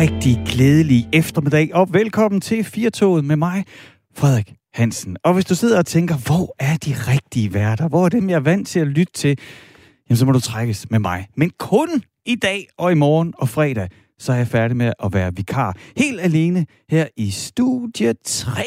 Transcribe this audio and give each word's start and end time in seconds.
rigtig 0.00 0.42
glædelig 0.46 1.08
eftermiddag, 1.12 1.74
og 1.74 1.92
velkommen 1.92 2.40
til 2.40 2.64
Firtoget 2.64 3.24
med 3.24 3.36
mig, 3.36 3.64
Frederik 4.14 4.54
Hansen. 4.74 5.16
Og 5.24 5.34
hvis 5.34 5.44
du 5.44 5.54
sidder 5.54 5.78
og 5.78 5.86
tænker, 5.86 6.16
hvor 6.16 6.54
er 6.58 6.76
de 6.76 6.94
rigtige 7.12 7.54
værter? 7.54 7.88
Hvor 7.88 8.04
er 8.04 8.08
dem, 8.08 8.30
jeg 8.30 8.36
er 8.36 8.40
vant 8.40 8.68
til 8.68 8.80
at 8.80 8.86
lytte 8.86 9.12
til? 9.12 9.38
Jamen, 10.08 10.16
så 10.16 10.26
må 10.26 10.32
du 10.32 10.40
trækkes 10.40 10.90
med 10.90 10.98
mig. 10.98 11.28
Men 11.36 11.50
kun 11.58 11.88
i 12.26 12.34
dag 12.34 12.66
og 12.78 12.92
i 12.92 12.94
morgen 12.94 13.34
og 13.38 13.48
fredag, 13.48 13.88
så 14.18 14.32
er 14.32 14.36
jeg 14.36 14.46
færdig 14.46 14.76
med 14.76 14.92
at 15.04 15.12
være 15.12 15.34
vikar. 15.34 15.76
Helt 15.96 16.20
alene 16.20 16.66
her 16.90 17.06
i 17.16 17.30
studie 17.30 18.14
3 18.24 18.62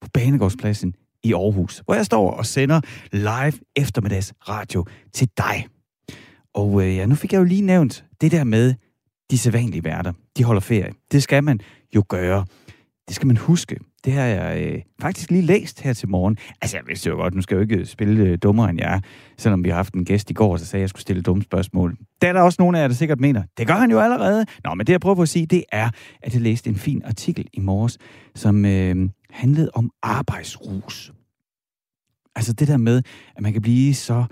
på 0.00 0.08
Banegårdspladsen 0.14 0.94
i 1.22 1.32
Aarhus, 1.32 1.82
hvor 1.84 1.94
jeg 1.94 2.06
står 2.06 2.30
og 2.30 2.46
sender 2.46 2.80
live 3.12 3.52
eftermiddags 3.76 4.34
radio 4.48 4.84
til 5.12 5.28
dig. 5.36 5.66
Og 6.54 6.82
øh, 6.82 6.96
ja, 6.96 7.06
nu 7.06 7.14
fik 7.14 7.32
jeg 7.32 7.38
jo 7.38 7.44
lige 7.44 7.62
nævnt 7.62 8.04
det 8.20 8.32
der 8.32 8.44
med 8.44 8.74
de 9.30 9.38
sædvanlige 9.38 9.84
værter. 9.84 10.12
De 10.38 10.44
holder 10.44 10.60
ferie. 10.60 10.92
Det 11.12 11.22
skal 11.22 11.44
man 11.44 11.60
jo 11.94 12.04
gøre. 12.08 12.44
Det 13.08 13.16
skal 13.16 13.26
man 13.26 13.36
huske. 13.36 13.78
Det 14.04 14.12
har 14.12 14.22
jeg 14.22 14.62
øh, 14.62 14.82
faktisk 15.00 15.30
lige 15.30 15.42
læst 15.42 15.80
her 15.80 15.92
til 15.92 16.08
morgen. 16.08 16.36
Altså, 16.62 16.76
jeg 16.76 16.84
vidste 16.86 17.10
jo 17.10 17.16
godt, 17.16 17.34
nu 17.34 17.42
skal 17.42 17.54
jeg 17.54 17.58
jo 17.58 17.62
ikke 17.62 17.76
øh, 17.76 17.86
spille 17.86 18.24
øh, 18.24 18.38
dummere 18.42 18.70
end 18.70 18.80
jeg 18.80 18.94
er, 18.94 19.00
selvom 19.38 19.64
vi 19.64 19.68
har 19.68 19.76
haft 19.76 19.94
en 19.94 20.04
gæst 20.04 20.30
i 20.30 20.34
går, 20.34 20.56
så 20.56 20.66
sagde, 20.66 20.80
at 20.80 20.82
jeg 20.82 20.88
skulle 20.88 21.02
stille 21.02 21.22
dumme 21.22 21.42
spørgsmål. 21.42 21.96
Der 22.22 22.28
er 22.28 22.32
der 22.32 22.40
også 22.40 22.56
nogle 22.58 22.78
af 22.78 22.82
jer, 22.82 22.88
der 22.88 22.94
sikkert 22.94 23.20
mener, 23.20 23.42
det 23.58 23.66
gør 23.66 23.74
han 23.74 23.90
jo 23.90 24.00
allerede. 24.00 24.46
Nå, 24.64 24.74
men 24.74 24.86
det 24.86 24.92
jeg 24.92 25.00
prøver 25.00 25.14
på 25.14 25.22
at 25.22 25.28
sige, 25.28 25.46
det 25.46 25.64
er, 25.72 25.90
at 26.22 26.34
jeg 26.34 26.42
læste 26.42 26.70
en 26.70 26.76
fin 26.76 27.02
artikel 27.04 27.46
i 27.52 27.60
morges, 27.60 27.98
som 28.34 28.64
øh, 28.64 29.08
handlede 29.30 29.70
om 29.74 29.90
arbejdsrus. 30.02 31.12
Altså 32.36 32.52
det 32.52 32.68
der 32.68 32.76
med, 32.76 33.02
at 33.36 33.42
man 33.42 33.52
kan 33.52 33.62
blive 33.62 33.94
så 33.94 34.24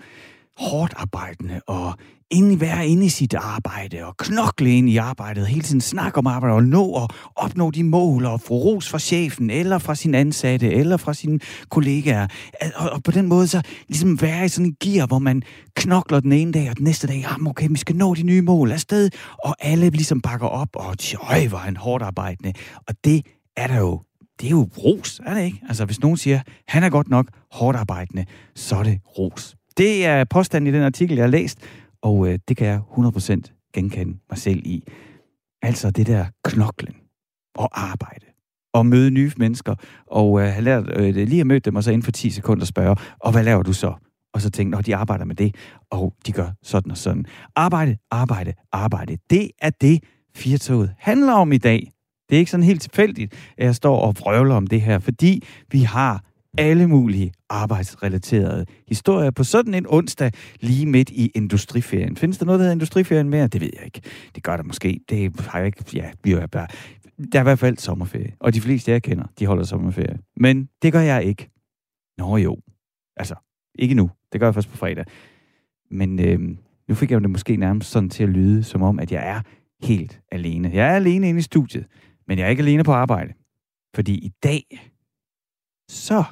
hårdt 0.57 0.95
arbejdende 0.97 1.61
og 1.67 1.95
inde, 2.31 2.61
være 2.61 2.87
inde 2.89 3.07
i 3.07 3.09
sit 3.09 3.35
arbejde 3.35 4.05
og 4.05 4.17
knokle 4.17 4.71
ind 4.71 4.91
i 4.91 4.97
arbejdet, 4.97 5.47
hele 5.47 5.63
tiden 5.63 5.81
snakke 5.81 6.19
om 6.19 6.27
arbejde 6.27 6.55
og 6.55 6.63
nå 6.63 6.85
og 6.85 7.09
opnå 7.37 7.71
de 7.71 7.85
mål 7.85 8.25
og 8.25 8.41
få 8.41 8.55
ros 8.55 8.89
fra 8.89 8.99
chefen, 8.99 9.51
eller 9.51 9.79
fra 9.79 9.95
sin 9.95 10.15
ansatte, 10.15 10.73
eller 10.73 10.97
fra 10.97 11.15
sine 11.15 11.41
kollegaer. 11.71 12.27
Og, 12.77 12.91
og 12.91 13.03
på 13.03 13.11
den 13.11 13.27
måde 13.27 13.49
så 13.49 13.63
ligesom 13.89 14.21
være 14.23 14.45
i 14.45 14.49
sådan 14.49 14.67
en 14.67 14.77
gear, 14.81 15.07
hvor 15.07 15.19
man 15.19 15.43
knokler 15.75 16.21
den 16.21 16.33
ene 16.33 16.53
dag, 16.53 16.71
og 16.71 16.77
den 16.77 16.85
næste 16.85 17.07
dag, 17.07 17.17
ah, 17.17 17.23
jamen 17.23 17.47
okay, 17.47 17.69
vi 17.71 17.79
skal 17.79 17.97
nå 17.97 18.15
de 18.15 18.23
nye 18.23 18.43
mål 18.43 18.73
afsted, 18.73 19.11
og 19.45 19.55
alle 19.61 19.91
ligesom 19.91 20.21
bakker 20.21 20.47
op, 20.47 20.69
og 20.75 20.99
tjøj, 20.99 21.49
var 21.51 21.59
han 21.59 21.77
hårdt 21.77 22.03
arbejdende. 22.05 22.53
Og 22.89 22.95
det 23.05 23.27
er 23.57 23.67
der 23.67 23.79
jo 23.79 24.03
det 24.41 24.47
er 24.47 24.51
jo 24.51 24.69
ros, 24.79 25.21
er 25.27 25.35
det 25.35 25.45
ikke? 25.45 25.61
Altså, 25.69 25.85
hvis 25.85 26.01
nogen 26.01 26.17
siger, 26.17 26.41
han 26.69 26.83
er 26.83 26.91
godt 26.91 27.09
nok 27.09 27.27
hårdt 27.53 27.79
arbejdende, 27.79 28.25
så 28.55 28.77
er 28.77 28.83
det 28.83 29.01
ros. 29.19 29.57
Det 29.77 30.07
er 30.07 30.25
påstanden 30.25 30.75
i 30.75 30.77
den 30.77 30.83
artikel, 30.83 31.17
jeg 31.17 31.25
har 31.25 31.31
læst, 31.31 31.59
og 32.03 32.29
øh, 32.29 32.39
det 32.49 32.57
kan 32.57 32.67
jeg 32.67 32.81
100% 32.81 33.71
genkende 33.75 34.19
mig 34.31 34.39
selv 34.39 34.63
i. 34.65 34.83
Altså 35.63 35.91
det 35.91 36.07
der 36.07 36.27
knoklen 36.45 36.95
og 37.55 37.83
arbejde 37.93 38.27
og 38.75 38.87
møde 38.87 39.11
nye 39.11 39.33
mennesker, 39.37 39.75
og 40.07 40.41
øh, 40.41 40.47
have 40.47 40.65
lært, 40.65 40.85
øh, 40.97 41.15
lige 41.15 41.41
at 41.41 41.47
møde 41.47 41.61
dem, 41.61 41.77
og 41.77 41.85
så 41.85 41.91
inden 41.91 42.03
for 42.03 42.13
10 42.13 42.31
sekunder 42.31 42.65
spørge, 42.65 42.97
og 43.21 43.33
hvad 43.33 43.45
laver 43.45 43.63
du 43.63 43.73
så? 43.73 43.95
Og 44.35 44.41
så 44.41 44.51
tænke, 44.51 44.71
når 44.71 44.81
de 44.81 44.97
arbejder 44.97 45.25
med 45.25 45.35
det, 45.35 45.55
og 45.91 46.15
de 46.27 46.33
gør 46.33 46.51
sådan 46.63 46.91
og 46.91 46.97
sådan. 46.97 47.25
Arbejde, 47.57 47.97
arbejde, 48.11 48.55
arbejde. 48.73 49.17
Det 49.31 49.51
er 49.59 49.71
det, 49.71 50.05
Firtoget 50.35 50.95
handler 50.99 51.33
om 51.33 51.53
i 51.53 51.59
dag. 51.59 51.93
Det 52.29 52.37
er 52.37 52.39
ikke 52.39 52.51
sådan 52.51 52.65
helt 52.65 52.83
tilfældigt, 52.83 53.53
at 53.59 53.65
jeg 53.65 53.75
står 53.75 54.01
og 54.01 54.15
vrøvler 54.21 54.55
om 54.55 54.67
det 54.67 54.81
her, 54.81 54.99
fordi 54.99 55.43
vi 55.71 55.81
har 55.81 56.25
alle 56.59 56.87
mulige 56.87 57.33
arbejdsrelaterede 57.51 58.67
historier 58.89 59.31
på 59.31 59.45
sådan 59.45 59.75
en 59.75 59.87
onsdag 59.89 60.33
lige 60.61 60.87
midt 60.87 61.11
i 61.11 61.31
industriferien. 61.35 62.17
Findes 62.17 62.39
der 62.39 62.47
noget, 62.47 62.59
der 62.59 62.63
hedder 62.63 62.75
industriferien 62.75 63.31
mere? 63.31 63.47
Det 63.47 63.61
ved 63.61 63.71
jeg 63.77 63.85
ikke. 63.85 64.01
Det 64.35 64.43
gør 64.43 64.57
der 64.57 64.65
måske. 64.65 65.01
Det 65.09 65.41
har 65.41 65.59
jeg 65.59 65.67
ikke... 65.67 65.85
Ja, 65.95 66.11
vi 66.25 66.33
er 66.33 66.47
bare... 66.47 66.67
Der 67.33 67.39
er 67.39 67.43
i 67.43 67.45
hvert 67.45 67.59
fald 67.59 67.79
sommerferie. 67.79 68.33
Og 68.41 68.55
de 68.55 68.61
fleste, 68.61 68.91
jeg 68.91 69.03
kender, 69.03 69.25
de 69.39 69.47
holder 69.47 69.65
sommerferie. 69.65 70.19
Men 70.37 70.69
det 70.83 70.93
gør 70.93 71.01
jeg 71.01 71.25
ikke. 71.25 71.51
Nå 72.19 72.37
jo. 72.37 72.57
Altså, 73.17 73.35
ikke 73.79 73.95
nu. 73.95 74.11
Det 74.33 74.41
gør 74.41 74.47
jeg 74.47 74.55
først 74.55 74.71
på 74.71 74.77
fredag. 74.77 75.05
Men 75.91 76.21
øh, 76.21 76.41
nu 76.89 76.95
fik 76.95 77.11
jeg 77.11 77.21
det 77.21 77.31
måske 77.31 77.57
nærmest 77.57 77.91
sådan 77.91 78.11
til 78.11 78.23
at 78.23 78.29
lyde, 78.29 78.63
som 78.63 78.83
om, 78.83 78.99
at 78.99 79.13
jeg 79.13 79.29
er 79.29 79.41
helt 79.87 80.21
alene. 80.33 80.71
Jeg 80.75 80.89
er 80.89 80.97
alene 80.97 81.29
inde 81.29 81.39
i 81.39 81.43
studiet, 81.43 81.87
men 82.29 82.39
jeg 82.39 82.45
er 82.45 82.49
ikke 82.49 82.63
alene 82.63 82.85
på 82.85 82.93
arbejde. 82.93 83.33
Fordi 83.95 84.15
i 84.15 84.33
dag, 84.43 84.63
så 85.89 86.25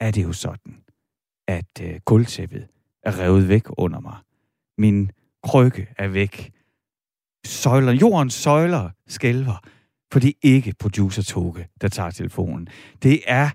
er 0.00 0.10
det 0.10 0.22
jo 0.22 0.32
sådan, 0.32 0.76
at 1.48 1.80
øh, 1.82 2.00
gulvtæppet 2.04 2.66
er 3.02 3.18
revet 3.18 3.48
væk 3.48 3.62
under 3.68 4.00
mig. 4.00 4.16
Min 4.78 5.10
krykke 5.44 5.86
er 5.98 6.08
væk. 6.08 6.52
Søjler, 7.46 7.92
jordens 7.92 8.34
søjler 8.34 8.90
skælver, 9.08 9.64
for 10.12 10.20
det 10.20 10.28
er 10.28 10.34
ikke 10.42 10.74
producer 10.78 11.22
Toge, 11.22 11.68
der 11.80 11.88
tager 11.88 12.10
telefonen. 12.10 12.68
Det 13.02 13.20
er 13.26 13.50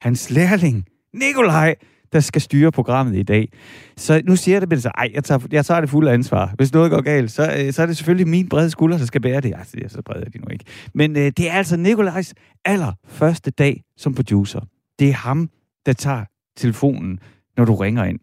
hans 0.00 0.30
lærling, 0.30 0.86
Nikolaj, 1.14 1.74
der 2.12 2.20
skal 2.20 2.40
styre 2.40 2.72
programmet 2.72 3.16
i 3.16 3.22
dag. 3.22 3.52
Så 3.96 4.22
nu 4.24 4.36
siger 4.36 4.54
jeg 4.54 4.60
det 4.60 4.68
men 4.68 4.80
så, 4.80 4.88
ej, 4.88 5.10
jeg 5.14 5.24
tager, 5.24 5.46
jeg 5.50 5.66
tager 5.66 5.80
det 5.80 5.90
fulde 5.90 6.10
ansvar. 6.12 6.52
Hvis 6.56 6.72
noget 6.72 6.90
går 6.90 7.00
galt, 7.00 7.30
så, 7.30 7.56
øh, 7.58 7.72
så 7.72 7.82
er 7.82 7.86
det 7.86 7.96
selvfølgelig 7.96 8.28
min 8.28 8.48
brede 8.48 8.70
skulder, 8.70 8.98
der 8.98 9.04
skal 9.04 9.20
bære 9.20 9.40
det. 9.40 9.54
Altså, 9.56 9.72
det 9.76 9.84
er 9.84 9.88
så 9.88 10.02
brede 10.02 10.24
er 10.26 10.30
de 10.30 10.38
nu 10.38 10.48
ikke. 10.48 10.64
Men 10.94 11.16
øh, 11.16 11.32
det 11.36 11.50
er 11.50 11.52
altså 11.52 11.76
Nikolajs 11.76 12.34
allerførste 12.64 13.50
dag 13.50 13.82
som 13.96 14.14
producer. 14.14 14.60
Det 14.98 15.08
er 15.08 15.12
ham, 15.12 15.50
der 15.86 15.92
tager 15.92 16.24
telefonen, 16.56 17.20
når 17.56 17.64
du 17.64 17.74
ringer 17.74 18.04
ind. 18.04 18.18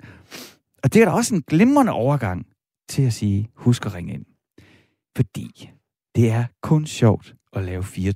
Og 0.83 0.93
det 0.93 1.01
er 1.01 1.05
da 1.05 1.11
også 1.11 1.35
en 1.35 1.41
glimrende 1.41 1.91
overgang 1.91 2.47
til 2.89 3.01
at 3.01 3.13
sige, 3.13 3.49
husk 3.55 3.85
at 3.85 3.93
ringe 3.93 4.13
ind. 4.13 4.25
Fordi 5.15 5.69
det 6.15 6.31
er 6.31 6.45
kun 6.61 6.85
sjovt 6.85 7.35
at 7.53 7.63
lave 7.63 7.83
fire 7.83 8.13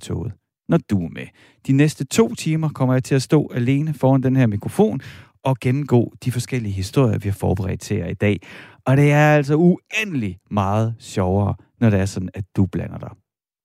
når 0.68 0.78
du 0.90 1.04
er 1.04 1.08
med. 1.08 1.26
De 1.66 1.72
næste 1.72 2.04
to 2.04 2.34
timer 2.34 2.68
kommer 2.68 2.94
jeg 2.94 3.04
til 3.04 3.14
at 3.14 3.22
stå 3.22 3.50
alene 3.54 3.94
foran 3.94 4.22
den 4.22 4.36
her 4.36 4.46
mikrofon 4.46 5.00
og 5.44 5.56
gennemgå 5.60 6.12
de 6.24 6.32
forskellige 6.32 6.72
historier, 6.72 7.18
vi 7.18 7.28
har 7.28 7.34
forberedt 7.34 7.80
til 7.80 7.96
jer 7.96 8.06
i 8.06 8.14
dag. 8.14 8.40
Og 8.84 8.96
det 8.96 9.12
er 9.12 9.34
altså 9.34 9.54
uendelig 9.54 10.38
meget 10.50 10.94
sjovere, 10.98 11.54
når 11.80 11.90
det 11.90 12.00
er 12.00 12.06
sådan, 12.06 12.28
at 12.34 12.44
du 12.56 12.66
blander 12.66 12.98
dig. 12.98 13.10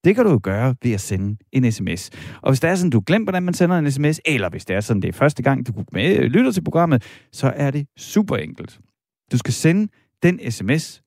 Det 0.03 0.15
kan 0.15 0.25
du 0.25 0.31
jo 0.31 0.39
gøre 0.43 0.75
ved 0.83 0.91
at 0.91 1.01
sende 1.01 1.37
en 1.51 1.71
sms. 1.71 2.09
Og 2.41 2.51
hvis 2.51 2.59
det 2.59 2.69
er 2.69 2.75
sådan, 2.75 2.89
du 2.89 3.03
glemmer, 3.05 3.25
hvordan 3.25 3.43
man 3.43 3.53
sender 3.53 3.77
en 3.77 3.91
sms, 3.91 4.19
eller 4.25 4.49
hvis 4.49 4.65
det 4.65 4.75
er 4.75 4.81
sådan, 4.81 5.01
det 5.01 5.07
er 5.07 5.13
første 5.13 5.43
gang, 5.43 5.67
du 5.67 5.83
med, 5.91 6.17
øh, 6.17 6.23
lytter 6.23 6.51
til 6.51 6.63
programmet, 6.63 7.03
så 7.31 7.53
er 7.55 7.71
det 7.71 7.87
super 7.97 8.35
enkelt. 8.35 8.79
Du 9.31 9.37
skal 9.37 9.53
sende 9.53 9.91
den 10.23 10.51
sms, 10.51 11.01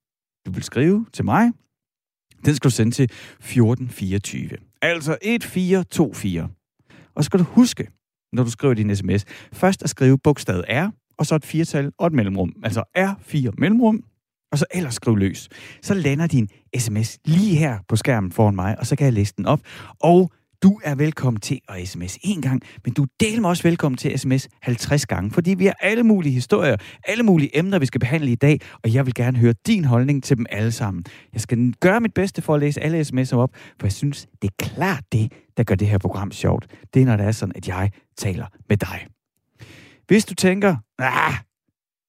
du 0.46 0.52
vil 0.52 0.62
skrive 0.62 1.06
til 1.12 1.24
mig. 1.24 1.50
Den 2.44 2.54
skal 2.54 2.70
du 2.70 2.74
sende 2.74 2.92
til 2.92 3.04
1424. 3.04 4.50
Altså 4.82 5.18
1424. 5.22 6.48
Og 7.14 7.24
så 7.24 7.26
skal 7.26 7.38
du 7.40 7.44
huske, 7.44 7.88
når 8.32 8.44
du 8.44 8.50
skriver 8.50 8.74
din 8.74 8.96
sms, 8.96 9.24
først 9.52 9.82
at 9.82 9.90
skrive 9.90 10.18
bogstavet 10.18 10.64
R, 10.68 10.90
og 11.18 11.26
så 11.26 11.34
et 11.34 11.44
firtal 11.44 11.92
og 11.98 12.06
et 12.06 12.12
mellemrum. 12.12 12.52
Altså 12.64 12.82
R4 12.98 13.50
mellemrum, 13.58 14.04
og 14.53 14.59
så 14.59 14.65
ellers 14.75 14.94
skriv 14.94 15.16
løs. 15.16 15.49
Så 15.83 15.94
lander 15.94 16.27
din 16.27 16.49
sms 16.78 17.19
lige 17.25 17.56
her 17.56 17.78
på 17.88 17.97
skærmen 17.97 18.33
foran 18.33 18.55
mig, 18.55 18.78
og 18.78 18.87
så 18.87 18.97
kan 18.97 19.05
jeg 19.05 19.12
læse 19.12 19.34
den 19.37 19.47
op. 19.47 19.61
Og 20.00 20.33
du 20.62 20.81
er 20.84 20.94
velkommen 20.94 21.41
til 21.41 21.61
at 21.69 21.88
sms 21.88 22.19
en 22.22 22.43
gang, 22.43 22.62
men 22.84 22.94
du 22.94 23.03
er 23.03 23.41
også 23.44 23.62
velkommen 23.62 23.97
til 23.97 24.09
at 24.09 24.21
sms 24.21 24.49
50 24.62 25.06
gange, 25.06 25.31
fordi 25.31 25.55
vi 25.55 25.66
har 25.66 25.77
alle 25.81 26.03
mulige 26.03 26.33
historier, 26.33 26.77
alle 27.05 27.22
mulige 27.22 27.59
emner, 27.59 27.78
vi 27.78 27.87
skal 27.87 28.00
behandle 28.00 28.33
i 28.33 28.34
dag, 28.34 28.61
og 28.84 28.94
jeg 28.94 29.06
vil 29.06 29.15
gerne 29.15 29.38
høre 29.38 29.55
din 29.66 29.84
holdning 29.84 30.25
til 30.25 30.37
dem 30.37 30.47
alle 30.50 30.72
sammen. 30.72 31.05
Jeg 31.32 31.41
skal 31.41 31.72
gøre 31.81 32.00
mit 32.00 32.15
bedste 32.15 32.43
for 32.43 32.55
at 32.55 32.61
læse 32.61 32.81
alle 32.81 33.00
sms'er 33.00 33.37
op, 33.37 33.50
for 33.81 33.87
jeg 33.87 33.93
synes, 33.93 34.27
det 34.43 34.50
er 34.50 34.65
klart 34.65 35.05
det, 35.12 35.32
der 35.56 35.65
gør 35.65 35.75
det 35.75 35.88
her 35.88 35.99
program 35.99 36.32
sjovt. 36.32 36.67
Det 36.94 37.03
er, 37.03 37.06
når 37.06 37.17
det 37.17 37.27
er 37.27 37.32
sådan, 37.32 37.56
at 37.56 37.69
jeg 37.69 37.91
taler 38.17 38.47
med 38.69 38.77
dig. 38.77 39.06
Hvis 40.06 40.25
du 40.25 40.35
tænker, 40.35 40.76
ah, 40.99 41.35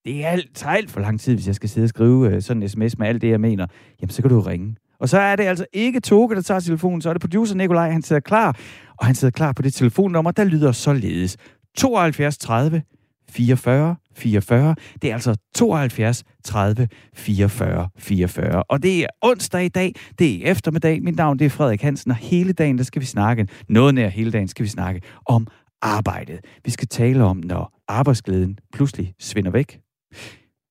det 0.05 0.25
er 0.25 0.29
alt, 0.29 0.55
tager 0.55 0.75
alt 0.75 0.91
for 0.91 0.99
lang 0.99 1.19
tid, 1.19 1.33
hvis 1.33 1.47
jeg 1.47 1.55
skal 1.55 1.69
sidde 1.69 1.85
og 1.85 1.89
skrive 1.89 2.29
øh, 2.29 2.41
sådan 2.41 2.63
en 2.63 2.69
sms 2.69 2.97
med 2.97 3.07
alt 3.07 3.21
det, 3.21 3.29
jeg 3.29 3.41
mener, 3.41 3.67
jamen 4.01 4.09
så 4.09 4.21
kan 4.21 4.31
du 4.31 4.39
ringe. 4.39 4.75
Og 4.99 5.09
så 5.09 5.19
er 5.19 5.35
det 5.35 5.43
altså 5.43 5.65
ikke 5.73 5.99
Toge, 5.99 6.35
der 6.35 6.41
tager 6.41 6.59
telefonen, 6.59 7.01
så 7.01 7.09
er 7.09 7.13
det 7.13 7.21
producer 7.21 7.55
Nikolaj, 7.55 7.91
han 7.91 8.01
sidder 8.01 8.19
klar, 8.19 8.57
og 8.97 9.05
han 9.05 9.15
sidder 9.15 9.31
klar 9.31 9.51
på 9.51 9.61
det 9.61 9.73
telefonnummer, 9.73 10.31
der 10.31 10.43
lyder 10.43 10.71
således 10.71 11.37
72 11.77 12.37
30 12.37 12.81
44 13.29 13.95
44. 14.15 14.75
Det 15.01 15.09
er 15.09 15.13
altså 15.13 15.35
72 15.55 16.23
30 16.43 16.87
44 17.15 17.89
44. 17.97 18.63
Og 18.63 18.83
det 18.83 19.03
er 19.03 19.07
onsdag 19.21 19.65
i 19.65 19.69
dag, 19.69 19.93
det 20.19 20.47
er 20.47 20.51
eftermiddag. 20.51 21.03
Mit 21.03 21.15
navn 21.15 21.39
det 21.39 21.45
er 21.45 21.49
Frederik 21.49 21.81
Hansen, 21.81 22.11
og 22.11 22.17
hele 22.17 22.53
dagen 22.53 22.77
der 22.77 22.83
skal 22.83 23.01
vi 23.01 23.05
snakke, 23.05 23.47
noget 23.69 23.95
nær 23.95 24.07
hele 24.07 24.31
dagen 24.31 24.47
skal 24.47 24.63
vi 24.63 24.69
snakke 24.69 25.01
om 25.25 25.47
arbejdet. 25.81 26.39
Vi 26.65 26.71
skal 26.71 26.87
tale 26.87 27.23
om, 27.23 27.37
når 27.37 27.73
arbejdsglæden 27.87 28.59
pludselig 28.73 29.13
svinder 29.19 29.51
væk. 29.51 29.79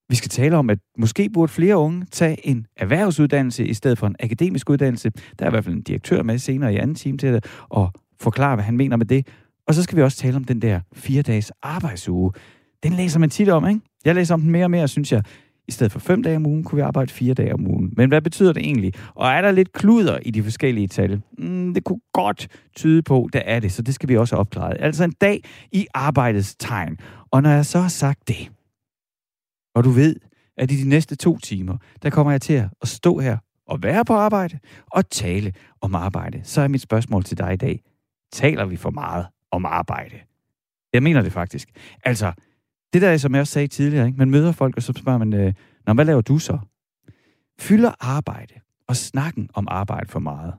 Vi 0.08 0.16
skal 0.16 0.31
tale 0.31 0.56
om, 0.56 0.70
at 0.70 0.78
måske 0.98 1.31
burde 1.31 1.52
flere 1.52 1.76
unge 1.76 2.06
tage 2.10 2.46
en 2.46 2.66
erhvervsuddannelse 2.76 3.66
i 3.66 3.75
stedet 3.75 3.98
for 3.98 4.06
en 4.06 4.16
akademisk 4.20 4.70
uddannelse. 4.70 5.10
Der 5.38 5.44
er 5.44 5.48
i 5.48 5.50
hvert 5.50 5.64
fald 5.64 5.75
en 5.75 5.82
direktør 5.82 6.22
med 6.22 6.38
senere 6.38 6.75
i 6.75 6.76
anden 6.76 6.94
time 6.94 7.19
til 7.19 7.32
det, 7.32 7.44
og 7.69 7.92
forklare, 8.20 8.54
hvad 8.54 8.64
han 8.64 8.76
mener 8.76 8.96
med 8.96 9.06
det. 9.06 9.26
Og 9.69 9.75
så 9.75 9.82
skal 9.82 9.96
vi 9.96 10.02
også 10.02 10.19
tale 10.19 10.37
om 10.37 10.44
den 10.44 10.62
der 10.62 10.81
fire 10.92 11.22
dages 11.22 11.52
arbejdsuge. 11.62 12.32
Den 12.82 12.92
læser 12.92 13.19
man 13.19 13.31
tit 13.31 13.48
om, 13.48 13.69
ikke? 13.69 13.81
Jeg 14.04 14.14
læser 14.14 14.34
om 14.34 14.40
den 14.40 14.50
mere 14.50 14.64
og 14.64 14.70
mere, 14.70 14.88
synes 14.88 15.12
jeg. 15.12 15.22
I 15.69 15.72
stedet 15.72 15.92
for 15.92 15.98
fem 15.98 16.22
dage 16.22 16.37
om 16.37 16.46
ugen, 16.46 16.64
kunne 16.64 16.76
vi 16.76 16.82
arbejde 16.82 17.12
fire 17.12 17.34
dage 17.34 17.54
om 17.54 17.66
ugen. 17.66 17.92
Men 17.96 18.08
hvad 18.08 18.20
betyder 18.20 18.52
det 18.52 18.62
egentlig? 18.62 18.92
Og 19.14 19.28
er 19.28 19.40
der 19.40 19.50
lidt 19.50 19.72
kluder 19.72 20.19
i 20.22 20.31
de 20.31 20.42
forskellige 20.42 20.88
tal? 20.88 21.22
Mm, 21.38 21.75
det 21.75 21.84
kunne 21.84 22.00
godt 22.12 22.48
tyde 22.76 23.02
på, 23.02 23.28
der 23.32 23.38
er 23.38 23.60
det, 23.60 23.72
så 23.72 23.82
det 23.82 23.94
skal 23.94 24.08
vi 24.08 24.16
også 24.16 24.37
opklare. 24.37 24.81
Altså 24.81 25.04
en 25.04 25.14
dag 25.20 25.44
i 25.72 25.87
arbejdets 25.94 26.54
tegn. 26.54 26.96
Og 27.31 27.42
når 27.42 27.50
jeg 27.50 27.66
så 27.66 27.81
har 27.81 27.88
sagt 27.88 28.28
det, 28.28 28.50
og 29.75 29.84
du 29.84 29.90
ved, 29.90 30.17
at 30.56 30.70
i 30.70 30.82
de 30.82 30.88
næste 30.88 31.17
to 31.17 31.38
timer, 31.38 31.76
der 32.02 32.11
kommer 32.11 32.32
jeg 32.32 32.43
til 32.43 32.69
at 32.82 32.88
stå 32.88 33.19
her 33.19 33.38
og 33.67 33.82
være 33.82 34.05
på 34.05 34.14
arbejde 34.14 34.58
og 34.87 35.11
tale 35.11 35.52
om 35.81 35.94
arbejde, 35.94 36.40
så 36.44 36.61
er 36.61 36.69
mit 36.69 36.81
spørgsmål 36.81 37.25
til 37.25 37.38
dig 37.38 37.52
i 37.52 37.56
dag, 37.56 37.82
taler 38.32 38.64
vi 38.64 38.76
for 38.76 38.90
meget 38.90 39.26
om 39.50 39.64
arbejde? 39.64 40.17
Jeg 40.93 41.02
mener 41.02 41.22
det 41.22 41.32
faktisk. 41.32 41.69
Altså, 42.05 42.32
det 42.93 43.02
der, 43.02 43.17
som 43.17 43.34
jeg 43.34 43.40
også 43.40 43.52
sagde 43.52 43.69
tidligere, 43.69 44.06
ikke? 44.06 44.19
man 44.19 44.31
møder 44.31 44.52
folk, 44.52 44.76
og 44.76 44.82
så 44.82 44.93
spørger 44.96 45.19
man, 45.19 45.32
øh, 45.32 45.55
Nå, 45.87 45.93
hvad 45.93 46.05
laver 46.05 46.20
du 46.20 46.38
så? 46.38 46.58
Fylder 47.61 47.93
arbejde 48.00 48.55
og 48.88 48.96
snakken 48.96 49.50
om 49.55 49.66
arbejde 49.70 50.08
for 50.08 50.20
meget? 50.20 50.55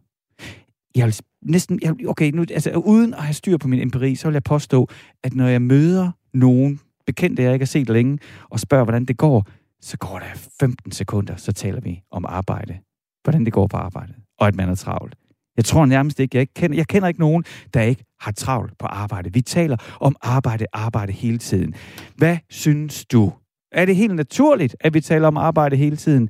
Jeg 0.96 1.06
vil 1.06 1.16
næsten, 1.42 1.80
jeg, 1.82 2.08
okay, 2.08 2.32
nu, 2.32 2.42
altså, 2.42 2.72
uden 2.72 3.14
at 3.14 3.24
have 3.24 3.34
styr 3.34 3.58
på 3.58 3.68
min 3.68 3.80
empiri, 3.80 4.16
så 4.16 4.28
vil 4.28 4.34
jeg 4.34 4.44
påstå, 4.44 4.88
at 5.24 5.34
når 5.34 5.48
jeg 5.48 5.62
møder 5.62 6.12
nogen 6.34 6.80
bekendte, 7.06 7.44
jeg 7.44 7.54
ikke 7.54 7.64
har 7.64 7.68
set 7.68 7.90
længe, 7.90 8.20
og 8.50 8.60
spørger, 8.60 8.84
hvordan 8.84 9.06
det 9.06 9.18
går, 9.18 9.48
så 9.82 9.98
går 9.98 10.20
der 10.20 10.50
15 10.60 10.92
sekunder, 10.92 11.36
så 11.36 11.52
taler 11.52 11.82
vi 11.82 12.02
om 12.12 12.26
arbejde. 12.28 12.80
Hvordan 13.24 13.46
det 13.46 13.54
går 13.54 13.68
på 13.68 13.78
arbejde, 13.78 14.14
og 14.40 14.48
at 14.48 14.56
man 14.56 14.70
er 14.70 14.76
travlt. 14.76 15.16
Jeg 15.58 15.66
tror 15.66 15.86
nærmest 15.86 16.20
ikke, 16.20 16.36
jeg, 16.36 16.42
ikke 16.42 16.54
kender, 16.54 16.78
jeg 16.78 16.88
kender 16.88 17.08
ikke 17.08 17.20
nogen, 17.20 17.44
der 17.74 17.82
ikke 17.82 18.04
har 18.20 18.32
travlt 18.32 18.78
på 18.78 18.86
arbejde. 18.86 19.34
Vi 19.34 19.42
taler 19.42 19.78
om 20.00 20.16
arbejde, 20.22 20.66
arbejde 20.74 21.12
hele 21.12 21.38
tiden. 21.38 21.74
Hvad 22.16 22.38
synes 22.50 23.06
du? 23.06 23.34
Er 23.72 23.86
det 23.86 23.96
helt 23.96 24.16
naturligt, 24.16 24.76
at 24.80 24.94
vi 24.94 25.02
taler 25.02 25.28
om 25.28 25.38
arbejde 25.38 25.76
hele 25.76 25.96
tiden? 25.96 26.30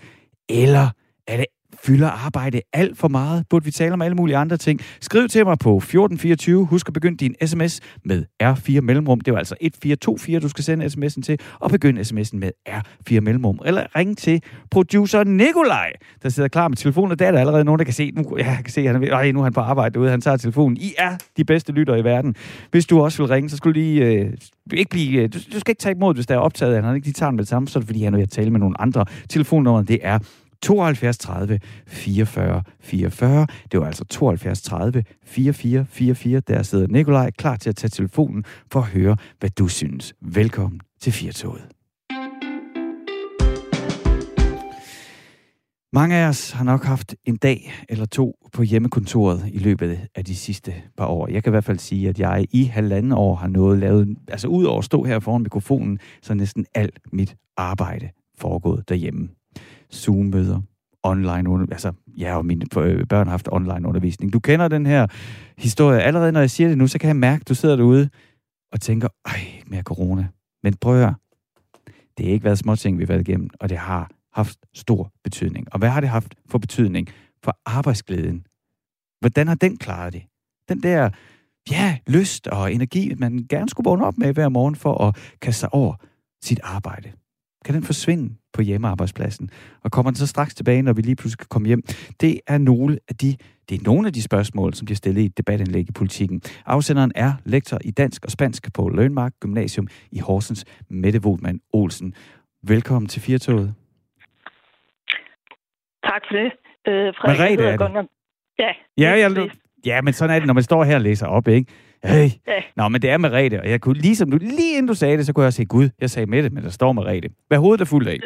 Eller 0.50 0.90
er 1.28 1.38
det 1.38 1.46
fylder 1.84 2.10
arbejde 2.10 2.62
alt 2.74 2.98
for 2.98 3.08
meget? 3.08 3.46
Burde 3.50 3.66
vi 3.66 3.72
tale 3.72 3.94
om 3.94 4.02
alle 4.02 4.16
mulige 4.16 4.38
andre 4.38 4.58
ting? 4.58 4.80
Skriv 5.02 5.28
til 5.28 5.46
mig 5.46 5.60
på 5.60 5.78
1424. 5.78 6.66
Husk 6.66 6.88
at 6.88 6.94
begynde 6.94 7.18
din 7.18 7.36
sms 7.46 7.80
med 8.06 8.24
R4 8.44 8.82
mellemrum. 8.82 9.22
Det 9.22 9.34
er 9.34 9.38
altså 9.38 9.56
1424, 9.62 10.40
du 10.40 10.50
skal 10.50 10.64
sende 10.64 10.86
sms'en 10.86 11.22
til. 11.22 11.40
Og 11.60 11.72
begynd 11.72 12.00
sms'en 12.00 12.38
med 12.38 12.52
R4 12.70 13.20
mellemrum. 13.20 13.60
Eller 13.66 13.96
ring 13.96 14.18
til 14.18 14.42
producer 14.72 15.24
Nikolaj, 15.24 15.92
der 16.24 16.30
sidder 16.30 16.50
klar 16.50 16.68
med 16.68 16.78
telefonen. 16.78 17.12
Og 17.12 17.20
der 17.20 17.28
er 17.28 17.32
der 17.32 17.40
allerede 17.40 17.64
nogen, 17.64 17.80
der 17.80 17.86
kan 17.86 17.94
se, 17.94 18.12
nu, 18.12 18.38
ja, 18.38 18.50
jeg 18.50 18.60
kan 18.64 18.74
se, 18.74 18.88
han 18.88 19.04
er, 19.04 19.20
øh, 19.20 19.34
nu 19.34 19.40
er 19.40 19.44
han 19.44 19.54
på 19.54 19.62
arbejde 19.62 19.94
derude. 19.94 20.10
Han 20.10 20.22
tager 20.22 20.38
telefonen. 20.38 20.78
I 20.78 20.94
er 20.98 21.18
de 21.38 21.44
bedste 21.44 21.72
lyttere 21.72 22.00
i 22.00 22.04
verden. 22.04 22.36
Hvis 22.72 22.86
du 22.86 23.02
også 23.02 23.24
vil 23.24 23.28
ringe, 23.28 23.50
så 23.50 23.58
skulle 23.58 23.82
lige... 23.82 24.06
Øh, 24.06 24.34
ikke 24.74 24.90
blive, 24.90 25.22
øh, 25.22 25.30
du, 25.34 25.40
du, 25.54 25.60
skal 25.60 25.72
ikke 25.72 25.80
tage 25.80 25.96
imod, 25.96 26.14
hvis 26.14 26.28
der 26.28 26.36
er 26.36 26.40
optaget. 26.40 26.84
Han 26.84 26.96
ikke 26.96 27.06
de 27.06 27.12
tager 27.12 27.30
den 27.30 27.36
med 27.36 27.44
det 27.44 27.50
samme, 27.50 27.68
så 27.68 27.80
er 27.80 27.82
det 27.82 27.88
fordi, 27.88 28.04
han 28.04 28.18
vil 28.18 28.28
tale 28.28 28.50
med 28.50 28.60
nogle 28.60 28.82
andre. 28.82 29.06
Telefonnummeret, 29.30 29.88
det 29.88 30.00
er 30.02 30.20
72 30.62 31.18
30 31.18 31.60
44 31.88 32.64
44. 32.80 33.48
Det 33.72 33.80
var 33.80 33.86
altså 33.86 34.06
72 34.06 34.62
30 34.62 35.04
44 35.26 35.86
44. 35.86 36.40
Der 36.40 36.64
sidder 36.64 36.88
Nikolaj 36.88 37.32
klar 37.32 37.56
til 37.56 37.70
at 37.70 37.76
tage 37.76 37.90
telefonen 37.90 38.44
for 38.72 38.80
at 38.80 38.88
høre, 38.88 39.18
hvad 39.40 39.50
du 39.50 39.68
synes. 39.68 40.14
Velkommen 40.22 40.80
til 41.00 41.14
Firtoget. 41.14 41.68
Mange 45.94 46.16
af 46.16 46.28
os 46.28 46.52
har 46.52 46.64
nok 46.64 46.84
haft 46.84 47.16
en 47.26 47.38
dag 47.38 47.74
eller 47.90 48.06
to 48.06 48.36
på 48.54 48.64
hjemmekontoret 48.64 49.50
i 49.54 49.58
løbet 49.58 50.00
af 50.16 50.26
de 50.26 50.36
sidste 50.36 50.74
par 50.98 51.06
år. 51.06 51.28
Jeg 51.28 51.44
kan 51.44 51.52
i 51.52 51.54
hvert 51.54 51.64
fald 51.64 51.80
sige, 51.80 52.10
at 52.10 52.20
jeg 52.20 52.46
i 52.52 52.64
halvanden 52.64 53.12
år 53.12 53.36
har 53.36 53.48
nået 53.48 53.80
lavet, 53.80 54.18
altså 54.28 54.48
ud 54.48 54.64
over 54.64 54.78
at 54.78 54.86
stå 54.86 55.04
her 55.04 55.20
foran 55.20 55.42
mikrofonen, 55.42 56.00
så 56.22 56.34
næsten 56.34 56.66
alt 56.76 57.00
mit 57.14 57.36
arbejde 57.58 58.10
foregået 58.38 58.90
derhjemme. 58.90 59.30
Zoom-møder, 59.94 60.62
online 61.04 61.68
altså, 61.72 61.92
ja, 62.18 62.38
og 62.38 62.46
mine 62.46 62.66
øh, 62.78 63.08
børn 63.08 63.28
har 63.28 63.32
haft 63.32 63.50
online 63.52 63.88
undervisning. 63.88 64.34
Du 64.34 64.40
kender 64.40 64.68
den 64.68 64.86
her 64.86 65.08
historie. 65.58 66.02
Allerede 66.02 66.32
når 66.32 66.40
jeg 66.40 66.52
siger 66.52 66.68
det 66.68 66.78
nu, 66.78 66.88
så 66.88 67.00
kan 67.00 67.08
jeg 67.08 67.16
mærke, 67.16 67.42
at 67.42 67.50
du 67.50 67.56
sidder 67.56 67.76
derude 67.76 68.10
og 68.72 68.82
tænker, 68.82 69.08
ej, 69.26 69.40
mere 69.68 69.84
corona. 69.84 70.28
Men 70.64 70.74
prøv 70.74 70.94
at 70.94 71.00
høre. 71.00 71.16
Det 72.18 72.26
har 72.26 72.34
ikke 72.34 72.44
været 72.44 72.58
små 72.58 72.76
ting, 72.76 72.98
vi 72.98 73.04
har 73.04 73.08
været 73.08 73.28
igennem, 73.28 73.50
og 73.60 73.70
det 73.70 73.78
har 73.78 74.12
haft 74.34 74.60
stor 74.74 75.12
betydning. 75.24 75.68
Og 75.74 75.80
hvad 75.80 75.90
har 75.90 76.00
det 76.00 76.10
haft 76.10 76.36
for 76.50 76.58
betydning 76.58 77.08
for 77.44 77.58
arbejdsglæden? 77.66 78.46
Hvordan 79.20 79.48
har 79.48 79.56
den 79.56 79.78
klaret 79.78 80.14
det? 80.14 80.24
Den 80.70 80.84
der, 80.84 81.10
ja, 81.72 81.98
lyst 82.08 82.48
og 82.48 82.74
energi, 82.74 83.14
man 83.18 83.46
gerne 83.50 83.70
skulle 83.70 83.90
vågne 83.90 84.06
op 84.06 84.18
med 84.18 84.34
hver 84.34 84.50
morgen 84.50 84.76
for 84.76 85.04
at 85.08 85.16
kaste 85.42 85.60
sig 85.60 85.74
over 85.74 85.96
sit 86.44 86.60
arbejde. 86.64 87.12
Kan 87.66 87.76
den 87.76 87.84
forsvinde 87.84 88.36
på 88.62 88.66
hjemmearbejdspladsen? 88.66 89.50
Og 89.84 89.92
kommer 89.92 90.12
den 90.12 90.16
så 90.16 90.28
straks 90.28 90.56
tilbage, 90.56 90.82
når 90.82 90.94
vi 90.94 91.02
lige 91.02 91.16
pludselig 91.16 91.40
kan 91.40 91.48
komme 91.50 91.68
hjem? 91.68 91.82
Det 92.22 92.40
er 92.48 92.58
nogle 92.58 93.00
af 93.10 93.16
de, 93.16 93.36
det 93.70 93.76
er 93.80 93.84
nogle 93.84 94.08
af 94.08 94.14
de 94.14 94.22
spørgsmål, 94.22 94.74
som 94.74 94.86
bliver 94.86 94.96
stillet 94.96 95.22
i 95.22 95.26
et 95.26 95.38
debatindlæg 95.38 95.90
i 95.90 95.92
politikken. 95.92 96.42
Afsenderen 96.66 97.12
er 97.16 97.34
lektor 97.46 97.78
i 97.86 97.92
dansk 97.92 98.26
og 98.26 98.32
spansk 98.32 98.74
på 98.74 98.90
Lønmark 98.90 99.34
Gymnasium 99.40 99.88
i 100.12 100.20
Horsens, 100.20 100.66
Mette 100.90 101.20
Wohlmann 101.26 101.60
Olsen. 101.74 102.14
Velkommen 102.64 103.08
til 103.10 103.22
Firtoget. 103.22 103.74
Tak 106.04 106.22
for 106.28 106.36
det. 106.38 106.52
Øh, 106.88 107.14
Frederik, 107.14 107.60
Merete 107.60 107.84
er 107.84 108.02
det. 108.02 108.10
Ja, 108.60 108.72
ja, 108.98 109.12
jeg, 109.20 109.50
ja, 109.86 110.02
men 110.02 110.14
sådan 110.14 110.36
er 110.36 110.40
det, 110.40 110.48
når 110.48 110.54
man 110.54 110.64
står 110.64 110.84
her 110.84 110.96
og 110.96 111.02
læser 111.02 111.28
op, 111.28 111.48
ikke? 111.48 111.72
Hey. 112.04 112.30
Ja. 112.48 112.62
Nå, 112.76 112.88
men 112.88 113.02
det 113.02 113.10
er 113.10 113.18
Merete, 113.18 113.62
og 113.62 113.70
jeg 113.70 113.82
kunne, 113.82 113.98
ligesom 114.00 114.32
du, 114.32 114.38
lige 114.38 114.72
inden 114.78 114.88
du 114.88 114.94
sagde 114.94 115.18
det, 115.18 115.26
så 115.26 115.34
kunne 115.34 115.44
jeg 115.44 115.54
se, 115.54 115.66
gud, 115.66 115.90
jeg 116.02 116.10
sagde 116.10 116.26
med 116.26 116.44
det, 116.44 116.54
men 116.54 116.64
der 116.64 116.70
står 116.70 116.94
Merete. 116.94 117.30
Hvad 117.48 117.58
hovedet 117.58 117.82
er 117.82 117.86
fuldt 117.86 118.08
af? 118.08 118.20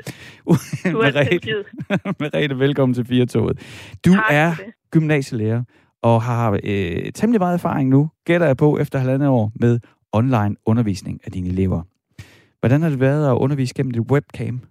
Du 0.45 0.51
er 0.51 0.91
Merete, 1.03 1.63
Merete, 2.19 2.59
velkommen 2.59 2.93
til 2.93 3.05
Firtoget. 3.05 3.59
Du 4.05 4.13
tak 4.13 4.23
er 4.29 4.55
gymnasielærer 4.91 5.63
og 6.01 6.21
har 6.21 6.59
øh, 6.63 7.11
temmelig 7.11 7.39
meget 7.39 7.53
erfaring 7.53 7.89
nu, 7.89 8.09
gætter 8.25 8.47
jeg 8.47 8.57
på, 8.57 8.77
efter 8.77 8.99
halvandet 8.99 9.29
år 9.29 9.51
med 9.55 9.79
online 10.11 10.55
undervisning 10.65 11.19
af 11.25 11.31
dine 11.31 11.49
elever. 11.49 11.81
Hvordan 12.59 12.81
har 12.81 12.89
det 12.89 12.99
været 12.99 13.29
at 13.31 13.33
undervise 13.33 13.73
gennem 13.73 13.91
dit 13.91 14.01
webcam? 14.01 14.61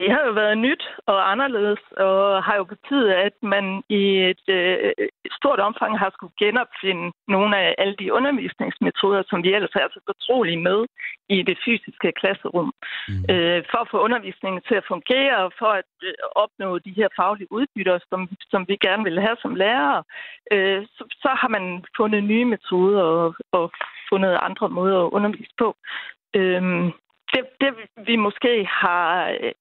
Det 0.00 0.10
har 0.14 0.22
jo 0.26 0.32
været 0.32 0.58
nyt 0.58 0.84
og 1.06 1.30
anderledes, 1.32 1.82
og 1.96 2.44
har 2.44 2.56
jo 2.56 2.64
betydet, 2.64 3.12
at 3.12 3.36
man 3.42 3.82
i 3.88 4.02
et 4.30 4.44
øh, 4.48 4.92
stort 5.38 5.60
omfang 5.68 5.98
har 5.98 6.10
skulle 6.12 6.38
genopfinde 6.38 7.12
nogle 7.28 7.56
af 7.58 7.74
alle 7.78 7.96
de 8.02 8.12
undervisningsmetoder, 8.12 9.22
som 9.26 9.42
vi 9.42 9.54
ellers 9.54 9.74
er 9.74 9.88
så 9.92 10.00
fortrolige 10.06 10.60
med 10.68 10.78
i 11.28 11.42
det 11.42 11.58
fysiske 11.64 12.12
klasserum. 12.20 12.72
Mm. 13.08 13.24
Øh, 13.32 13.62
for 13.70 13.78
at 13.78 13.90
få 13.90 13.98
undervisningen 14.06 14.62
til 14.68 14.74
at 14.74 14.88
fungere, 14.92 15.36
og 15.44 15.52
for 15.58 15.70
at 15.80 15.90
øh, 16.02 16.14
opnå 16.42 16.78
de 16.78 16.96
her 16.98 17.08
faglige 17.16 17.52
udbytter, 17.52 17.98
som, 18.10 18.20
som 18.50 18.60
vi 18.68 18.76
gerne 18.86 19.04
vil 19.04 19.20
have 19.20 19.36
som 19.42 19.54
lærere, 19.54 20.02
øh, 20.52 20.86
så, 20.96 21.04
så 21.22 21.30
har 21.40 21.48
man 21.48 21.84
fundet 21.96 22.24
nye 22.24 22.44
metoder 22.44 23.02
og, 23.02 23.34
og 23.52 23.72
fundet 24.10 24.38
andre 24.48 24.68
måder 24.68 24.98
at 25.04 25.12
undervise 25.16 25.54
på. 25.58 25.76
Øh, 26.36 26.92
det, 27.32 27.42
det 27.60 27.70
vi 28.08 28.16
måske 28.16 28.52
har 28.82 29.28
øh, 29.40 29.52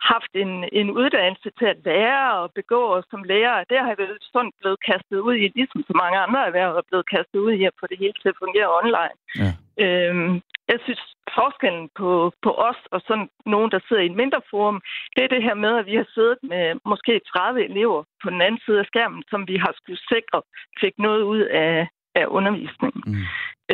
haft 0.00 0.32
en, 0.34 0.52
en 0.80 0.90
uddannelse 0.90 1.50
til 1.58 1.66
at 1.74 1.78
lære 1.84 2.38
og 2.40 2.52
begå 2.60 2.80
os 2.96 3.04
som 3.10 3.22
lærer, 3.22 3.64
det 3.70 3.78
har 3.78 3.94
vel 4.02 4.16
sådan 4.32 4.52
blevet 4.60 4.78
kastet 4.90 5.18
ud 5.28 5.34
i, 5.34 5.52
ligesom 5.58 5.82
så 5.88 5.92
mange 6.02 6.18
andre 6.18 6.46
erhverv 6.46 6.76
er 6.76 6.88
blevet 6.90 7.10
kastet 7.14 7.38
ud 7.46 7.52
i 7.52 7.64
at 7.64 7.78
få 7.80 7.86
det 7.86 7.98
hele 7.98 8.16
til 8.22 8.28
at 8.28 8.40
fungere 8.44 8.68
online. 8.80 9.16
Ja. 9.42 9.50
Øhm, 9.84 10.34
jeg 10.72 10.78
synes, 10.84 11.02
forskellen 11.38 11.88
på, 12.00 12.32
på 12.44 12.50
os 12.68 12.80
og 12.94 13.00
sådan 13.08 13.28
nogen, 13.46 13.70
der 13.70 13.80
sidder 13.80 14.02
i 14.02 14.10
en 14.12 14.20
mindre 14.22 14.40
forum, 14.50 14.80
det 15.14 15.24
er 15.24 15.28
det 15.34 15.42
her 15.42 15.54
med, 15.54 15.72
at 15.78 15.86
vi 15.86 15.94
har 16.00 16.08
siddet 16.14 16.38
med 16.42 16.64
måske 16.84 17.20
30 17.34 17.64
elever 17.70 18.02
på 18.22 18.30
den 18.30 18.40
anden 18.42 18.60
side 18.64 18.78
af 18.80 18.86
skærmen, 18.86 19.22
som 19.30 19.48
vi 19.48 19.56
har 19.56 19.72
skulle 19.76 20.00
sikre 20.12 20.38
fik 20.80 20.94
noget 20.98 21.22
ud 21.22 21.40
af, 21.40 21.88
af 22.14 22.26
undervisningen. 22.26 23.02
Mm. 23.06 23.24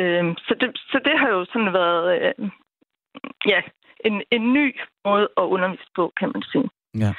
Øhm, 0.01 0.33
så, 0.45 0.53
det, 0.59 0.69
så 0.91 0.97
det 1.07 1.19
har 1.19 1.29
jo 1.29 1.45
sådan 1.45 1.73
været 1.73 2.07
øh, 2.21 2.49
ja, 3.45 3.59
en, 4.05 4.13
en 4.31 4.53
ny 4.53 4.75
måde 5.05 5.27
at 5.37 5.43
undervise 5.55 5.89
på, 5.95 6.11
kan 6.19 6.31
man 6.33 6.41
sige. 6.51 6.69
Ja. 7.03 7.13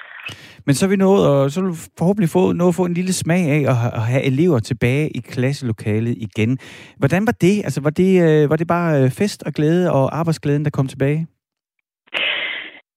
Men 0.67 0.75
så 0.75 0.87
er 0.87 0.91
vi 0.91 0.97
nået, 0.97 1.29
og 1.29 1.51
så 1.51 1.61
vil 1.61 1.71
du 1.71 1.77
forhåbentlig 1.99 2.31
få, 2.31 2.53
noget 2.53 2.73
at 2.73 2.75
få 2.75 2.85
en 2.85 2.95
lille 2.95 3.13
smag 3.13 3.43
af 3.57 3.63
at, 3.73 4.03
have 4.03 4.23
elever 4.23 4.59
tilbage 4.59 5.11
i 5.11 5.21
klasselokalet 5.21 6.15
igen. 6.19 6.59
Hvordan 6.97 7.27
var 7.27 7.33
det? 7.33 7.57
Altså, 7.65 7.81
var 7.81 7.91
det, 7.91 8.13
øh, 8.27 8.51
var 8.51 8.57
det 8.57 8.67
bare 8.67 9.03
øh, 9.03 9.11
fest 9.11 9.43
og 9.47 9.53
glæde 9.53 9.93
og 9.93 10.19
arbejdsglæden, 10.19 10.65
der 10.65 10.71
kom 10.71 10.87
tilbage? 10.87 11.27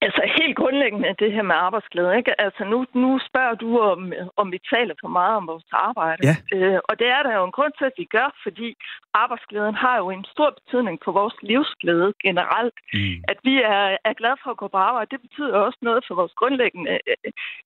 Altså 0.01 0.21
grundlæggende 0.61 1.15
det 1.23 1.31
her 1.35 1.45
med 1.49 1.57
arbejdsglæde. 1.67 2.17
Ikke? 2.19 2.41
Altså 2.45 2.63
nu, 2.71 2.77
nu 3.03 3.19
spørger 3.29 3.55
du, 3.63 3.69
om, 3.91 4.13
om 4.41 4.47
vi 4.51 4.59
taler 4.73 4.95
for 5.01 5.11
meget 5.19 5.35
om 5.39 5.47
vores 5.47 5.67
arbejde. 5.71 6.21
Ja. 6.29 6.35
Øh, 6.55 6.79
og 6.89 6.93
det 6.99 7.07
er 7.07 7.21
der 7.23 7.33
jo 7.37 7.43
en 7.45 7.55
grund 7.57 7.73
til, 7.77 7.85
at 7.85 7.97
vi 8.01 8.05
gør, 8.17 8.27
fordi 8.45 8.69
arbejdsglæden 9.13 9.75
har 9.75 9.97
jo 9.97 10.07
en 10.09 10.25
stor 10.33 10.49
betydning 10.59 10.95
for 11.03 11.11
vores 11.19 11.35
livsglæde 11.49 12.13
generelt. 12.25 12.77
Mm. 12.93 13.17
At 13.31 13.37
vi 13.43 13.55
er, 13.75 13.97
er 14.09 14.13
glade 14.21 14.37
for 14.43 14.51
at 14.51 14.61
gå 14.61 14.67
på 14.67 14.77
arbejde, 14.77 15.11
det 15.13 15.21
betyder 15.21 15.65
også 15.67 15.79
noget 15.81 16.01
for 16.07 16.15
vores 16.15 16.33
grundlæggende 16.39 16.99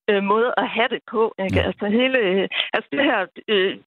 øh, 0.10 0.24
måde 0.24 0.54
at 0.58 0.68
have 0.70 0.90
det 0.96 1.02
på. 1.12 1.36
Ikke? 1.46 1.60
Ja. 1.60 1.66
Altså 1.70 1.86
hele, 2.00 2.20
altså 2.76 2.90
det 2.92 3.04
her, 3.10 3.20
øh, 3.48 3.78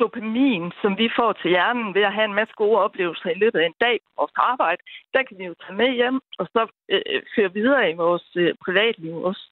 dopamin, 0.00 0.72
som 0.82 0.98
vi 0.98 1.08
får 1.16 1.32
til 1.32 1.50
hjernen 1.50 1.94
ved 1.94 2.02
at 2.02 2.12
have 2.12 2.24
en 2.24 2.38
masse 2.40 2.54
gode 2.56 2.78
oplevelser 2.78 3.30
i 3.30 3.38
løbet 3.42 3.58
af 3.60 3.66
en 3.66 3.80
dag 3.80 4.00
på 4.04 4.10
vores 4.18 4.32
arbejde, 4.36 4.82
der 5.14 5.22
kan 5.22 5.38
vi 5.38 5.44
jo 5.44 5.54
tage 5.62 5.76
med 5.76 5.90
hjem 6.00 6.20
og 6.38 6.46
så 6.54 6.62
øh, 6.88 7.22
føre 7.34 7.52
videre 7.52 7.90
i 7.90 7.94
vores 7.94 8.26
øh, 8.36 8.54
privatliv 8.64 9.14
også. 9.30 9.44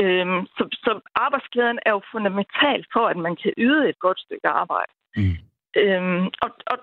Øhm, 0.00 0.46
så, 0.56 0.62
så 0.84 1.00
arbejdsglæden 1.14 1.78
er 1.86 1.90
jo 1.90 2.00
fundamental 2.12 2.84
for, 2.92 3.04
at 3.06 3.16
man 3.16 3.36
kan 3.36 3.52
yde 3.56 3.88
et 3.88 3.98
godt 3.98 4.20
stykke 4.20 4.48
arbejde. 4.48 4.92
Mm. 5.16 5.36
Øhm, 5.76 6.26
og 6.44 6.50
og 6.72 6.78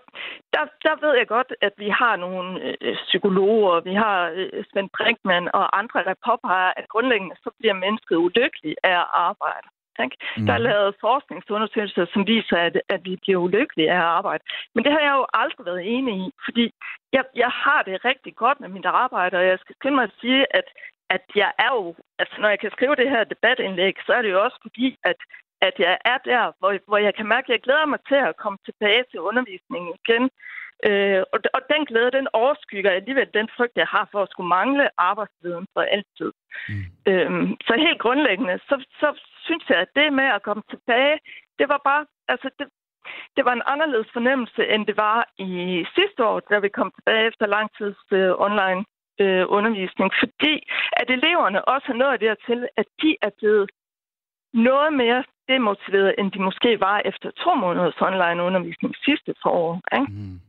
der, 0.53 0.63
der 0.85 0.95
ved 1.05 1.13
jeg 1.17 1.27
godt, 1.27 1.53
at 1.61 1.73
vi 1.77 1.89
har 1.89 2.15
nogle 2.15 2.75
øh, 2.81 2.95
psykologer, 3.07 3.79
vi 3.79 3.93
har 3.93 4.31
øh, 4.35 4.63
Svend 4.71 4.89
Brinkmann 4.97 5.49
og 5.53 5.79
andre, 5.79 6.03
der 6.03 6.23
påpeger, 6.25 6.73
at 6.77 6.89
grundlæggende 6.89 7.35
så 7.43 7.49
bliver 7.59 7.73
mennesket 7.73 8.15
ulykkeligt 8.15 8.79
af 8.83 8.95
at 9.03 9.07
arbejde. 9.13 9.67
Ikke? 9.99 10.17
Mm. 10.37 10.45
Der 10.45 10.53
er 10.53 10.67
lavet 10.69 10.95
forskningsundersøgelser, 11.01 12.05
som 12.13 12.27
viser, 12.27 12.57
at, 12.57 12.81
at 12.89 13.01
vi 13.03 13.15
bliver 13.21 13.39
ulykkelige 13.39 13.91
af 13.91 13.95
at 13.95 14.11
arbejde. 14.19 14.43
Men 14.75 14.83
det 14.83 14.91
har 14.91 14.99
jeg 14.99 15.13
jo 15.19 15.25
aldrig 15.33 15.65
været 15.65 15.87
enig 15.95 16.15
i, 16.25 16.31
fordi 16.45 16.71
jeg, 17.13 17.23
jeg 17.35 17.51
har 17.63 17.81
det 17.83 18.05
rigtig 18.05 18.35
godt 18.35 18.59
med 18.59 18.69
mit 18.69 18.85
arbejde, 18.85 19.37
og 19.37 19.45
jeg 19.45 19.59
skal 19.59 19.75
skynde 19.75 19.95
mig 19.95 20.03
at 20.03 20.17
sige, 20.21 20.55
at, 20.59 20.67
at 21.09 21.23
jeg 21.35 21.51
er 21.59 21.71
jo, 21.79 21.95
altså 22.19 22.35
når 22.41 22.49
jeg 22.49 22.59
kan 22.59 22.71
skrive 22.71 22.95
det 22.95 23.09
her 23.09 23.23
debatindlæg, 23.23 23.95
så 24.05 24.13
er 24.13 24.21
det 24.21 24.31
jo 24.31 24.43
også 24.43 24.57
fordi, 24.61 24.97
at 25.03 25.15
at 25.67 25.75
jeg 25.79 25.97
er 26.05 26.17
der, 26.31 26.51
hvor, 26.59 26.71
hvor 26.87 26.97
jeg 26.97 27.15
kan 27.15 27.27
mærke, 27.27 27.45
at 27.47 27.53
jeg 27.55 27.61
glæder 27.61 27.85
mig 27.85 27.99
til 28.07 28.19
at 28.29 28.37
komme 28.43 28.59
tilbage 28.65 29.03
til 29.11 29.19
undervisningen 29.19 29.91
igen. 29.99 30.23
Øh, 30.87 31.23
og, 31.33 31.39
og 31.55 31.61
den 31.73 31.85
glæde, 31.85 32.11
den 32.11 32.27
overskygger 32.33 32.91
alligevel 32.91 33.29
den 33.33 33.47
frygt, 33.57 33.75
jeg 33.77 33.87
har 33.95 34.07
for 34.11 34.21
at 34.23 34.31
skulle 34.31 34.53
mangle 34.59 34.89
arbejdsviden 34.97 35.65
for 35.73 35.81
altid. 35.81 36.31
Mm. 36.69 36.85
Øhm, 37.11 37.47
så 37.67 37.73
helt 37.85 38.01
grundlæggende, 38.05 38.59
så, 38.69 38.75
så 38.99 39.09
synes 39.47 39.65
jeg, 39.69 39.77
at 39.77 39.91
det 39.95 40.13
med 40.13 40.23
at 40.23 40.43
komme 40.43 40.63
tilbage, 40.69 41.19
det 41.59 41.69
var 41.69 41.81
bare, 41.89 42.05
altså 42.27 42.49
det, 42.59 42.67
det 43.35 43.45
var 43.45 43.53
en 43.53 43.67
anderledes 43.73 44.09
fornemmelse, 44.13 44.67
end 44.67 44.85
det 44.85 44.97
var 44.97 45.29
i 45.37 45.85
sidste 45.95 46.25
år, 46.25 46.39
da 46.39 46.59
vi 46.59 46.69
kom 46.69 46.91
tilbage 46.95 47.27
efter 47.27 47.45
lang 47.45 47.67
tids 47.77 48.01
øh, 48.11 48.31
online 48.47 48.81
øh, 49.21 49.45
undervisning, 49.57 50.11
fordi 50.19 50.53
at 50.91 51.09
eleverne 51.09 51.65
også 51.73 51.87
har 51.87 51.99
nået 52.03 52.21
dertil, 52.21 52.67
at 52.77 52.87
de 53.01 53.17
er 53.21 53.31
blevet 53.39 53.69
noget 54.53 54.93
mere 54.93 55.23
demotiveret, 55.47 56.15
end 56.19 56.31
de 56.31 56.41
måske 56.41 56.79
var 56.79 57.01
efter 57.05 57.31
to 57.31 57.55
måneders 57.55 58.01
online 58.01 58.43
undervisning 58.43 58.95
sidste 59.05 59.33
forår. 59.43 59.81
Ikke? 59.97 60.11
Mm. 60.11 60.39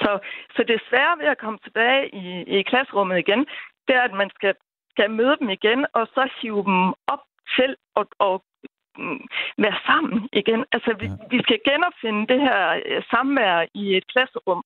Så, 0.00 0.18
så 0.54 0.60
det 0.68 0.86
svære 0.88 1.18
ved 1.18 1.26
at 1.26 1.38
komme 1.38 1.58
tilbage 1.64 2.14
i, 2.14 2.24
i 2.58 2.62
klasserummet 2.62 3.18
igen, 3.18 3.46
det 3.86 3.94
er, 3.96 4.02
at 4.02 4.14
man 4.22 4.30
skal, 4.36 4.54
skal 4.90 5.10
møde 5.10 5.36
dem 5.40 5.48
igen, 5.50 5.86
og 5.94 6.06
så 6.06 6.28
hive 6.40 6.64
dem 6.64 6.80
op 7.14 7.24
til 7.56 7.70
at, 8.00 8.06
at 8.28 8.40
mm, 8.98 9.20
være 9.64 9.78
sammen 9.86 10.28
igen. 10.32 10.64
Altså, 10.74 10.90
vi, 11.00 11.06
ja. 11.06 11.16
vi 11.30 11.38
skal 11.42 11.60
genopfinde 11.68 12.22
det 12.32 12.40
her 12.40 12.80
øh, 12.86 13.02
samvær 13.10 13.66
i 13.74 13.96
et 13.96 14.06
klasserum, 14.12 14.62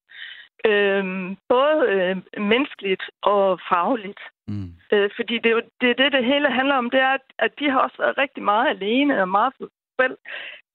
Øhm, 0.66 1.36
både 1.48 1.76
øh, 1.94 2.16
menneskeligt 2.42 3.04
og 3.22 3.60
fagligt. 3.68 4.20
Mm. 4.48 4.70
Øh, 4.92 5.10
fordi 5.16 5.34
det 5.38 5.46
er 5.46 5.56
jo 5.58 5.62
det, 5.80 5.98
det, 5.98 6.12
det 6.12 6.24
hele 6.24 6.50
handler 6.50 6.74
om, 6.74 6.90
det 6.90 7.00
er, 7.00 7.16
at 7.38 7.52
de 7.58 7.70
har 7.70 7.78
også 7.78 7.96
været 7.98 8.18
rigtig 8.18 8.42
meget 8.42 8.68
alene 8.68 9.22
og 9.22 9.28
meget 9.28 9.52
for 9.56 9.68
selv. 10.00 10.18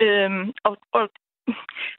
Øhm, 0.02 0.54
og, 0.64 0.78
og 0.92 1.10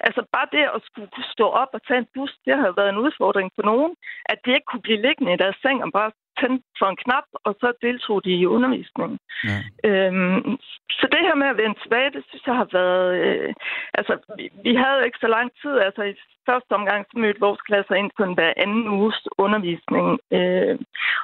altså 0.07 0.23
bare 0.33 0.49
det 0.53 0.65
at 0.77 0.81
skulle 0.85 1.11
stå 1.35 1.47
op 1.49 1.69
og 1.73 1.81
tage 1.87 1.99
en 1.99 2.09
bus, 2.15 2.33
det 2.45 2.57
har 2.57 2.73
været 2.77 2.89
en 2.91 3.03
udfordring 3.05 3.51
for 3.55 3.63
nogen. 3.63 3.97
At 4.25 4.39
de 4.45 4.55
ikke 4.55 4.69
kunne 4.71 4.87
blive 4.87 5.03
liggende 5.07 5.33
i 5.33 5.37
deres 5.37 5.57
seng 5.63 5.85
og 5.85 5.93
bare 5.93 6.11
tænde 6.41 6.63
for 6.79 6.87
en 6.87 7.03
knap, 7.05 7.29
og 7.45 7.53
så 7.61 7.69
deltog 7.83 8.25
de 8.25 8.31
i 8.31 8.47
undervisningen. 8.47 9.19
Ja. 9.49 9.59
Øhm, 9.89 10.59
så 10.99 11.07
det 11.13 11.23
her 11.27 11.35
med 11.43 11.49
at 11.53 11.57
vende 11.63 11.79
tilbage, 11.83 12.11
det 12.17 12.23
synes 12.29 12.47
jeg 12.47 12.57
har 12.63 12.69
været... 12.79 13.09
Øh, 13.25 13.55
altså, 13.99 14.15
vi, 14.37 14.45
vi 14.67 14.75
havde 14.83 15.05
ikke 15.07 15.19
så 15.25 15.29
lang 15.37 15.49
tid. 15.63 15.75
Altså, 15.87 16.03
i 16.03 16.15
første 16.51 16.73
omgang 16.79 17.07
så 17.11 17.19
mødte 17.19 17.41
vores 17.41 17.61
klasser 17.69 17.95
ind 17.95 18.11
på 18.17 18.23
en 18.25 18.35
hver 18.35 18.53
anden 18.57 18.89
uges 18.89 19.19
undervisning. 19.45 20.07
Øh, 20.37 20.79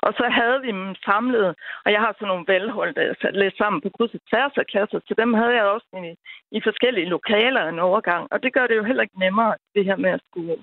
og 0.07 0.11
så 0.19 0.25
havde 0.38 0.59
vi 0.64 0.69
dem 0.69 0.95
samlet, 1.09 1.49
og 1.85 1.88
jeg 1.95 2.00
har 2.00 2.12
sådan 2.12 2.29
nogle 2.29 2.49
velhold, 2.52 2.95
der 2.95 3.02
er 3.02 3.31
læst 3.31 3.57
sammen 3.59 3.81
på 3.81 3.88
kryds 3.97 4.14
og 4.14 4.21
tværs 4.31 4.55
af 4.57 4.67
klasser, 4.73 4.99
så 5.09 5.14
dem 5.23 5.35
havde 5.35 5.55
jeg 5.59 5.64
også 5.64 5.88
i, 6.11 6.14
i 6.57 6.61
forskellige 6.69 7.12
lokaler 7.17 7.62
en 7.69 7.79
overgang. 7.79 8.23
Og 8.33 8.43
det 8.43 8.52
gør 8.52 8.67
det 8.67 8.76
jo 8.76 8.85
heller 8.85 9.02
ikke 9.02 9.25
nemmere, 9.25 9.55
det 9.75 9.85
her 9.85 9.97
med 9.97 10.11
at 10.11 10.23
skulle, 10.29 10.57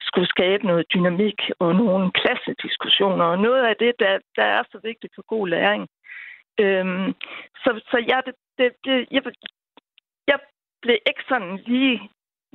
skulle 0.00 0.28
skabe 0.28 0.66
noget 0.66 0.86
dynamik 0.94 1.40
og 1.58 1.74
nogle 1.74 2.10
klassediskussioner. 2.20 3.24
Og 3.24 3.38
noget 3.38 3.62
af 3.70 3.76
det, 3.76 3.92
der, 3.98 4.18
der 4.36 4.44
er 4.44 4.62
så 4.72 4.78
vigtigt 4.82 5.12
for 5.14 5.24
god 5.34 5.48
læring. 5.48 5.88
Øhm, 6.60 7.14
så, 7.62 7.70
så 7.90 7.96
jeg, 8.08 8.22
det, 8.26 8.34
det, 8.58 8.68
det, 8.84 9.06
jeg, 9.10 9.22
jeg 10.26 10.38
blev 10.82 10.96
ikke 11.06 11.24
sådan 11.28 11.56
lige 11.66 12.10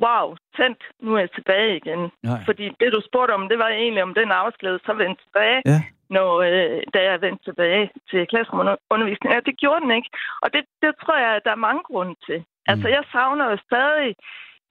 wow, 0.06 0.36
tændt, 0.58 0.82
nu 1.00 1.16
er 1.16 1.20
jeg 1.20 1.32
tilbage 1.32 1.78
igen. 1.82 2.02
Nej. 2.24 2.40
Fordi 2.46 2.66
det, 2.80 2.94
du 2.96 3.02
spurgte 3.10 3.34
om, 3.38 3.50
det 3.50 3.60
var 3.60 3.68
egentlig 3.68 4.04
om 4.04 4.14
den 4.14 4.32
arbejdsglæde, 4.32 4.80
så 4.86 4.94
vendte 4.94 5.24
tilbage, 5.24 5.62
ja. 5.66 5.80
når, 6.10 6.30
øh, 6.50 6.82
da 6.94 7.00
jeg 7.10 7.22
vendte 7.22 7.44
tilbage 7.44 7.90
til 8.10 8.28
klasserumsundervisning. 8.28 9.34
Ja, 9.34 9.40
det 9.50 9.58
gjorde 9.58 9.82
den 9.82 9.92
ikke. 9.92 10.10
Og 10.42 10.54
det, 10.54 10.64
det 10.82 10.92
tror 11.02 11.18
jeg, 11.18 11.32
at 11.36 11.46
der 11.46 11.52
er 11.52 11.66
mange 11.68 11.84
grunde 11.90 12.16
til. 12.28 12.40
Mm. 12.40 12.72
Altså, 12.72 12.88
jeg 12.88 13.04
savner 13.12 13.46
jo 13.52 13.58
stadig 13.70 14.16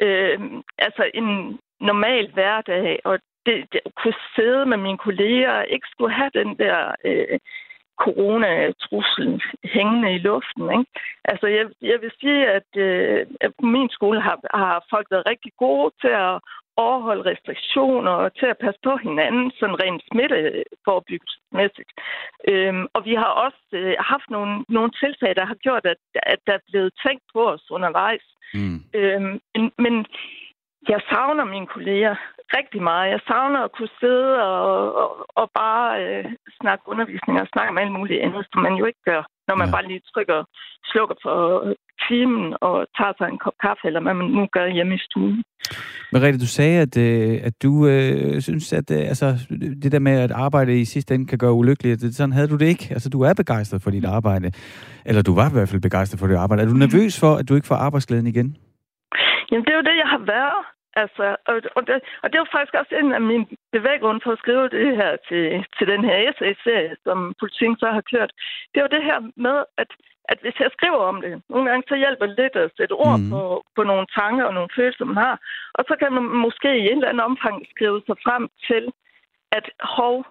øh, 0.04 0.38
altså 0.78 1.10
en 1.14 1.58
normal 1.80 2.32
hverdag, 2.32 3.00
og 3.04 3.18
det, 3.46 3.56
det, 3.72 3.80
kunne 4.02 4.18
sidde 4.36 4.66
med 4.66 4.76
mine 4.76 4.98
kolleger, 4.98 5.62
ikke 5.62 5.88
skulle 5.90 6.14
have 6.14 6.30
den 6.34 6.58
der 6.58 6.78
øh, 7.04 7.38
coronatruslen 8.04 9.40
hængende 9.64 10.14
i 10.14 10.18
luften. 10.18 10.64
Ikke? 10.76 10.86
Altså, 11.24 11.46
jeg, 11.46 11.66
jeg 11.82 11.98
vil 12.02 12.12
sige, 12.20 12.42
at, 12.58 12.70
øh, 12.76 13.26
at 13.40 13.50
på 13.60 13.66
min 13.66 13.88
skole 13.96 14.20
har, 14.20 14.38
har 14.54 14.84
folk 14.90 15.06
været 15.10 15.28
rigtig 15.32 15.52
gode 15.58 15.90
til 16.02 16.12
at 16.26 16.40
overholde 16.76 17.30
restriktioner 17.30 18.10
og 18.10 18.34
til 18.34 18.46
at 18.46 18.60
passe 18.64 18.80
på 18.84 18.96
hinanden, 18.96 19.52
sådan 19.58 19.80
rent 19.82 20.02
smitteforebyggelsesmæssigt. 20.10 21.90
Øhm, 22.50 22.86
og 22.94 23.04
vi 23.04 23.14
har 23.14 23.32
også 23.46 23.64
øh, 23.72 23.94
haft 24.12 24.28
nogle, 24.30 24.64
nogle 24.68 24.90
tiltag, 25.02 25.36
der 25.36 25.44
har 25.46 25.58
gjort, 25.66 25.84
at, 25.92 26.00
at 26.14 26.38
der 26.46 26.52
er 26.52 26.68
blevet 26.70 26.92
tænkt 27.06 27.24
på 27.34 27.40
os 27.52 27.70
undervejs. 27.70 28.26
Mm. 28.54 28.78
Øhm, 28.94 29.40
men, 29.54 29.72
men 29.84 29.94
jeg 30.88 31.00
savner 31.10 31.44
mine 31.44 31.66
kolleger 31.74 32.14
rigtig 32.58 32.82
meget. 32.82 33.10
Jeg 33.14 33.20
savner 33.30 33.60
at 33.64 33.72
kunne 33.76 33.94
sidde 34.00 34.30
og, 34.50 34.94
og, 35.02 35.08
og 35.40 35.46
bare 35.62 35.86
øh, 36.04 36.24
snakke 36.60 36.82
undervisning 36.92 37.40
og 37.40 37.48
snakke 37.52 37.70
om 37.70 37.78
alt 37.78 37.92
muligt 37.98 38.22
andet, 38.26 38.42
som 38.52 38.62
man 38.66 38.74
jo 38.80 38.84
ikke 38.90 39.02
gør, 39.10 39.22
når 39.48 39.56
man 39.60 39.68
ja. 39.68 39.74
bare 39.74 39.86
lige 39.88 40.02
trykker, 40.12 40.40
slukker 40.92 41.16
for 41.24 41.36
timen 42.08 42.54
og 42.60 42.76
tager 42.98 43.14
sig 43.18 43.28
en 43.28 43.38
kop 43.44 43.56
kaffe, 43.64 43.82
eller 43.88 44.00
hvad 44.02 44.14
man 44.14 44.28
nu 44.38 44.46
gør 44.56 44.66
hjemme 44.66 44.94
i 44.94 44.98
stuen. 44.98 45.42
Merete, 46.12 46.38
du 46.38 46.50
sagde, 46.58 46.76
at, 46.86 46.94
øh, 47.06 47.34
at 47.48 47.54
du 47.62 47.72
øh, 47.86 48.40
synes, 48.40 48.72
at 48.72 48.90
øh, 48.90 49.02
altså, 49.12 49.26
det 49.82 49.92
der 49.92 49.98
med 49.98 50.16
at 50.26 50.30
arbejde 50.30 50.80
i 50.80 50.84
sidste 50.84 51.14
ende 51.14 51.26
kan 51.26 51.38
gøre 51.38 51.52
ulykkeligt, 51.52 52.00
det, 52.00 52.14
sådan 52.14 52.32
havde 52.32 52.48
du 52.48 52.56
det 52.56 52.66
ikke. 52.66 52.86
Altså, 52.90 53.08
du 53.10 53.20
er 53.22 53.34
begejstret 53.34 53.82
for 53.82 53.90
dit 53.90 54.04
arbejde. 54.04 54.52
Eller 55.08 55.22
du 55.22 55.34
var 55.34 55.48
i 55.50 55.52
hvert 55.52 55.68
fald 55.68 55.82
begejstret 55.82 56.20
for 56.20 56.26
dit 56.26 56.36
arbejde. 56.36 56.62
Er 56.62 56.66
du 56.66 56.72
nervøs 56.84 57.20
for, 57.20 57.32
at 57.34 57.48
du 57.48 57.54
ikke 57.54 57.66
får 57.66 57.74
arbejdsglæden 57.86 58.26
igen? 58.26 58.56
Jamen, 59.50 59.64
det 59.64 59.72
er 59.72 59.78
jo 59.80 59.88
det, 59.90 59.96
jeg 60.04 60.10
har 60.14 60.22
været. 60.36 60.75
Altså, 61.02 61.36
og, 61.50 61.54
og, 61.76 61.82
det, 61.86 61.96
og 62.22 62.26
det 62.32 62.38
var 62.40 62.48
faktisk 62.52 62.74
også 62.80 62.94
en 63.00 63.12
af 63.12 63.20
mine 63.20 63.46
bevæggrunde 63.76 64.20
for 64.24 64.32
at 64.32 64.42
skrive 64.42 64.68
det 64.68 64.96
her 65.00 65.16
til, 65.28 65.44
til 65.76 65.86
den 65.92 66.02
her 66.08 66.16
essay-serie, 66.28 66.96
som 67.04 67.34
politikken 67.40 67.78
så 67.78 67.88
har 67.96 68.04
kørt. 68.12 68.32
Det 68.74 68.82
var 68.82 68.88
det 68.88 69.02
her 69.08 69.18
med, 69.46 69.56
at, 69.82 69.90
at 70.30 70.38
hvis 70.42 70.58
jeg 70.60 70.70
skriver 70.76 71.02
om 71.10 71.20
det, 71.20 71.42
nogle 71.48 71.66
gange 71.68 71.84
så 71.88 71.96
hjælper 71.96 72.26
det 72.26 72.38
lidt 72.38 72.56
at 72.56 72.72
sætte 72.76 72.92
ord 72.92 73.18
mm. 73.20 73.30
på, 73.30 73.40
på 73.76 73.82
nogle 73.82 74.06
tanker 74.18 74.44
og 74.44 74.54
nogle 74.54 74.74
følelser, 74.76 75.04
man 75.04 75.24
har. 75.26 75.36
Og 75.78 75.84
så 75.88 75.94
kan 76.00 76.12
man 76.12 76.24
måske 76.46 76.70
i 76.78 76.88
en 76.90 76.98
eller 76.98 77.08
anden 77.08 77.28
omfang 77.30 77.56
skrive 77.72 78.00
sig 78.06 78.16
frem 78.26 78.48
til, 78.68 78.84
at 79.52 79.66
hov, 79.80 80.24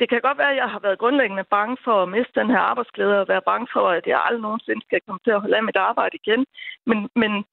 det 0.00 0.08
kan 0.08 0.20
godt 0.20 0.38
være, 0.38 0.54
at 0.54 0.60
jeg 0.62 0.70
har 0.74 0.80
været 0.86 0.98
grundlæggende 0.98 1.44
bange 1.56 1.76
for 1.84 2.02
at 2.02 2.08
miste 2.08 2.40
den 2.40 2.50
her 2.50 2.62
arbejdsglæde 2.70 3.20
og 3.20 3.28
være 3.28 3.48
bange 3.50 3.66
for, 3.72 3.88
at 3.88 4.06
jeg 4.06 4.22
aldrig 4.26 4.42
nogensinde 4.42 4.82
skal 4.84 5.00
komme 5.06 5.20
til 5.24 5.30
at 5.30 5.40
holde 5.40 5.56
af 5.56 5.64
mit 5.68 5.76
arbejde 5.76 6.18
igen. 6.22 6.46
Men, 6.86 6.98
men 7.14 7.44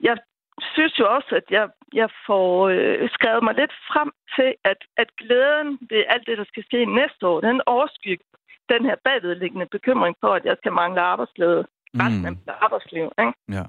jeg 0.00 0.16
synes 0.74 0.98
jo 1.00 1.06
også, 1.16 1.30
at 1.40 1.46
jeg, 1.50 1.68
jeg 1.92 2.08
får 2.26 2.68
øh, 2.68 3.10
skrevet 3.16 3.42
mig 3.44 3.54
lidt 3.54 3.74
frem 3.90 4.10
til, 4.36 4.50
at, 4.70 4.80
at 5.02 5.08
glæden 5.20 5.68
ved 5.90 6.02
alt 6.08 6.26
det, 6.26 6.38
der 6.38 6.44
skal 6.44 6.64
ske 6.64 6.84
næste 6.84 7.26
år, 7.26 7.40
den 7.40 7.60
overskygger 7.66 8.24
den 8.68 8.82
her 8.88 8.96
bagvedliggende 9.04 9.66
bekymring 9.66 10.16
for, 10.20 10.32
at 10.38 10.44
jeg 10.44 10.56
skal 10.60 10.72
mangle 10.72 11.00
arbejdsglæde 11.00 11.64
resten 12.02 12.20
mm. 12.20 12.26
af 12.26 12.32
mit 12.32 12.48
arbejdsliv. 12.60 13.06
Ikke? 13.22 13.32
Ja. 13.56 13.64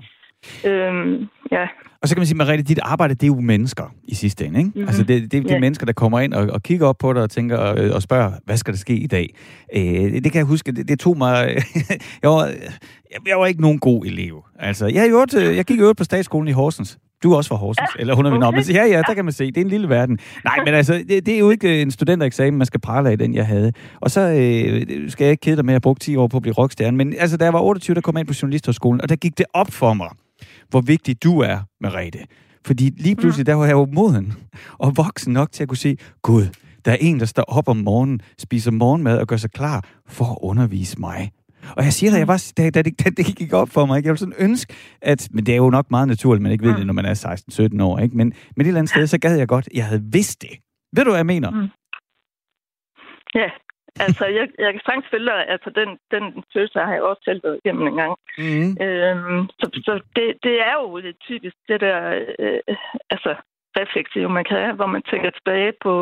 Øhm, 0.65 1.27
ja. 1.51 1.67
Og 2.01 2.09
så 2.09 2.15
kan 2.15 2.19
man 2.19 2.27
sige, 2.27 2.37
Mariette, 2.37 2.63
dit 2.63 2.79
arbejde, 2.81 3.13
det 3.13 3.23
er 3.23 3.27
jo 3.27 3.39
mennesker 3.39 3.93
i 4.03 4.15
sidste 4.15 4.45
ende, 4.45 4.59
ikke? 4.59 4.71
Mm-hmm. 4.75 4.87
Altså, 4.87 5.03
det, 5.03 5.31
det 5.31 5.37
er 5.37 5.41
de 5.41 5.49
yeah. 5.49 5.61
mennesker, 5.61 5.85
der 5.85 5.93
kommer 5.93 6.19
ind 6.19 6.33
og, 6.33 6.49
og 6.53 6.63
kigger 6.63 6.87
op 6.87 6.97
på 6.97 7.13
dig 7.13 7.21
og 7.21 7.29
tænker 7.29 7.57
og, 7.57 7.91
og 7.91 8.01
spørger, 8.01 8.31
hvad 8.45 8.57
skal 8.57 8.73
der 8.73 8.79
ske 8.79 8.95
i 8.95 9.07
dag? 9.07 9.35
Øh, 9.75 9.83
det, 9.83 10.23
det 10.23 10.31
kan 10.31 10.39
jeg 10.39 10.45
huske, 10.45 10.71
det, 10.71 10.87
det 10.87 10.99
tog 10.99 11.17
mig... 11.17 11.63
jeg, 12.23 12.29
var, 12.29 12.51
jeg 13.27 13.39
var 13.39 13.45
ikke 13.45 13.61
nogen 13.61 13.79
god 13.79 14.05
elev. 14.05 14.43
Altså, 14.59 14.87
jeg, 14.87 15.09
gjort, 15.09 15.33
jeg 15.33 15.65
gik 15.65 15.79
jo 15.79 15.93
på 15.93 16.03
statsskolen 16.03 16.47
i 16.47 16.51
Horsens. 16.51 16.97
Du 17.23 17.31
er 17.31 17.37
også 17.37 17.47
fra 17.47 17.55
Horsens, 17.55 17.89
ja, 17.95 18.01
eller 18.01 18.15
hun 18.15 18.25
er 18.25 18.31
min 18.31 18.43
okay. 18.43 18.73
Ja, 18.73 18.85
ja, 18.85 19.01
der 19.07 19.13
kan 19.13 19.25
man 19.25 19.31
se. 19.33 19.45
Det 19.45 19.57
er 19.57 19.61
en 19.61 19.69
lille 19.69 19.89
verden. 19.89 20.19
Nej, 20.43 20.57
men 20.65 20.73
altså, 20.73 20.93
det, 20.93 21.25
det 21.25 21.33
er 21.33 21.39
jo 21.39 21.49
ikke 21.49 21.81
en 21.81 21.91
studentereksamen, 21.91 22.57
man 22.57 22.65
skal 22.65 22.79
prale 22.79 23.09
af, 23.09 23.17
den 23.17 23.35
jeg 23.35 23.47
havde. 23.47 23.73
Og 24.01 24.11
så 24.11 24.21
øh, 24.21 25.11
skal 25.11 25.25
jeg 25.25 25.31
ikke 25.31 25.41
kede 25.41 25.55
dig 25.55 25.65
med 25.65 25.73
at 25.73 25.81
bruge 25.81 25.95
10 25.95 26.15
år 26.15 26.27
på 26.27 26.37
at 26.37 26.41
blive 26.41 26.53
rockstjerne. 26.53 26.97
Men 26.97 27.13
altså, 27.19 27.37
da 27.37 27.45
jeg 27.45 27.53
var 27.53 27.61
28, 27.61 27.95
der 27.95 28.01
kom 28.01 28.15
jeg 28.15 28.19
ind 28.19 28.27
på 28.27 28.33
Journalisthøjskolen, 28.41 29.01
og 29.01 29.09
der 29.09 29.15
gik 29.15 29.37
det 29.37 29.45
op 29.53 29.71
for 29.71 29.93
mig, 29.93 30.09
hvor 30.73 30.81
vigtig 30.81 31.23
du 31.23 31.39
er, 31.39 31.57
Merete. 31.81 32.19
Fordi 32.65 32.89
lige 32.97 33.15
pludselig, 33.15 33.45
der 33.45 33.53
var 33.53 33.65
jeg 33.65 33.73
jo 33.73 33.87
moden 33.93 34.33
og 34.79 34.97
voksen 34.97 35.33
nok 35.33 35.51
til 35.51 35.63
at 35.63 35.69
kunne 35.69 35.77
sige, 35.77 35.97
Gud, 36.21 36.45
der 36.85 36.91
er 36.91 36.97
en, 37.01 37.19
der 37.19 37.25
står 37.25 37.43
op 37.43 37.67
om 37.67 37.77
morgenen, 37.77 38.21
spiser 38.39 38.71
morgenmad 38.71 39.17
og 39.19 39.27
gør 39.27 39.37
sig 39.37 39.51
klar 39.51 39.85
for 40.07 40.25
at 40.25 40.37
undervise 40.41 40.99
mig. 40.99 41.31
Og 41.77 41.83
jeg 41.83 41.93
siger 41.93 42.11
dig, 42.11 42.19
jeg 42.19 42.27
var, 42.27 42.51
da, 42.57 42.69
da, 42.69 42.81
det, 42.81 42.99
da 42.99 43.09
det 43.09 43.25
gik 43.35 43.53
op 43.53 43.69
for 43.69 43.85
mig, 43.85 43.97
ikke? 43.97 44.07
jeg 44.07 44.11
ville 44.11 44.19
sådan 44.19 44.49
ønske, 44.49 44.73
at, 45.01 45.27
men 45.31 45.45
det 45.45 45.51
er 45.51 45.57
jo 45.57 45.69
nok 45.69 45.91
meget 45.91 46.07
naturligt, 46.07 46.43
man 46.43 46.51
ikke 46.51 46.65
ved 46.65 46.75
det, 46.75 46.85
når 46.85 46.93
man 46.93 47.05
er 47.05 47.75
16-17 47.79 47.83
år, 47.83 47.99
ikke? 47.99 48.17
Men, 48.17 48.33
men 48.55 48.65
et 48.65 48.67
eller 48.67 48.79
andet 48.79 48.89
sted, 48.89 49.07
så 49.07 49.17
gad 49.17 49.37
jeg 49.37 49.47
godt, 49.47 49.69
jeg 49.73 49.85
havde 49.85 50.03
vidst 50.11 50.41
det. 50.41 50.49
Ved 50.95 51.03
du, 51.03 51.09
hvad 51.09 51.19
jeg 51.19 51.25
mener? 51.25 51.49
Mm. 51.49 51.69
Ja, 53.35 53.49
altså, 53.99 54.25
jeg, 54.25 54.47
jeg 54.59 54.71
kan 54.73 54.81
sagtens 54.85 55.11
følge 55.11 55.25
dig. 55.25 55.49
Altså, 55.49 55.69
den, 55.69 55.89
den 56.11 56.43
følelse 56.53 56.79
har 56.79 56.93
jeg 56.93 57.01
også 57.01 57.21
selv 57.25 57.41
været 57.43 57.59
igennem 57.63 57.87
en 57.87 57.95
gang. 57.95 58.13
Mm. 58.37 58.71
Øhm, 58.85 59.49
så 59.59 59.65
så 59.85 59.93
det, 60.15 60.27
det 60.43 60.55
er 60.69 60.73
jo 60.81 61.01
det 61.01 61.15
typisk 61.27 61.55
det 61.67 61.81
der, 61.81 61.99
øh, 62.39 62.59
altså, 63.09 63.35
refleksiv, 63.81 64.29
man 64.29 64.45
kan 64.49 64.57
have, 64.65 64.75
hvor 64.79 64.89
man 64.95 65.03
tænker 65.11 65.29
tilbage 65.29 65.73
på, 65.83 65.93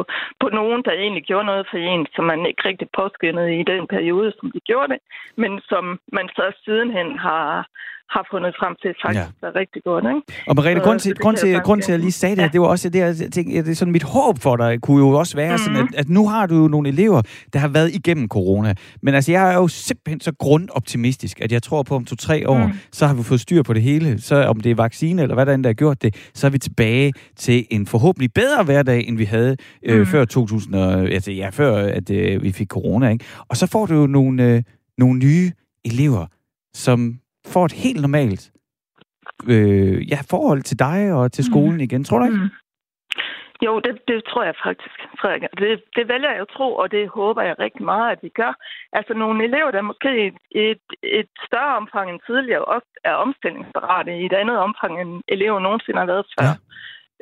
på 0.41 0.47
nogen, 0.49 0.81
der 0.85 0.91
egentlig 0.91 1.23
gjorde 1.23 1.45
noget 1.45 1.67
for 1.69 1.77
en, 1.77 2.07
som 2.15 2.25
man 2.25 2.45
ikke 2.45 2.67
rigtig 2.69 2.87
påskyndede 2.99 3.59
i 3.59 3.63
den 3.63 3.87
periode, 3.87 4.33
som 4.39 4.51
de 4.51 4.59
gjorde 4.69 4.93
det, 4.93 4.99
men 5.41 5.61
som 5.71 5.99
man 6.17 6.27
så 6.35 6.45
sidenhen 6.63 7.17
har, 7.19 7.67
har 8.15 8.23
fundet 8.31 8.53
frem 8.59 8.73
til 8.81 8.91
faktisk 9.03 9.41
ja. 9.41 9.47
er 9.47 9.55
rigtig 9.61 9.81
godt. 9.89 10.03
Ikke? 10.03 10.47
Og 10.49 10.55
Mariette, 10.55 10.81
grund 10.87 10.99
til, 10.99 11.15
grund, 11.15 11.37
til, 11.37 11.59
grund 11.67 11.81
til, 11.81 11.91
at 11.91 11.95
jeg 11.97 11.99
lige 11.99 12.11
sagde 12.11 12.35
det, 12.35 12.41
ja. 12.41 12.47
det 12.47 12.61
var 12.61 12.67
også 12.67 12.89
det, 12.89 12.99
jeg 12.99 13.15
tænkte, 13.15 13.63
det 13.65 13.71
er 13.71 13.75
sådan 13.75 13.91
mit 13.91 14.03
håb 14.03 14.35
for 14.39 14.55
dig, 14.55 14.81
kunne 14.81 14.99
jo 15.05 15.09
også 15.09 15.35
være 15.35 15.57
mm-hmm. 15.57 15.75
sådan, 15.75 15.87
at, 15.93 15.99
at, 15.99 16.09
nu 16.09 16.27
har 16.27 16.45
du 16.45 16.55
jo 16.55 16.67
nogle 16.67 16.89
elever, 16.89 17.21
der 17.53 17.59
har 17.59 17.67
været 17.67 17.89
igennem 17.95 18.27
corona. 18.27 18.73
Men 19.01 19.15
altså, 19.15 19.31
jeg 19.31 19.53
er 19.53 19.55
jo 19.55 19.67
simpelthen 19.67 20.19
så 20.19 20.31
grundoptimistisk, 20.39 21.41
at 21.41 21.51
jeg 21.51 21.63
tror 21.63 21.83
på, 21.83 21.95
om 21.95 22.05
to-tre 22.05 22.49
år, 22.49 22.67
mm. 22.67 22.73
så 22.91 23.07
har 23.07 23.13
vi 23.13 23.23
fået 23.23 23.39
styr 23.39 23.63
på 23.63 23.73
det 23.73 23.81
hele. 23.81 24.21
Så 24.21 24.35
om 24.45 24.59
det 24.59 24.71
er 24.71 24.75
vaccine 24.75 25.21
eller 25.21 25.35
hvad 25.35 25.45
der 25.45 25.53
end 25.53 25.63
der 25.63 25.69
har 25.69 25.73
gjort 25.73 26.01
det, 26.01 26.31
så 26.33 26.47
er 26.47 26.51
vi 26.51 26.57
tilbage 26.57 27.13
til 27.35 27.65
en 27.69 27.87
forhåbentlig 27.87 28.33
bedre 28.33 28.63
hverdag, 28.63 29.07
end 29.07 29.17
vi 29.17 29.25
havde 29.25 29.57
øh, 29.85 29.99
mm. 29.99 30.05
før 30.05 30.25
2000, 30.25 30.75
og, 30.75 30.93
altså 30.93 31.31
ja, 31.31 31.49
før 31.49 31.75
at 31.75 32.09
øh, 32.09 32.43
vi 32.43 32.51
fik 32.51 32.67
corona. 32.67 33.09
Ikke? 33.09 33.25
Og 33.49 33.57
så 33.57 33.67
får 33.67 33.85
du 33.85 33.93
jo 33.93 34.07
nogle, 34.07 34.43
øh, 34.43 34.63
nogle 34.97 35.19
nye 35.19 35.51
elever, 35.85 36.25
som 36.73 37.20
får 37.51 37.65
et 37.65 37.81
helt 37.85 38.01
normalt 38.01 38.51
øh, 39.53 40.11
ja, 40.11 40.19
forhold 40.29 40.61
til 40.61 40.79
dig 40.79 41.13
og 41.13 41.31
til 41.31 41.43
skolen 41.45 41.77
mm. 41.79 41.85
igen. 41.87 42.03
Tror 42.03 42.19
du 42.19 42.25
ikke? 42.25 42.37
Mm. 42.37 42.49
Jo, 43.65 43.79
det, 43.79 43.93
det 44.07 44.23
tror 44.29 44.43
jeg 44.43 44.55
faktisk, 44.65 44.97
Frederik. 45.19 45.41
Det, 45.57 45.83
det 45.95 46.07
vælger 46.07 46.31
jeg 46.31 46.41
at 46.41 46.53
tro, 46.57 46.75
og 46.75 46.91
det 46.91 47.09
håber 47.09 47.41
jeg 47.41 47.55
rigtig 47.59 47.85
meget, 47.85 48.11
at 48.11 48.19
vi 48.21 48.29
gør. 48.29 48.53
Altså 48.93 49.13
nogle 49.13 49.43
elever, 49.43 49.71
der 49.71 49.81
måske 49.81 50.11
i 50.27 50.31
et, 50.55 50.85
et 51.03 51.31
større 51.47 51.75
omfang 51.81 52.09
end 52.09 52.19
tidligere 52.25 52.65
også 52.65 52.89
er 53.03 53.13
omstillingsparate 53.13 54.11
i 54.21 54.25
et 54.25 54.33
andet 54.33 54.57
omfang, 54.57 55.01
end 55.01 55.21
elever 55.27 55.59
nogensinde 55.59 55.99
har 55.99 56.05
været 56.05 56.25
før. 56.35 56.49
Ja. 56.49 56.55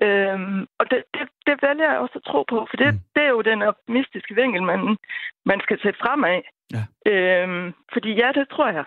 Øhm, 0.06 0.62
og 0.80 0.86
det, 0.92 1.04
det, 1.14 1.26
det 1.48 1.56
vælger 1.68 1.90
jeg 1.92 2.00
også 2.00 2.18
at 2.20 2.28
tro 2.32 2.44
på, 2.50 2.68
for 2.70 2.78
det, 2.78 2.94
mm. 2.94 3.00
det 3.16 3.24
er 3.24 3.30
jo 3.38 3.42
den 3.42 3.62
optimistiske 3.62 4.36
vinkel, 4.36 4.64
man, 4.64 4.98
man 5.46 5.60
skal 5.66 5.78
sætte 5.84 6.00
fremad. 6.04 6.42
Ja. 6.76 6.84
Øhm, 7.12 7.74
fordi 7.94 8.10
ja, 8.22 8.30
det 8.36 8.46
tror 8.50 8.70
jeg. 8.78 8.86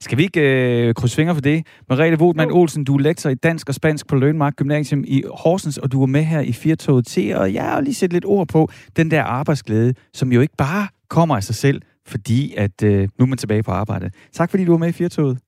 Skal 0.00 0.18
vi 0.18 0.22
ikke 0.22 0.40
øh, 0.88 0.94
krydse 0.94 1.16
fingre 1.16 1.34
for 1.34 1.40
det? 1.40 1.66
Mariette 1.88 2.24
Wodman 2.24 2.50
Olsen, 2.50 2.84
du 2.84 2.96
er 2.96 3.00
lektor 3.00 3.30
i 3.30 3.34
dansk 3.34 3.68
og 3.68 3.74
spansk 3.74 4.08
på 4.08 4.16
Lønmark 4.16 4.56
Gymnasium 4.56 5.04
i 5.06 5.22
Horsens, 5.34 5.78
og 5.78 5.92
du 5.92 6.02
er 6.02 6.06
med 6.06 6.22
her 6.22 6.40
i 6.40 6.52
Firtoget 6.52 7.06
til, 7.06 7.36
og 7.36 7.54
jeg 7.54 7.64
har 7.64 7.80
lige 7.80 7.94
sætte 7.94 8.16
lidt 8.16 8.24
ord 8.24 8.48
på 8.48 8.68
den 8.96 9.10
der 9.10 9.22
arbejdsglæde, 9.22 9.94
som 10.12 10.32
jo 10.32 10.40
ikke 10.40 10.56
bare 10.58 10.88
kommer 11.08 11.36
af 11.36 11.42
sig 11.42 11.54
selv, 11.54 11.82
fordi 12.06 12.54
at 12.56 12.82
øh, 12.84 13.08
nu 13.18 13.22
er 13.24 13.26
man 13.26 13.38
tilbage 13.38 13.62
på 13.62 13.70
arbejde. 13.70 14.10
Tak 14.32 14.50
fordi 14.50 14.64
du 14.64 14.72
var 14.72 14.78
med 14.78 14.88
i 14.88 14.92
Firtoget. 14.92 15.38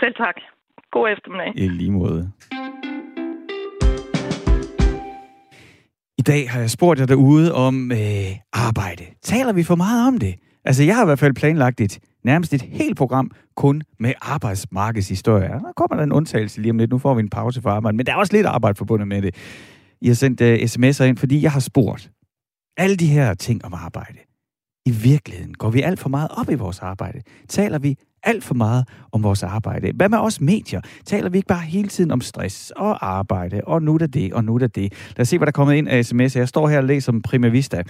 Selv 0.00 0.14
tak. 0.14 0.34
God 0.92 1.12
eftermiddag. 1.12 1.52
I 1.56 1.68
lige 1.68 1.92
måde. 1.92 2.32
I 6.18 6.22
dag 6.22 6.50
har 6.50 6.60
jeg 6.60 6.70
spurgt 6.70 7.00
jer 7.00 7.06
derude 7.06 7.54
om 7.54 7.92
øh, 7.92 7.98
arbejde. 8.52 9.04
Taler 9.22 9.52
vi 9.52 9.62
for 9.62 9.74
meget 9.74 10.08
om 10.08 10.18
det? 10.18 10.34
Altså, 10.64 10.84
jeg 10.84 10.96
har 10.96 11.02
i 11.02 11.06
hvert 11.06 11.18
fald 11.18 11.34
planlagt 11.34 11.80
et 11.80 11.98
nærmest 12.24 12.54
et 12.54 12.62
helt 12.62 12.96
program 12.96 13.30
kun 13.56 13.82
med 13.98 14.12
arbejdsmarkedshistorie. 14.20 15.48
Der 15.48 15.72
kommer 15.76 15.96
der 15.96 16.02
en 16.02 16.12
undtagelse 16.12 16.60
lige 16.60 16.70
om 16.70 16.78
lidt. 16.78 16.90
Nu 16.90 16.98
får 16.98 17.14
vi 17.14 17.20
en 17.20 17.30
pause 17.30 17.62
for 17.62 17.70
arbejde, 17.70 17.96
men 17.96 18.06
der 18.06 18.12
er 18.12 18.16
også 18.16 18.32
lidt 18.32 18.46
arbejde 18.46 18.76
forbundet 18.76 19.08
med 19.08 19.22
det. 19.22 19.34
I 20.00 20.06
har 20.06 20.14
sendt 20.14 20.40
uh, 20.40 20.46
sms'er 20.46 21.04
ind, 21.04 21.16
fordi 21.16 21.42
jeg 21.42 21.52
har 21.52 21.60
spurgt. 21.60 22.10
Alle 22.76 22.96
de 22.96 23.06
her 23.06 23.34
ting 23.34 23.64
om 23.64 23.74
arbejde. 23.74 24.18
I 24.86 24.90
virkeligheden 24.90 25.54
går 25.54 25.70
vi 25.70 25.82
alt 25.82 26.00
for 26.00 26.08
meget 26.08 26.28
op 26.30 26.50
i 26.50 26.54
vores 26.54 26.78
arbejde. 26.78 27.20
Taler 27.48 27.78
vi 27.78 27.96
alt 28.22 28.44
for 28.44 28.54
meget 28.54 28.88
om 29.12 29.22
vores 29.22 29.42
arbejde. 29.42 29.92
Hvad 29.94 30.08
med 30.08 30.18
os 30.18 30.40
medier? 30.40 30.80
Taler 31.06 31.28
vi 31.28 31.38
ikke 31.38 31.46
bare 31.46 31.60
hele 31.60 31.88
tiden 31.88 32.10
om 32.10 32.20
stress 32.20 32.70
og 32.76 33.06
arbejde, 33.06 33.60
og 33.66 33.82
nu 33.82 33.94
er 33.94 33.98
det, 33.98 34.32
og 34.32 34.44
nu 34.44 34.54
er 34.54 34.66
det. 34.66 34.92
Lad 35.16 35.20
os 35.20 35.28
se, 35.28 35.38
hvad 35.38 35.46
der 35.46 35.50
er 35.50 35.52
kommet 35.52 35.74
ind 35.74 35.88
af 35.88 36.12
sms'er. 36.12 36.38
Jeg 36.38 36.48
står 36.48 36.68
her 36.68 36.78
og 36.78 36.84
læser 36.84 37.12
om 37.12 37.22
Prima 37.22 37.48
Vista. 37.48 37.82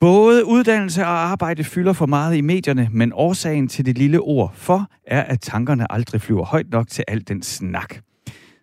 Både 0.00 0.46
uddannelse 0.46 1.02
og 1.02 1.30
arbejde 1.30 1.64
fylder 1.64 1.92
for 1.92 2.06
meget 2.06 2.36
i 2.36 2.40
medierne, 2.40 2.88
men 2.92 3.12
årsagen 3.14 3.68
til 3.68 3.86
det 3.86 3.98
lille 3.98 4.20
ord 4.20 4.52
for 4.54 4.86
er, 5.06 5.22
at 5.22 5.40
tankerne 5.40 5.92
aldrig 5.92 6.20
flyver 6.20 6.44
højt 6.44 6.70
nok 6.70 6.88
til 6.88 7.04
al 7.08 7.28
den 7.28 7.42
snak. 7.42 7.94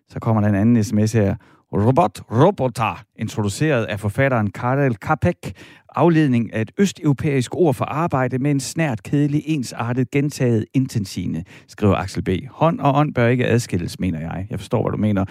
Så 0.08 0.20
kommer 0.20 0.42
der 0.42 0.48
en 0.48 0.54
anden 0.54 0.84
sms 0.84 1.12
her. 1.12 1.34
Robot 1.72 2.22
Robotar, 2.30 3.04
introduceret 3.18 3.84
af 3.84 4.00
forfatteren 4.00 4.50
Karel 4.50 4.96
Kapek, 4.96 5.52
afledning 5.96 6.54
af 6.54 6.60
et 6.60 6.70
østeuropæisk 6.78 7.54
ord 7.54 7.74
for 7.74 7.84
arbejde 7.84 8.38
med 8.38 8.50
en 8.50 8.60
snært 8.60 9.02
kedelig, 9.02 9.42
ensartet, 9.46 10.10
gentaget 10.10 10.64
intensine, 10.74 11.44
skriver 11.68 11.94
Axel 11.96 12.22
B. 12.22 12.28
Hånd 12.50 12.80
og 12.80 12.98
ånd 12.98 13.14
bør 13.14 13.28
ikke 13.28 13.46
adskilles, 13.46 14.00
mener 14.00 14.20
jeg. 14.20 14.46
Jeg 14.50 14.58
forstår, 14.58 14.82
hvad 14.82 14.92
du 14.92 14.98
mener. 14.98 15.24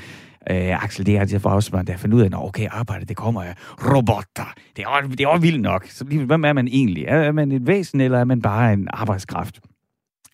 Øh, 0.51 0.83
Axel, 0.83 1.05
det 1.05 1.17
er 1.17 1.25
det 1.25 1.45
også, 1.45 1.83
der 1.87 1.97
fandt 1.97 2.15
ud 2.15 2.21
af, 2.21 2.25
at 2.25 2.33
okay, 2.33 2.67
arbejde, 2.71 3.05
det 3.05 3.17
kommer 3.17 3.43
af 3.43 3.55
robotter. 3.79 4.53
Det 4.75 4.83
er, 4.83 4.87
også, 4.87 5.09
det 5.09 5.21
er 5.21 5.27
også 5.27 5.41
vildt 5.41 5.61
nok. 5.61 5.85
Så, 5.89 6.05
hvem 6.05 6.45
er 6.45 6.53
man 6.53 6.67
egentlig? 6.67 7.05
Er 7.07 7.31
man 7.31 7.51
et 7.51 7.67
væsen, 7.67 8.01
eller 8.01 8.19
er 8.19 8.23
man 8.23 8.41
bare 8.41 8.73
en 8.73 8.87
arbejdskraft? 8.93 9.59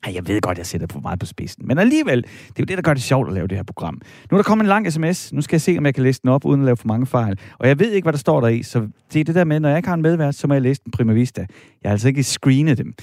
Jeg 0.08 0.28
ved 0.28 0.41
godt, 0.41 0.58
jeg 0.58 0.65
sætter 0.65 0.88
for 0.91 1.00
meget 1.00 1.19
på 1.19 1.26
spidsen. 1.26 1.67
Men 1.67 1.78
alligevel, 1.78 2.24
det 2.24 2.30
er 2.30 2.54
jo 2.60 2.65
det, 2.65 2.78
der 2.78 2.82
gør 2.82 2.93
det 2.93 3.04
sjovt 3.04 3.28
at 3.28 3.34
lave 3.34 3.47
det 3.47 3.58
her 3.58 3.63
program. 3.63 4.02
Nu 4.32 4.38
er 4.38 4.38
der 4.38 4.43
kommet 4.43 4.63
en 4.63 4.67
lang 4.67 4.93
sms. 4.93 5.34
Nu 5.34 5.41
skal 5.41 5.56
jeg 5.56 5.62
se, 5.62 5.78
om 5.78 5.86
jeg 5.86 5.95
kan 5.95 6.04
læse 6.04 6.21
den 6.21 6.30
op, 6.30 6.45
uden 6.45 6.62
at 6.62 6.65
lave 6.65 6.78
for 6.78 6.88
mange 6.88 7.06
fejl. 7.06 7.39
Og 7.60 7.67
jeg 7.67 7.80
ved 7.80 7.91
ikke, 7.91 8.06
hvad 8.06 8.13
der 8.13 8.19
står 8.19 8.41
der 8.41 8.47
i. 8.47 8.63
Så 8.63 8.88
det 9.13 9.19
er 9.19 9.24
det 9.24 9.36
der 9.36 9.43
med, 9.43 9.60
når 9.60 9.69
jeg 9.69 9.78
ikke 9.78 9.89
har 9.89 9.95
en 9.95 10.02
medvært, 10.02 10.36
så 10.36 10.47
må 10.47 10.54
jeg 10.54 10.62
læse 10.62 10.82
den 10.84 10.91
prima 10.91 11.13
vista. 11.13 11.41
Jeg 11.84 11.89
har 11.89 11.91
altså 11.91 12.08
ikke 12.08 12.24
screenet 12.24 12.78
dem. 12.78 12.93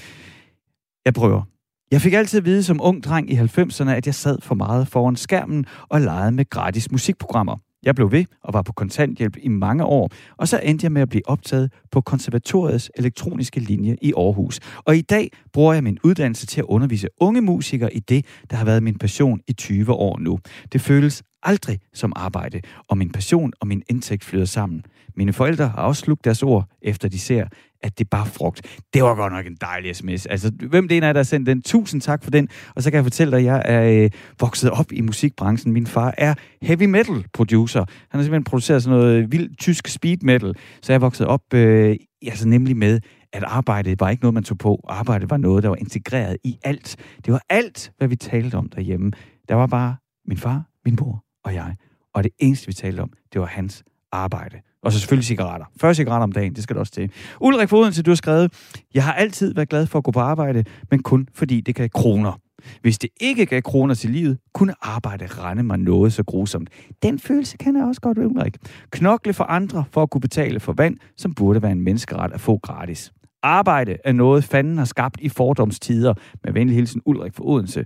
Jeg 1.05 1.13
prøver. 1.13 1.43
Jeg 1.91 2.01
fik 2.01 2.13
altid 2.13 2.37
at 2.37 2.45
vide 2.45 2.63
som 2.63 2.79
ung 2.81 3.03
dreng 3.03 3.31
i 3.31 3.35
90'erne, 3.35 3.89
at 3.89 4.05
jeg 4.05 4.15
sad 4.15 4.37
for 4.41 4.55
meget 4.55 4.87
foran 4.87 5.15
skærmen 5.15 5.65
og 5.89 6.01
legede 6.01 6.31
med 6.31 6.49
gratis 6.49 6.91
musikprogrammer. 6.91 7.57
Jeg 7.83 7.95
blev 7.95 8.11
ved 8.11 8.25
og 8.43 8.53
var 8.53 8.61
på 8.61 8.73
kontanthjælp 8.73 9.37
i 9.41 9.47
mange 9.47 9.85
år, 9.85 10.09
og 10.37 10.47
så 10.47 10.59
endte 10.63 10.83
jeg 10.85 10.91
med 10.91 11.01
at 11.01 11.09
blive 11.09 11.29
optaget 11.29 11.71
på 11.91 12.01
konservatoriets 12.01 12.91
elektroniske 12.97 13.59
linje 13.59 13.95
i 14.01 14.13
Aarhus. 14.17 14.59
Og 14.85 14.97
i 14.97 15.01
dag 15.01 15.31
bruger 15.53 15.73
jeg 15.73 15.83
min 15.83 15.97
uddannelse 16.03 16.45
til 16.45 16.59
at 16.61 16.65
undervise 16.65 17.07
unge 17.19 17.41
musikere 17.41 17.93
i 17.93 17.99
det, 17.99 18.25
der 18.49 18.57
har 18.57 18.65
været 18.65 18.83
min 18.83 18.97
passion 18.97 19.39
i 19.47 19.53
20 19.53 19.93
år 19.93 20.19
nu. 20.19 20.39
Det 20.73 20.81
føles 20.81 21.23
aldrig 21.43 21.79
som 21.93 22.13
arbejde, 22.15 22.61
og 22.89 22.97
min 22.97 23.09
passion 23.11 23.53
og 23.61 23.67
min 23.67 23.83
indtægt 23.89 24.23
flyder 24.23 24.45
sammen. 24.45 24.83
Mine 25.15 25.33
forældre 25.33 25.67
har 25.67 25.83
også 25.83 26.01
slugt 26.01 26.25
deres 26.25 26.43
ord, 26.43 26.65
efter 26.81 27.09
de 27.09 27.19
ser, 27.19 27.47
at 27.81 27.99
det 27.99 28.09
bare 28.09 28.25
frugt. 28.25 28.61
Det 28.93 29.03
var 29.03 29.15
godt 29.15 29.33
nok 29.33 29.45
en 29.45 29.57
dejlig 29.61 29.95
sms. 29.95 30.25
Altså, 30.25 30.51
hvem 30.69 30.87
det 30.87 30.97
er, 30.97 31.01
der 31.13 31.19
har 31.19 31.23
sendt 31.23 31.47
den? 31.47 31.61
Tusind 31.61 32.01
tak 32.01 32.23
for 32.23 32.31
den. 32.31 32.49
Og 32.75 32.83
så 32.83 32.91
kan 32.91 32.95
jeg 32.95 33.05
fortælle 33.05 33.31
dig, 33.31 33.39
at 33.39 33.45
jeg 33.45 33.61
er 33.65 34.03
øh, 34.03 34.09
vokset 34.39 34.71
op 34.71 34.91
i 34.91 35.01
musikbranchen. 35.01 35.73
Min 35.73 35.87
far 35.87 36.13
er 36.17 36.33
heavy 36.61 36.85
metal 36.85 37.25
producer. 37.33 37.79
Han 37.79 38.19
har 38.19 38.23
simpelthen 38.23 38.43
produceret 38.43 38.83
sådan 38.83 38.99
noget 38.99 39.31
vildt 39.31 39.59
tysk 39.59 39.87
speed 39.87 40.17
metal. 40.21 40.55
Så 40.81 40.93
jeg 40.93 40.95
er 40.95 40.99
vokset 40.99 41.27
op 41.27 41.53
øh, 41.53 41.95
altså 42.27 42.47
nemlig 42.47 42.77
med, 42.77 42.99
at 43.33 43.43
arbejdet 43.43 43.99
var 43.99 44.09
ikke 44.09 44.23
noget, 44.23 44.33
man 44.33 44.43
tog 44.43 44.57
på. 44.57 44.85
Arbejdet 44.89 45.29
var 45.29 45.37
noget, 45.37 45.63
der 45.63 45.69
var 45.69 45.75
integreret 45.75 46.37
i 46.43 46.57
alt. 46.63 46.95
Det 47.25 47.33
var 47.33 47.41
alt, 47.49 47.91
hvad 47.97 48.07
vi 48.07 48.15
talte 48.15 48.55
om 48.55 48.69
derhjemme. 48.69 49.11
Der 49.49 49.55
var 49.55 49.67
bare 49.67 49.95
min 50.25 50.37
far, 50.37 50.63
min 50.85 50.97
mor 51.01 51.23
og 51.43 51.53
jeg. 51.53 51.75
Og 52.13 52.23
det 52.23 52.31
eneste, 52.39 52.67
vi 52.67 52.73
talte 52.73 53.01
om, 53.01 53.11
det 53.33 53.41
var 53.41 53.47
hans 53.47 53.83
arbejde. 54.11 54.61
Og 54.83 54.91
så 54.91 54.99
selvfølgelig 54.99 55.25
cigaretter. 55.25 55.65
40 55.81 55.93
cigaretter 55.93 56.23
om 56.23 56.31
dagen, 56.31 56.53
det 56.55 56.63
skal 56.63 56.75
du 56.75 56.79
også 56.79 56.93
til. 56.93 57.11
Ulrik 57.41 57.69
Fodense, 57.69 58.03
du 58.03 58.11
har 58.11 58.15
skrevet, 58.15 58.53
jeg 58.93 59.03
har 59.03 59.13
altid 59.13 59.53
været 59.53 59.69
glad 59.69 59.87
for 59.87 59.97
at 59.97 60.03
gå 60.03 60.11
på 60.11 60.19
arbejde, 60.19 60.63
men 60.91 61.03
kun 61.03 61.27
fordi 61.33 61.61
det 61.61 61.75
gav 61.75 61.89
kroner. 61.89 62.39
Hvis 62.81 62.99
det 62.99 63.09
ikke 63.21 63.45
gav 63.45 63.61
kroner 63.61 63.93
til 63.93 64.09
livet, 64.09 64.37
kunne 64.53 64.73
arbejde 64.81 65.25
rende 65.25 65.63
mig 65.63 65.77
noget 65.77 66.13
så 66.13 66.23
grusomt. 66.23 66.69
Den 67.03 67.19
følelse 67.19 67.57
kan 67.57 67.75
jeg 67.75 67.85
også 67.85 68.01
godt, 68.01 68.17
Ulrik. 68.17 68.57
Knokle 68.91 69.33
for 69.33 69.43
andre 69.43 69.85
for 69.91 70.03
at 70.03 70.09
kunne 70.09 70.21
betale 70.21 70.59
for 70.59 70.73
vand, 70.73 70.97
som 71.17 71.33
burde 71.33 71.61
være 71.61 71.71
en 71.71 71.81
menneskeret 71.81 72.33
at 72.33 72.41
få 72.41 72.57
gratis. 72.57 73.11
Arbejde 73.43 73.97
er 74.05 74.11
noget, 74.11 74.43
fanden 74.43 74.77
har 74.77 74.85
skabt 74.85 75.17
i 75.21 75.29
fordomstider. 75.29 76.13
Med 76.43 76.53
venlig 76.53 76.75
hilsen, 76.75 77.01
Ulrik 77.05 77.33
for 77.33 77.43
Odense. 77.43 77.85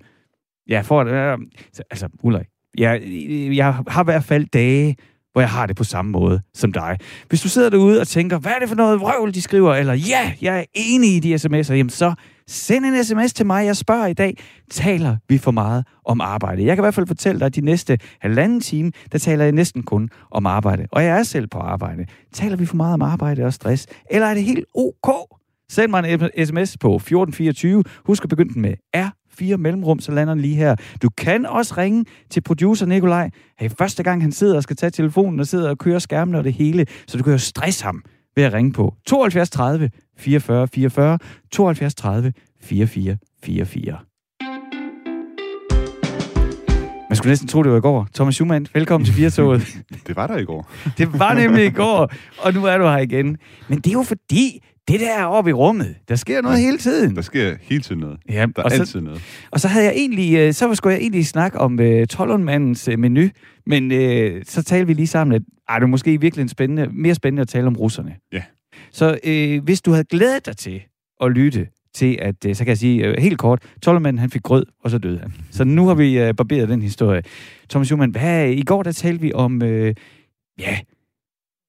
Ja, 0.70 0.82
for 0.82 1.00
øh, 1.00 1.38
altså, 1.92 2.08
Ulrik, 2.24 2.48
jeg, 2.78 3.02
jeg 3.56 3.74
har 3.88 4.04
i 4.04 4.06
hvert 4.06 4.24
fald 4.24 4.46
dage, 4.46 4.96
hvor 5.34 5.42
jeg 5.42 5.50
har 5.50 5.66
det 5.66 5.76
på 5.76 5.84
samme 5.84 6.12
måde 6.12 6.42
som 6.54 6.72
dig. 6.72 6.98
Hvis 7.30 7.42
du 7.42 7.50
sidder 7.50 7.70
derude 7.70 8.02
og 8.02 8.08
tænker, 8.08 8.40
hvad 8.40 8.52
er 8.52 8.60
det 8.60 8.70
for 8.70 8.76
noget 8.76 9.00
vrøvl, 9.00 9.34
de 9.34 9.42
skriver, 9.42 9.76
eller 9.76 9.94
ja, 9.94 10.34
jeg 10.42 10.60
er 10.60 10.64
enig 10.74 11.16
i 11.16 11.20
de 11.20 11.36
sms'er, 11.36 11.74
jamen 11.74 11.90
så 11.90 12.14
Send 12.48 12.86
en 12.86 13.04
sms 13.04 13.34
til 13.34 13.46
mig. 13.46 13.66
Jeg 13.66 13.78
spørger 13.78 14.06
i 14.06 14.14
dag, 14.14 14.38
taler 14.72 15.18
vi 15.30 15.38
for 15.38 15.52
meget 15.52 15.86
om 16.06 16.22
arbejde? 16.22 16.66
Jeg 16.66 16.76
kan 16.76 16.82
i 16.82 16.86
hvert 16.86 16.94
fald 16.94 17.08
fortælle 17.08 17.40
dig, 17.40 17.46
at 17.46 17.56
de 17.56 17.62
næste 17.62 18.00
halvanden 18.22 18.62
time, 18.62 18.92
der 19.12 19.18
taler 19.18 19.44
jeg 19.44 19.52
næsten 19.52 19.84
kun 19.84 20.10
om 20.32 20.46
arbejde. 20.46 20.88
Og 20.92 21.04
jeg 21.04 21.20
er 21.20 21.24
selv 21.24 21.48
på 21.48 21.60
arbejde. 21.60 22.06
Taler 22.34 22.56
vi 22.56 22.66
for 22.66 22.76
meget 22.76 22.94
om 22.94 23.02
arbejde 23.02 23.46
og 23.46 23.54
stress? 23.54 23.88
Eller 24.12 24.28
er 24.28 24.34
det 24.34 24.44
helt 24.44 24.66
ok? 24.76 25.38
Send 25.70 25.92
mig 25.92 26.14
en 26.14 26.46
sms 26.46 26.78
på 26.78 26.96
1424. 26.96 27.84
Husk 28.06 28.24
at 28.24 28.30
begynde 28.30 28.54
den 28.54 28.62
med 28.62 28.74
R 28.96 29.23
fire 29.38 29.58
mellemrum, 29.58 30.00
så 30.00 30.12
lander 30.12 30.34
den 30.34 30.42
lige 30.42 30.56
her. 30.56 30.76
Du 31.02 31.10
kan 31.10 31.46
også 31.46 31.74
ringe 31.78 32.06
til 32.30 32.42
producer 32.42 32.86
Nikolaj. 32.86 33.30
Hey, 33.60 33.70
første 33.78 34.04
gang 34.04 34.22
han 34.22 34.32
sidder 34.32 34.56
og 34.56 34.64
skal 34.64 34.76
tage 34.76 34.90
telefonen 34.90 35.40
og 35.40 35.48
sidder 35.48 35.70
og 35.70 35.78
kører 35.78 36.00
skærmen 36.00 36.36
og 36.36 36.44
det 36.44 36.54
hele, 36.54 36.86
så 37.08 37.18
du 37.18 37.24
kan 37.24 37.34
jo 37.34 37.40
stresse 37.40 37.84
ham 37.84 38.04
ved 38.36 38.44
at 38.44 38.54
ringe 38.54 38.72
på 38.74 38.96
72 39.06 39.50
30 39.50 39.90
44 40.18 40.68
44, 40.68 41.20
72 41.52 41.96
30 41.96 42.34
44 42.62 43.18
44. 43.44 43.98
Man 47.14 47.18
skulle 47.18 47.32
næsten 47.32 47.48
tro, 47.48 47.64
det 47.64 47.72
var 47.72 47.78
i 47.78 47.82
går. 47.82 48.08
Thomas 48.16 48.36
Schumann, 48.36 48.68
velkommen 48.74 49.06
til 49.06 49.14
Firtoget. 49.14 49.62
det 50.08 50.16
var 50.16 50.28
der 50.28 50.38
i 50.38 50.44
går. 50.44 50.72
det 50.98 51.20
var 51.20 51.34
nemlig 51.34 51.66
i 51.66 51.70
går, 51.70 52.12
og 52.38 52.54
nu 52.54 52.66
er 52.66 52.78
du 52.78 52.84
her 52.84 52.98
igen. 52.98 53.38
Men 53.68 53.78
det 53.78 53.88
er 53.88 53.94
jo 53.94 54.04
fordi, 54.04 54.64
det 54.88 55.00
der 55.00 55.14
er 55.14 55.26
oppe 55.26 55.50
i 55.50 55.54
rummet, 55.54 55.96
der 56.08 56.16
sker 56.16 56.42
noget 56.42 56.58
ja, 56.58 56.62
hele 56.62 56.78
tiden. 56.78 57.16
Der 57.16 57.22
sker 57.22 57.56
hele 57.62 57.82
tiden 57.82 58.02
noget. 58.02 58.20
Ja, 58.30 58.46
der 58.56 58.64
er 58.64 58.70
så, 58.70 58.80
altid 58.80 59.02
noget. 59.02 59.22
Og 59.52 59.60
så 59.60 59.68
havde 59.68 59.86
jeg 59.86 59.94
egentlig, 59.96 60.38
øh, 60.38 60.54
så 60.54 60.76
skulle 60.76 60.94
jeg 60.94 61.02
egentlig 61.02 61.26
snakke 61.26 61.60
om 61.60 61.80
øh, 61.80 62.08
Tollundmandens 62.08 62.88
uh, 62.88 63.00
menu, 63.00 63.30
men 63.66 63.92
uh, 63.92 64.42
så 64.46 64.64
talte 64.64 64.88
vi 64.88 64.94
lige 64.94 65.08
sammen, 65.08 65.36
at 65.36 65.42
ej, 65.70 65.80
det 65.80 65.84
er 65.84 65.88
måske 65.88 66.22
virkelig 66.22 66.50
spændende, 66.50 66.88
mere 66.92 67.16
spændende 67.16 67.42
at 67.42 67.48
tale 67.48 67.68
om 67.68 67.76
russerne. 67.76 68.16
Ja. 68.32 68.44
Så 68.92 69.20
uh, 69.28 69.64
hvis 69.64 69.82
du 69.82 69.92
havde 69.92 70.04
glædet 70.04 70.46
dig 70.46 70.58
til 70.58 70.82
at 71.22 71.32
lytte 71.32 71.68
til, 71.96 72.18
at 72.22 72.46
uh, 72.46 72.54
så 72.54 72.64
kan 72.64 72.68
jeg 72.70 72.78
sige 72.78 73.10
uh, 73.10 73.16
helt 73.18 73.38
kort, 73.38 73.64
Tollundmanden 73.82 74.20
han 74.20 74.30
fik 74.30 74.44
grød, 74.44 74.66
og 74.84 74.92
så 74.92 74.98
døde 74.98 75.20
han. 75.20 75.34
Så 75.52 75.64
nu 75.64 75.88
har 75.88 75.94
vi 75.94 76.30
uh, 76.30 76.36
barberet 76.36 76.70
den 76.70 76.82
historie. 76.82 77.22
Thomas 77.70 77.88
Schumann, 77.88 78.12
hvad, 78.12 78.50
i 78.50 78.64
går 78.64 78.84
der 78.84 78.92
talte 78.92 79.22
vi 79.22 79.34
om, 79.34 79.62
uh, 79.64 79.70
ja, 80.60 80.80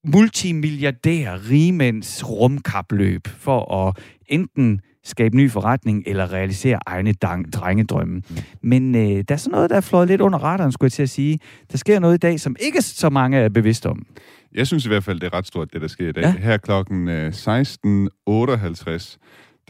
multimilliardær 0.05 1.49
rigmænds 1.49 2.29
rumkapløb 2.29 3.27
for 3.27 3.87
at 3.87 3.97
enten 4.27 4.81
skabe 5.03 5.37
ny 5.37 5.51
forretning 5.51 6.03
eller 6.05 6.33
realisere 6.33 6.79
egne 6.85 7.13
drengedrømme. 7.13 8.15
Mm. 8.15 8.37
Men 8.61 8.95
øh, 8.95 9.01
der 9.01 9.23
er 9.29 9.37
sådan 9.37 9.51
noget, 9.51 9.69
der 9.69 9.75
er 9.75 9.81
fløjet 9.81 10.07
lidt 10.07 10.21
under 10.21 10.39
radaren, 10.39 10.71
skulle 10.71 10.85
jeg 10.85 10.91
til 10.91 11.03
at 11.03 11.09
sige. 11.09 11.39
Der 11.71 11.77
sker 11.77 11.99
noget 11.99 12.15
i 12.15 12.17
dag, 12.17 12.39
som 12.39 12.55
ikke 12.59 12.81
så 12.81 13.09
mange 13.09 13.37
er 13.37 13.49
bevidste 13.49 13.89
om. 13.89 14.05
Jeg 14.53 14.67
synes 14.67 14.85
i 14.85 14.87
hvert 14.87 15.03
fald, 15.03 15.19
det 15.19 15.27
er 15.27 15.37
ret 15.37 15.47
stort, 15.47 15.73
det 15.73 15.81
der 15.81 15.87
sker 15.87 16.09
i 16.09 16.11
dag. 16.11 16.23
Ja. 16.23 16.31
Her 16.31 16.57
klokken 16.57 17.07
øh, 17.07 17.27
16.58, 17.29 17.33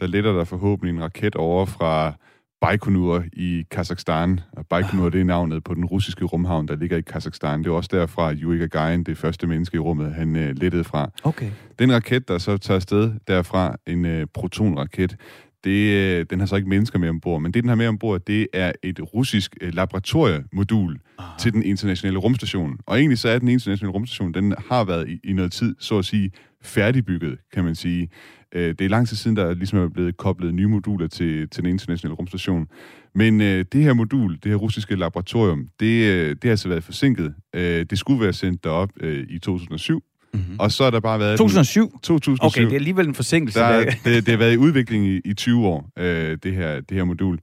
der 0.00 0.06
letter 0.06 0.32
der 0.32 0.44
forhåbentlig 0.44 0.94
en 0.94 1.02
raket 1.02 1.34
over 1.34 1.66
fra 1.66 2.12
Baikonur 2.60 3.24
i 3.32 3.64
Kazakhstan. 3.70 4.40
Baikonur, 4.70 5.08
det 5.08 5.20
er 5.20 5.24
navnet 5.24 5.64
på 5.64 5.74
den 5.74 5.84
russiske 5.84 6.24
rumhavn, 6.24 6.68
der 6.68 6.76
ligger 6.76 6.96
i 6.96 7.00
Kazakhstan. 7.00 7.58
Det 7.58 7.66
er 7.66 7.72
også 7.72 7.90
derfra, 7.92 8.34
Yuri 8.34 8.56
Gagarin, 8.56 9.04
det 9.04 9.18
første 9.18 9.46
menneske 9.46 9.74
i 9.74 9.78
rummet, 9.78 10.14
han 10.14 10.36
uh, 10.36 10.42
lettede 10.42 10.84
fra. 10.84 11.10
Okay. 11.24 11.50
Den 11.78 11.92
raket, 11.92 12.28
der 12.28 12.38
så 12.38 12.56
tager 12.56 12.76
afsted 12.76 13.12
derfra, 13.28 13.76
en 13.86 14.04
uh, 14.04 14.22
protonraket, 14.34 15.16
det, 15.64 16.20
uh, 16.20 16.26
den 16.30 16.40
har 16.40 16.46
så 16.46 16.56
ikke 16.56 16.68
mennesker 16.68 16.98
med 16.98 17.08
ombord, 17.08 17.42
men 17.42 17.52
det, 17.52 17.62
den 17.62 17.68
har 17.68 17.76
med 17.76 17.88
ombord, 17.88 18.20
det 18.20 18.48
er 18.52 18.72
et 18.82 19.00
russisk 19.14 19.56
uh, 19.62 19.68
laboratoriemodul 19.74 20.98
Aha. 21.18 21.38
til 21.38 21.52
den 21.52 21.62
internationale 21.62 22.18
rumstation. 22.18 22.78
Og 22.86 22.98
egentlig 22.98 23.18
så 23.18 23.28
er 23.28 23.38
den 23.38 23.48
internationale 23.48 23.92
rumstation, 23.92 24.34
den 24.34 24.54
har 24.68 24.84
været 24.84 25.08
i, 25.08 25.20
i 25.24 25.32
noget 25.32 25.52
tid, 25.52 25.76
så 25.78 25.98
at 25.98 26.04
sige, 26.04 26.30
færdigbygget, 26.62 27.38
kan 27.52 27.64
man 27.64 27.74
sige. 27.74 28.08
Øh, 28.56 28.74
det 28.78 28.84
er 28.84 28.88
lang 28.88 29.08
tid 29.08 29.16
siden, 29.16 29.36
der 29.36 29.54
ligesom 29.54 29.78
er 29.78 29.88
blevet 29.88 30.16
koblet 30.16 30.54
nye 30.54 30.66
moduler 30.66 31.06
til, 31.06 31.48
til 31.48 31.62
den 31.62 31.70
internationale 31.70 32.14
rumstation. 32.14 32.66
Men 33.14 33.40
øh, 33.40 33.64
det 33.72 33.82
her 33.82 33.92
modul, 33.92 34.32
det 34.42 34.50
her 34.50 34.56
russiske 34.56 34.96
laboratorium, 34.96 35.68
det, 35.80 36.12
øh, 36.12 36.28
det 36.28 36.44
har 36.44 36.50
altså 36.50 36.68
været 36.68 36.84
forsinket. 36.84 37.34
Øh, 37.54 37.86
det 37.90 37.98
skulle 37.98 38.20
være 38.20 38.32
sendt 38.32 38.64
derop 38.64 38.90
øh, 39.00 39.26
i 39.28 39.38
2007, 39.38 40.02
Mm-hmm. 40.32 40.56
Og 40.58 40.72
så 40.72 40.84
har 40.84 40.90
der 40.90 41.00
bare 41.00 41.18
været... 41.18 41.38
2007? 41.38 41.98
2007. 42.02 42.46
Okay, 42.46 42.64
det 42.64 42.72
er 42.72 42.76
alligevel 42.76 43.08
en 43.08 43.14
forsinkelse. 43.14 43.58
Der, 43.58 43.84
det, 43.84 44.04
det 44.04 44.28
har 44.28 44.36
været 44.36 44.52
i 44.52 44.56
udvikling 44.56 45.06
i, 45.06 45.20
i 45.24 45.34
20 45.34 45.66
år, 45.66 45.90
øh, 45.98 46.38
det, 46.42 46.52
her, 46.54 46.80
det 46.80 46.96
her 46.96 47.04
modul. 47.04 47.38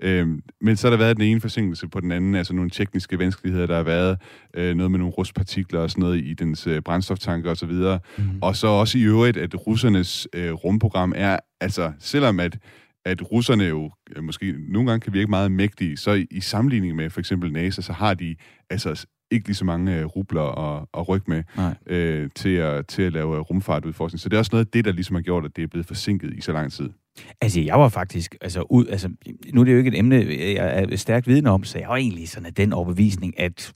Øhm, 0.00 0.42
men 0.60 0.76
så 0.76 0.86
har 0.86 0.90
der 0.90 1.04
været 1.04 1.16
den 1.16 1.24
ene 1.24 1.40
forsinkelse 1.40 1.88
på 1.88 2.00
den 2.00 2.12
anden, 2.12 2.34
altså 2.34 2.54
nogle 2.54 2.70
tekniske 2.70 3.18
vanskeligheder, 3.18 3.66
der 3.66 3.76
har 3.76 3.82
været 3.82 4.18
øh, 4.54 4.74
noget 4.74 4.90
med 4.90 4.98
nogle 4.98 5.14
rustpartikler 5.14 5.80
og 5.80 5.90
sådan 5.90 6.02
noget 6.02 6.24
i 6.24 6.34
dens 6.34 6.66
øh, 6.66 6.82
brændstoftanker 6.82 7.50
osv. 7.50 7.72
Mm. 7.72 8.24
Og 8.42 8.56
så 8.56 8.66
også 8.66 8.98
i 8.98 9.02
øvrigt, 9.02 9.36
at 9.36 9.66
russernes 9.66 10.28
øh, 10.32 10.52
rumprogram 10.52 11.12
er, 11.16 11.38
altså 11.60 11.92
selvom 11.98 12.40
at 12.40 12.58
at 13.06 13.32
russerne 13.32 13.64
jo 13.64 13.90
øh, 14.16 14.24
måske 14.24 14.54
nogle 14.68 14.90
gange 14.90 15.00
kan 15.00 15.12
virke 15.12 15.30
meget 15.30 15.52
mægtige, 15.52 15.96
så 15.96 16.12
i, 16.12 16.26
i 16.30 16.40
sammenligning 16.40 16.96
med 16.96 17.10
for 17.10 17.20
eksempel 17.20 17.52
NASA, 17.52 17.82
så 17.82 17.92
har 17.92 18.14
de 18.14 18.36
altså 18.70 19.06
ikke 19.30 19.48
lige 19.48 19.56
så 19.56 19.64
mange 19.64 19.98
øh, 19.98 20.04
rubler 20.04 20.76
at, 20.76 20.86
at 20.94 21.08
rykke 21.08 21.30
med 21.30 21.42
øh, 21.86 22.30
til, 22.34 22.54
at, 22.54 22.86
til 22.86 23.02
at 23.02 23.12
lave 23.12 23.40
rumfartudforskning. 23.40 24.20
Så 24.20 24.28
det 24.28 24.36
er 24.36 24.38
også 24.38 24.50
noget 24.52 24.64
af 24.64 24.70
det, 24.70 24.84
der 24.84 24.92
ligesom 24.92 25.14
har 25.14 25.22
gjort, 25.22 25.44
at 25.44 25.56
det 25.56 25.64
er 25.64 25.68
blevet 25.68 25.86
forsinket 25.86 26.34
i 26.34 26.40
så 26.40 26.52
lang 26.52 26.72
tid. 26.72 26.90
Altså, 27.40 27.60
jeg 27.60 27.80
var 27.80 27.88
faktisk, 27.88 28.36
altså, 28.40 28.62
ud, 28.70 28.86
altså, 28.86 29.08
nu 29.52 29.60
er 29.60 29.64
det 29.64 29.72
jo 29.72 29.78
ikke 29.78 29.88
et 29.88 29.98
emne, 29.98 30.16
jeg 30.38 30.84
er 30.92 30.96
stærkt 30.96 31.26
vidne 31.26 31.50
om, 31.50 31.64
så 31.64 31.78
jeg 31.78 31.88
var 31.88 31.96
egentlig 31.96 32.28
sådan 32.28 32.46
af 32.46 32.54
den 32.54 32.72
overbevisning, 32.72 33.40
at 33.40 33.72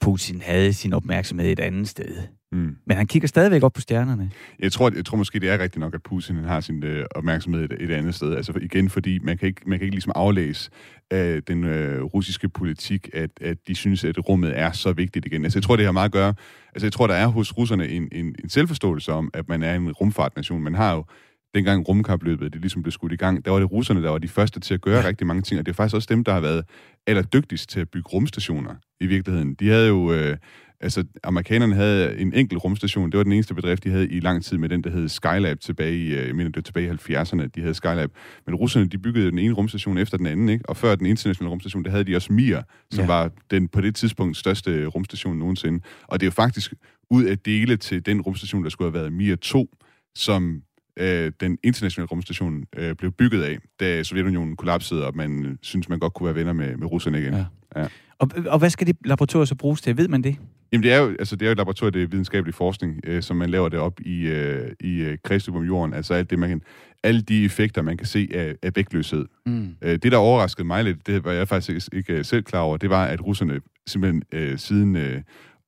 Putin 0.00 0.40
havde 0.40 0.72
sin 0.72 0.92
opmærksomhed 0.92 1.52
et 1.52 1.60
andet 1.60 1.88
sted. 1.88 2.16
Mm. 2.52 2.76
Men 2.86 2.96
han 2.96 3.06
kigger 3.06 3.28
stadigvæk 3.28 3.62
op 3.62 3.72
på 3.72 3.80
stjernerne. 3.80 4.30
Jeg 4.58 4.72
tror, 4.72 4.90
jeg 4.96 5.04
tror 5.04 5.16
måske, 5.16 5.40
det 5.40 5.48
er 5.48 5.58
rigtigt 5.58 5.80
nok, 5.80 5.94
at 5.94 6.02
Putin 6.02 6.36
har 6.36 6.60
sin 6.60 6.84
øh, 6.84 7.06
opmærksomhed 7.10 7.64
et, 7.64 7.76
et 7.80 7.90
andet 7.90 8.14
sted. 8.14 8.36
Altså 8.36 8.52
igen, 8.62 8.90
fordi 8.90 9.18
man 9.18 9.38
kan 9.38 9.48
ikke, 9.48 9.60
man 9.66 9.78
kan 9.78 9.84
ikke 9.84 9.94
ligesom 9.94 10.12
aflæse 10.14 10.70
øh, 11.12 11.42
den 11.48 11.64
øh, 11.64 12.02
russiske 12.02 12.48
politik, 12.48 13.08
at, 13.12 13.30
at 13.40 13.56
de 13.68 13.74
synes, 13.74 14.04
at 14.04 14.28
rummet 14.28 14.58
er 14.58 14.72
så 14.72 14.92
vigtigt 14.92 15.26
igen. 15.26 15.44
Altså 15.44 15.58
jeg 15.58 15.62
tror, 15.62 15.76
det 15.76 15.84
har 15.84 15.92
meget 15.92 16.08
at 16.08 16.12
gøre... 16.12 16.34
Altså 16.74 16.86
jeg 16.86 16.92
tror, 16.92 17.06
der 17.06 17.14
er 17.14 17.26
hos 17.26 17.58
russerne 17.58 17.88
en, 17.88 18.08
en, 18.12 18.34
en 18.42 18.48
selvforståelse 18.48 19.12
om, 19.12 19.30
at 19.34 19.48
man 19.48 19.62
er 19.62 19.74
en 19.74 19.92
rumfartnation. 19.92 20.62
Man 20.62 20.74
har 20.74 20.94
jo 20.94 21.04
dengang 21.54 21.88
rumkapløbet 21.88 22.52
det 22.52 22.60
ligesom 22.60 22.82
blev 22.82 22.92
skudt 22.92 23.12
i 23.12 23.16
gang, 23.16 23.44
der 23.44 23.50
var 23.50 23.58
det 23.58 23.72
russerne, 23.72 24.02
der 24.02 24.10
var 24.10 24.18
de 24.18 24.28
første 24.28 24.60
til 24.60 24.74
at 24.74 24.80
gøre 24.80 25.00
ja. 25.00 25.08
rigtig 25.08 25.26
mange 25.26 25.42
ting, 25.42 25.58
og 25.58 25.66
det 25.66 25.72
er 25.72 25.76
faktisk 25.76 25.94
også 25.94 26.08
dem, 26.10 26.24
der 26.24 26.32
har 26.32 26.40
været 26.40 26.64
allerdygtigst 27.06 27.70
til 27.70 27.80
at 27.80 27.88
bygge 27.88 28.08
rumstationer 28.08 28.74
i 29.00 29.06
virkeligheden. 29.06 29.54
De 29.54 29.68
havde 29.68 29.88
jo... 29.88 30.12
Øh, 30.12 30.36
altså, 30.80 31.04
amerikanerne 31.24 31.74
havde 31.74 32.18
en 32.18 32.34
enkelt 32.34 32.64
rumstation. 32.64 33.10
Det 33.10 33.18
var 33.18 33.24
den 33.24 33.32
eneste 33.32 33.54
bedrift, 33.54 33.84
de 33.84 33.90
havde 33.90 34.08
i 34.08 34.20
lang 34.20 34.44
tid 34.44 34.58
med 34.58 34.68
den, 34.68 34.84
der 34.84 34.90
hed 34.90 35.08
Skylab 35.08 35.60
tilbage 35.60 35.96
i, 35.96 36.06
øh, 36.14 36.26
jeg 36.26 36.34
mener, 36.34 36.50
det 36.50 36.56
var 36.56 36.62
tilbage 36.62 36.86
i 36.86 37.14
70'erne, 37.14 37.46
de 37.46 37.60
havde 37.60 37.74
Skylab. 37.74 38.10
Men 38.46 38.54
russerne, 38.54 38.88
de 38.88 38.98
byggede 38.98 39.30
den 39.30 39.38
ene 39.38 39.54
rumstation 39.54 39.98
efter 39.98 40.16
den 40.16 40.26
anden, 40.26 40.48
ikke? 40.48 40.68
Og 40.68 40.76
før 40.76 40.94
den 40.94 41.06
internationale 41.06 41.50
rumstation, 41.50 41.84
der 41.84 41.90
havde 41.90 42.04
de 42.04 42.16
også 42.16 42.32
Mir, 42.32 42.62
som 42.90 43.04
ja. 43.04 43.06
var 43.06 43.30
den 43.50 43.68
på 43.68 43.80
det 43.80 43.94
tidspunkt 43.94 44.36
største 44.36 44.86
rumstation 44.86 45.38
nogensinde. 45.38 45.80
Og 46.02 46.20
det 46.20 46.26
er 46.26 46.28
jo 46.28 46.34
faktisk 46.34 46.74
ud 47.10 47.24
af 47.24 47.38
dele 47.38 47.76
til 47.76 48.06
den 48.06 48.20
rumstation, 48.20 48.64
der 48.64 48.70
skulle 48.70 48.92
have 48.92 49.00
været 49.00 49.12
Mir 49.12 49.36
2, 49.36 49.76
som 50.14 50.62
øh, 50.98 51.32
den 51.40 51.58
internationale 51.62 52.06
rumstation 52.06 52.64
øh, 52.76 52.94
blev 52.94 53.12
bygget 53.12 53.42
af, 53.42 53.58
da 53.80 54.02
Sovjetunionen 54.02 54.56
kollapsede, 54.56 55.06
og 55.06 55.16
man 55.16 55.58
synes 55.62 55.88
man 55.88 55.98
godt 55.98 56.14
kunne 56.14 56.26
være 56.26 56.34
venner 56.34 56.52
med, 56.52 56.76
med 56.76 56.86
russerne 56.86 57.20
igen. 57.20 57.34
Ja. 57.34 57.44
Ja. 57.76 57.86
Og, 58.18 58.30
og 58.46 58.58
hvad 58.58 58.70
skal 58.70 58.86
det 58.86 58.96
laboratorier 59.04 59.44
så 59.44 59.54
bruges 59.54 59.80
til? 59.80 59.96
Ved 59.96 60.08
man 60.08 60.22
det? 60.22 60.36
Jamen, 60.72 60.82
det 60.82 60.92
er 60.92 60.98
jo, 60.98 61.08
altså, 61.18 61.36
det 61.36 61.42
er 61.42 61.50
jo 61.50 61.52
et 61.52 61.58
laboratorium, 61.58 61.92
det 61.92 62.02
er 62.02 62.06
videnskabelig 62.06 62.54
forskning, 62.54 63.00
øh, 63.04 63.22
som 63.22 63.36
man 63.36 63.50
laver 63.50 63.68
det 63.68 63.78
op 63.78 64.00
i, 64.00 64.26
øh, 64.26 64.72
i 64.80 65.00
øh, 65.00 65.18
kredsløb 65.24 65.56
om 65.56 65.64
jorden. 65.64 65.94
Altså 65.94 66.14
alt 66.14 66.30
det, 66.30 66.38
man 66.38 66.48
kan, 66.48 66.62
alle 67.02 67.20
de 67.20 67.44
effekter, 67.44 67.82
man 67.82 67.96
kan 67.96 68.06
se 68.06 68.28
af, 68.34 68.54
af 68.62 68.72
vægtløshed. 68.76 69.26
Mm. 69.46 69.76
Øh, 69.82 69.98
det, 70.02 70.12
der 70.12 70.18
overraskede 70.18 70.66
mig 70.66 70.84
lidt, 70.84 71.06
det 71.06 71.24
var 71.24 71.32
jeg 71.32 71.48
faktisk 71.48 71.70
ikke, 71.70 72.12
ikke 72.12 72.24
selv 72.24 72.42
klar 72.42 72.60
over, 72.60 72.76
det 72.76 72.90
var, 72.90 73.04
at 73.04 73.24
russerne 73.24 73.60
simpelthen 73.86 74.22
øh, 74.32 74.58
siden 74.58 74.96
øh, 74.96 75.22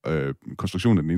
øh, 0.07 0.33
konstruktionen 0.57 0.97
af 0.97 1.03
den 1.03 1.11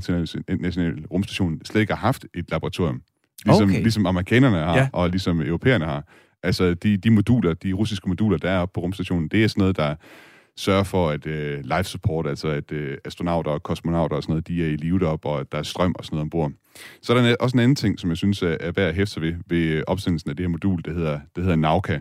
internationale 0.47 1.03
rumstation 1.11 1.61
slet 1.65 1.81
ikke 1.81 1.93
har 1.93 2.01
haft 2.01 2.25
et 2.33 2.51
laboratorium. 2.51 3.01
Ligesom, 3.45 3.69
okay. 3.69 3.81
ligesom 3.81 4.05
amerikanerne 4.05 4.57
har, 4.57 4.77
ja. 4.77 4.89
og 4.93 5.09
ligesom 5.09 5.41
europæerne 5.41 5.85
har. 5.85 6.03
Altså, 6.43 6.73
de, 6.73 6.97
de 6.97 7.09
moduler, 7.09 7.53
de 7.53 7.73
russiske 7.73 8.09
moduler, 8.09 8.37
der 8.37 8.49
er 8.49 8.59
oppe 8.59 8.73
på 8.73 8.81
rumstationen, 8.81 9.27
det 9.27 9.43
er 9.43 9.47
sådan 9.47 9.61
noget, 9.61 9.77
der 9.77 9.95
sørger 10.57 10.83
for, 10.83 11.09
at 11.09 11.25
uh, 11.25 11.77
life 11.77 11.83
support, 11.83 12.27
altså 12.27 12.47
at 12.47 12.71
uh, 12.71 12.77
astronauter 13.05 13.51
og 13.51 13.63
kosmonauter 13.63 14.15
og 14.15 14.23
sådan 14.23 14.31
noget, 14.31 14.47
de 14.47 14.63
er 14.63 14.67
i 14.67 14.75
live 14.75 14.99
deroppe, 14.99 15.29
og 15.29 15.39
at 15.39 15.51
der 15.51 15.57
er 15.57 15.63
strøm 15.63 15.95
og 15.99 16.05
sådan 16.05 16.15
noget 16.15 16.23
ombord. 16.23 16.51
Så 17.01 17.13
er 17.13 17.21
der 17.21 17.35
også 17.39 17.55
en 17.55 17.59
anden 17.59 17.75
ting, 17.75 17.99
som 17.99 18.09
jeg 18.09 18.17
synes 18.17 18.41
er, 18.41 18.57
er 18.59 18.71
værd 18.71 18.89
at 18.89 18.95
hæfte 18.95 19.13
sig 19.13 19.21
ved, 19.21 19.33
ved 19.47 19.83
opsendelsen 19.87 20.29
af 20.29 20.35
det 20.35 20.43
her 20.43 20.49
modul, 20.49 20.81
det 20.85 20.93
hedder, 20.93 21.19
det 21.35 21.43
hedder 21.43 21.55
Nauka. 21.55 21.99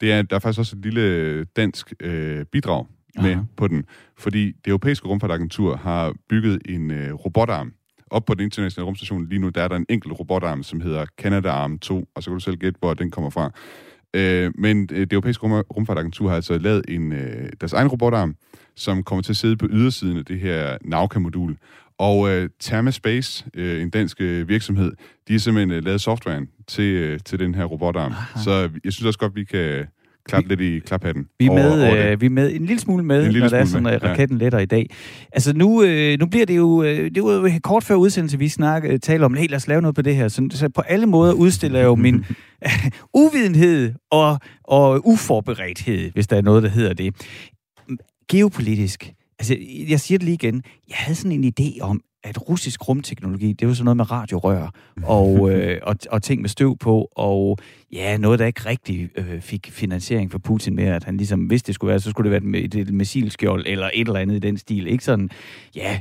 Det 0.00 0.12
er, 0.12 0.22
der 0.22 0.36
er 0.36 0.40
faktisk 0.40 0.58
også 0.58 0.76
et 0.76 0.82
lille 0.84 1.44
dansk 1.44 1.92
uh, 2.04 2.42
bidrag 2.52 2.86
med 3.20 3.30
Aha. 3.30 3.40
på 3.56 3.68
den, 3.68 3.84
fordi 4.18 4.46
det 4.46 4.66
europæiske 4.66 5.08
rumfartagentur 5.08 5.76
har 5.76 6.14
bygget 6.28 6.58
en 6.64 6.90
uh, 6.90 7.24
robotarm, 7.24 7.72
op 8.10 8.24
på 8.24 8.34
den 8.34 8.44
internationale 8.44 8.86
rumstation 8.86 9.28
lige 9.28 9.38
nu, 9.38 9.48
der 9.48 9.62
er 9.62 9.68
der 9.68 9.76
en 9.76 9.86
enkelt 9.88 10.18
robotarm, 10.18 10.62
som 10.62 10.80
hedder 10.80 11.06
Canadarm 11.20 11.78
2, 11.78 12.08
og 12.14 12.22
så 12.22 12.30
kan 12.30 12.34
du 12.34 12.40
selv 12.40 12.56
gætte, 12.56 12.78
hvor 12.78 12.94
den 12.94 13.10
kommer 13.10 13.30
fra. 13.30 13.50
Øh, 14.14 14.52
men 14.58 14.86
det 14.86 15.12
europæiske 15.12 15.42
rum, 15.42 15.52
rumfartagentur 15.52 16.28
har 16.28 16.36
altså 16.36 16.58
lavet 16.58 16.84
en, 16.88 17.12
øh, 17.12 17.48
deres 17.60 17.72
egen 17.72 17.88
robotarm, 17.88 18.36
som 18.76 19.02
kommer 19.02 19.22
til 19.22 19.32
at 19.32 19.36
sidde 19.36 19.56
på 19.56 19.66
ydersiden 19.70 20.18
af 20.18 20.24
det 20.24 20.40
her 20.40 20.78
Nauka-modul. 20.84 21.56
Og 21.98 22.30
øh, 22.30 22.48
Thermaspace, 22.60 23.46
øh, 23.54 23.82
en 23.82 23.90
dansk 23.90 24.20
øh, 24.20 24.48
virksomhed, 24.48 24.92
de 25.28 25.32
har 25.32 25.38
simpelthen 25.38 25.70
øh, 25.70 25.84
lavet 25.84 26.00
softwaren 26.00 26.48
til, 26.66 26.94
øh, 26.94 27.20
til 27.24 27.38
den 27.38 27.54
her 27.54 27.64
robotarm. 27.64 28.12
Aha. 28.12 28.40
Så 28.40 28.70
jeg 28.84 28.92
synes 28.92 29.04
også 29.04 29.18
godt, 29.18 29.34
vi 29.34 29.44
kan 29.44 29.86
klappe 30.28 30.48
lidt 30.48 30.60
i 30.60 30.78
klaphatten. 30.78 31.26
Vi 31.38 31.46
er, 31.46 31.52
med, 31.52 31.70
over, 31.70 31.86
over 31.86 32.12
øh, 32.12 32.20
vi 32.20 32.26
er 32.26 32.30
med 32.30 32.54
en 32.54 32.66
lille 32.66 32.80
smule 32.80 33.04
med, 33.04 33.16
en 33.16 33.32
lille 33.32 33.40
når 33.40 33.48
smule 33.48 33.58
der 33.58 33.64
er 33.64 33.68
sådan, 33.68 33.82
med. 33.82 34.02
raketten 34.02 34.38
ja. 34.38 34.44
letter 34.44 34.58
i 34.58 34.66
dag. 34.66 34.86
Altså 35.32 35.52
nu, 35.52 35.82
øh, 35.82 36.18
nu 36.18 36.26
bliver 36.26 36.46
det 36.46 36.56
jo, 36.56 36.82
øh, 36.82 37.10
det 37.14 37.24
var 37.24 37.32
jo 37.32 37.50
kort 37.62 37.84
før 37.84 37.94
udsendelse, 37.94 38.38
vi 38.38 38.48
snakker, 38.48 38.92
øh, 38.92 38.98
taler 39.00 39.24
om, 39.24 39.34
hey, 39.34 39.48
lad 39.48 39.56
os 39.56 39.68
lave 39.68 39.82
noget 39.82 39.94
på 39.94 40.02
det 40.02 40.16
her. 40.16 40.28
Så, 40.28 40.48
så 40.50 40.68
på 40.68 40.80
alle 40.80 41.06
måder 41.06 41.32
udstiller 41.32 41.78
jeg 41.78 41.86
jo 41.86 41.94
min 41.94 42.24
uvidenhed 43.22 43.92
og, 44.10 44.38
og 44.64 45.06
uforberedthed, 45.06 46.10
hvis 46.10 46.26
der 46.26 46.36
er 46.36 46.42
noget, 46.42 46.62
der 46.62 46.68
hedder 46.68 46.94
det. 46.94 47.14
Geopolitisk, 48.30 49.12
altså 49.38 49.56
jeg 49.88 50.00
siger 50.00 50.18
det 50.18 50.24
lige 50.24 50.34
igen, 50.34 50.62
jeg 50.88 50.96
havde 50.96 51.14
sådan 51.14 51.44
en 51.44 51.52
idé 51.60 51.80
om, 51.80 52.00
at 52.24 52.48
russisk 52.48 52.88
rumteknologi, 52.88 53.52
det 53.52 53.68
var 53.68 53.74
sådan 53.74 53.84
noget 53.84 53.96
med 53.96 54.10
radiorør 54.10 54.70
og, 55.02 55.30
øh, 55.50 55.80
og, 55.82 55.96
og 56.10 56.22
ting 56.22 56.40
med 56.40 56.48
støv 56.48 56.76
på, 56.78 57.08
og 57.16 57.58
ja, 57.92 58.16
noget, 58.16 58.38
der 58.38 58.46
ikke 58.46 58.66
rigtig 58.66 59.10
øh, 59.16 59.40
fik 59.40 59.70
finansiering 59.70 60.32
for 60.32 60.38
Putin 60.38 60.74
med, 60.74 60.84
at 60.84 61.04
han 61.04 61.16
ligesom, 61.16 61.40
hvis 61.40 61.62
det 61.62 61.74
skulle 61.74 61.88
være, 61.88 62.00
så 62.00 62.10
skulle 62.10 62.30
det 62.30 62.42
være 62.42 62.60
et, 62.60 62.74
et 62.74 62.94
missilskjold 62.94 63.64
eller 63.66 63.90
et 63.94 64.06
eller 64.06 64.20
andet 64.20 64.36
i 64.36 64.38
den 64.38 64.58
stil. 64.58 64.86
Ikke 64.86 65.04
sådan, 65.04 65.30
ja, 65.74 66.00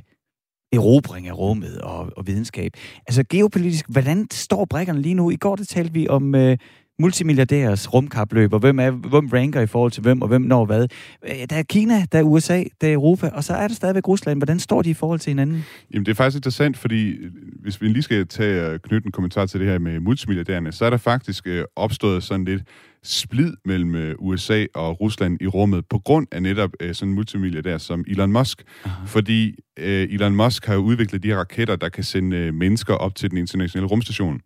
erobring 0.73 1.27
af 1.27 1.37
rummet 1.37 1.81
og, 1.81 2.09
og 2.17 2.27
videnskab. 2.27 2.73
Altså 3.07 3.23
geopolitisk, 3.29 3.85
hvordan 3.89 4.27
står 4.31 4.65
brækkerne 4.65 5.01
lige 5.01 5.15
nu? 5.15 5.31
I 5.31 5.35
går 5.35 5.55
det 5.55 5.67
talte 5.67 5.93
vi 5.93 6.07
om 6.07 6.35
øh, 6.35 6.57
multimilliardærs 6.99 7.93
rumkapløb, 7.93 8.53
og 8.53 8.59
hvem, 8.59 8.79
er, 8.79 8.91
hvem 8.91 9.27
ranker 9.27 9.61
i 9.61 9.67
forhold 9.67 9.91
til 9.91 10.01
hvem, 10.01 10.21
og 10.21 10.27
hvem 10.27 10.41
når 10.41 10.65
hvad. 10.65 10.87
Øh, 11.27 11.35
der 11.49 11.55
er 11.55 11.63
Kina, 11.63 12.05
der 12.11 12.19
er 12.19 12.23
USA, 12.23 12.63
der 12.81 12.87
er 12.87 12.93
Europa, 12.93 13.29
og 13.33 13.43
så 13.43 13.53
er 13.53 13.67
der 13.67 13.75
stadigvæk 13.75 14.07
Rusland. 14.07 14.39
Hvordan 14.39 14.59
står 14.59 14.81
de 14.81 14.89
i 14.89 14.93
forhold 14.93 15.19
til 15.19 15.29
hinanden? 15.29 15.65
Jamen, 15.93 16.05
det 16.05 16.11
er 16.11 16.15
faktisk 16.15 16.37
interessant, 16.37 16.77
fordi 16.77 17.09
øh, 17.09 17.31
hvis 17.61 17.81
vi 17.81 17.87
lige 17.87 18.03
skal 18.03 18.27
tage 18.27 18.79
knytte 18.79 19.05
en 19.05 19.11
kommentar 19.11 19.45
til 19.45 19.59
det 19.59 19.69
her 19.69 19.79
med 19.79 19.99
multimilliardærerne, 19.99 20.71
så 20.71 20.85
er 20.85 20.89
der 20.89 20.97
faktisk 20.97 21.47
øh, 21.47 21.65
opstået 21.75 22.23
sådan 22.23 22.45
lidt 22.45 22.63
splid 23.03 23.53
mellem 23.65 24.15
USA 24.19 24.65
og 24.75 25.01
Rusland 25.01 25.37
i 25.41 25.47
rummet 25.47 25.85
på 25.85 25.99
grund 25.99 26.27
af 26.31 26.41
netop 26.41 26.69
sådan 26.93 27.09
en 27.09 27.15
multimilliardær 27.15 27.77
som 27.77 28.05
Elon 28.07 28.31
Musk. 28.31 28.63
Aha. 28.85 29.05
Fordi 29.05 29.55
øh, 29.79 30.07
Elon 30.09 30.35
Musk 30.35 30.65
har 30.65 30.75
udviklet 30.75 31.23
de 31.23 31.27
her 31.27 31.37
raketter, 31.37 31.75
der 31.75 31.89
kan 31.89 32.03
sende 32.03 32.51
mennesker 32.51 32.93
op 32.93 33.15
til 33.15 33.29
den 33.29 33.37
internationale 33.37 33.87
rumstation. 33.87 34.41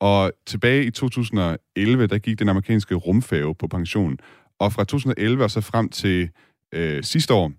Og 0.00 0.32
tilbage 0.46 0.84
i 0.84 0.90
2011, 0.90 2.06
der 2.06 2.18
gik 2.18 2.38
den 2.38 2.48
amerikanske 2.48 2.94
rumfærge 2.94 3.54
på 3.54 3.66
pension. 3.66 4.18
Og 4.58 4.72
fra 4.72 4.84
2011 4.84 5.44
og 5.44 5.50
så 5.50 5.60
frem 5.60 5.88
til 5.88 6.30
øh, 6.74 7.02
sidste 7.02 7.34
år, 7.34 7.52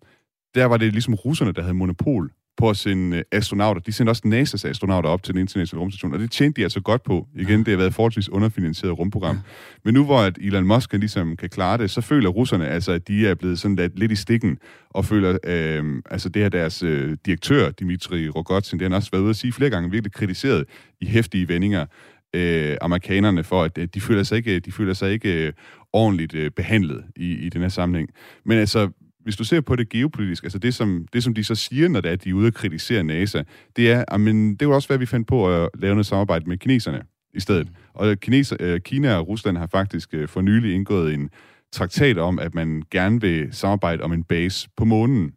der 0.56 0.65
var 0.65 0.78
det 0.78 0.91
ligesom 0.91 1.13
russerne, 1.13 1.52
der 1.52 1.62
havde 1.62 1.73
monopol 1.73 2.32
på 2.58 2.69
at 2.69 2.78
sende 2.78 3.17
øh, 3.17 3.23
astronauter. 3.32 3.82
De 3.82 3.91
sendte 3.91 4.12
også 4.12 4.21
NASA's 4.26 4.69
astronauter 4.69 5.10
op 5.10 5.23
til 5.23 5.34
den 5.34 5.41
internationale 5.41 5.82
rumstation, 5.82 6.13
og 6.13 6.19
det 6.19 6.32
tjente 6.32 6.60
de 6.62 6.63
altså 6.63 6.82
godt 6.82 7.04
på. 7.04 7.28
Igen, 7.36 7.60
det 7.60 7.67
har 7.67 7.78
været 7.78 7.88
et 7.88 7.93
forholdsvis 7.93 8.30
underfinansieret 8.30 9.00
rumprogram. 9.00 9.36
Ja. 9.36 9.41
Men 9.86 9.93
nu 9.93 10.06
hvor 10.06 10.19
at 10.19 10.38
Elon 10.41 10.67
Musk 10.67 10.93
ligesom 10.93 11.36
kan 11.36 11.50
klare 11.50 11.78
det, 11.78 11.91
så 11.91 12.02
føler 12.02 12.30
russerne 12.30 12.67
altså, 12.67 12.91
at 12.91 13.08
de 13.08 13.28
er 13.28 13.36
blevet 13.36 13.60
sådan 13.60 13.76
lidt, 13.76 14.00
lidt 14.00 14.12
i 14.12 14.15
stikken, 14.15 14.58
og 14.89 15.06
føler, 15.06 15.38
øh, 15.43 16.02
altså 16.12 16.30
det 16.30 16.41
her 16.41 16.50
deres 16.50 16.84
øh, 16.84 17.17
direktør, 17.26 17.71
Dimitri 17.71 18.30
Rogozin, 18.30 18.80
det 18.80 18.86
har 18.86 18.89
han 18.89 18.95
også 18.95 19.12
været 19.12 19.21
ude 19.21 19.30
at 19.30 19.36
sige 19.36 19.54
flere 19.54 19.69
gange, 19.69 19.91
virkelig 19.91 20.13
kritiseret 20.13 20.65
i 21.02 21.08
hæftige 21.08 21.47
vendinger, 21.47 21.86
øh, 22.33 22.77
amerikanerne 22.81 23.43
for, 23.43 23.63
at 23.63 23.79
de 23.93 24.01
føler 24.01 24.23
sig 24.23 24.37
ikke, 24.37 24.59
de 24.59 24.71
føler 24.71 24.93
sig 24.93 25.11
ikke 25.11 25.47
øh, 25.47 25.53
ordentligt 25.93 26.35
øh, 26.35 26.51
behandlet 26.51 27.03
i, 27.15 27.33
i 27.33 27.49
den 27.49 27.61
her 27.61 27.69
sammenhæng. 27.69 28.09
Men 28.45 28.57
altså, 28.57 28.89
hvis 29.23 29.35
du 29.35 29.43
ser 29.43 29.61
på 29.61 29.75
det 29.75 29.89
geopolitisk, 29.89 30.43
altså 30.43 30.59
det 30.59 30.73
som, 30.73 31.05
det, 31.13 31.23
som 31.23 31.33
de 31.33 31.43
så 31.43 31.55
siger, 31.55 31.87
når 31.87 32.01
det 32.01 32.09
er, 32.09 32.13
at 32.13 32.23
de 32.23 32.29
er 32.29 32.33
ude 32.33 32.47
og 32.47 32.53
kritisere 32.53 33.03
NASA, 33.03 33.43
det 33.75 33.91
er, 33.91 34.05
at 34.07 34.21
men 34.21 34.55
det 34.55 34.67
var 34.67 34.75
også, 34.75 34.87
hvad 34.87 34.97
vi 34.97 35.05
fandt 35.05 35.27
på 35.27 35.55
at 35.55 35.69
lave 35.79 35.95
noget 35.95 36.05
samarbejde 36.05 36.45
med 36.49 36.57
kineserne 36.57 37.01
i 37.33 37.39
stedet. 37.39 37.67
Og 37.93 38.19
kineser, 38.19 38.55
øh, 38.59 38.79
Kina 38.79 39.15
og 39.15 39.27
Rusland 39.27 39.57
har 39.57 39.67
faktisk 39.67 40.13
øh, 40.13 40.27
for 40.27 40.41
nylig 40.41 40.75
indgået 40.75 41.13
en 41.13 41.29
traktat 41.71 42.17
om, 42.17 42.39
at 42.39 42.55
man 42.55 42.83
gerne 42.91 43.21
vil 43.21 43.47
samarbejde 43.51 44.03
om 44.03 44.13
en 44.13 44.23
base 44.23 44.69
på 44.77 44.85
månen. 44.85 45.33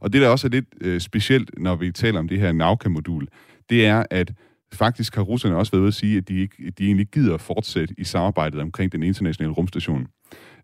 Og 0.00 0.12
det, 0.12 0.20
der 0.20 0.28
også 0.28 0.46
er 0.46 0.50
lidt 0.50 0.66
øh, 0.80 1.00
specielt, 1.00 1.50
når 1.58 1.76
vi 1.76 1.92
taler 1.92 2.18
om 2.18 2.28
det 2.28 2.40
her 2.40 2.52
Nauka-modul, 2.52 3.26
det 3.70 3.86
er, 3.86 4.04
at 4.10 4.32
Faktisk 4.72 5.14
har 5.14 5.22
russerne 5.22 5.56
også 5.56 5.72
været 5.72 5.80
ude 5.80 5.88
at 5.88 5.94
sige, 5.94 6.18
at 6.18 6.28
de, 6.28 6.40
ikke, 6.40 6.72
de 6.78 6.86
egentlig 6.86 7.06
gider 7.06 7.36
fortsætte 7.36 7.94
i 7.98 8.04
samarbejdet 8.04 8.60
omkring 8.60 8.92
den 8.92 9.02
internationale 9.02 9.52
rumstation. 9.52 10.06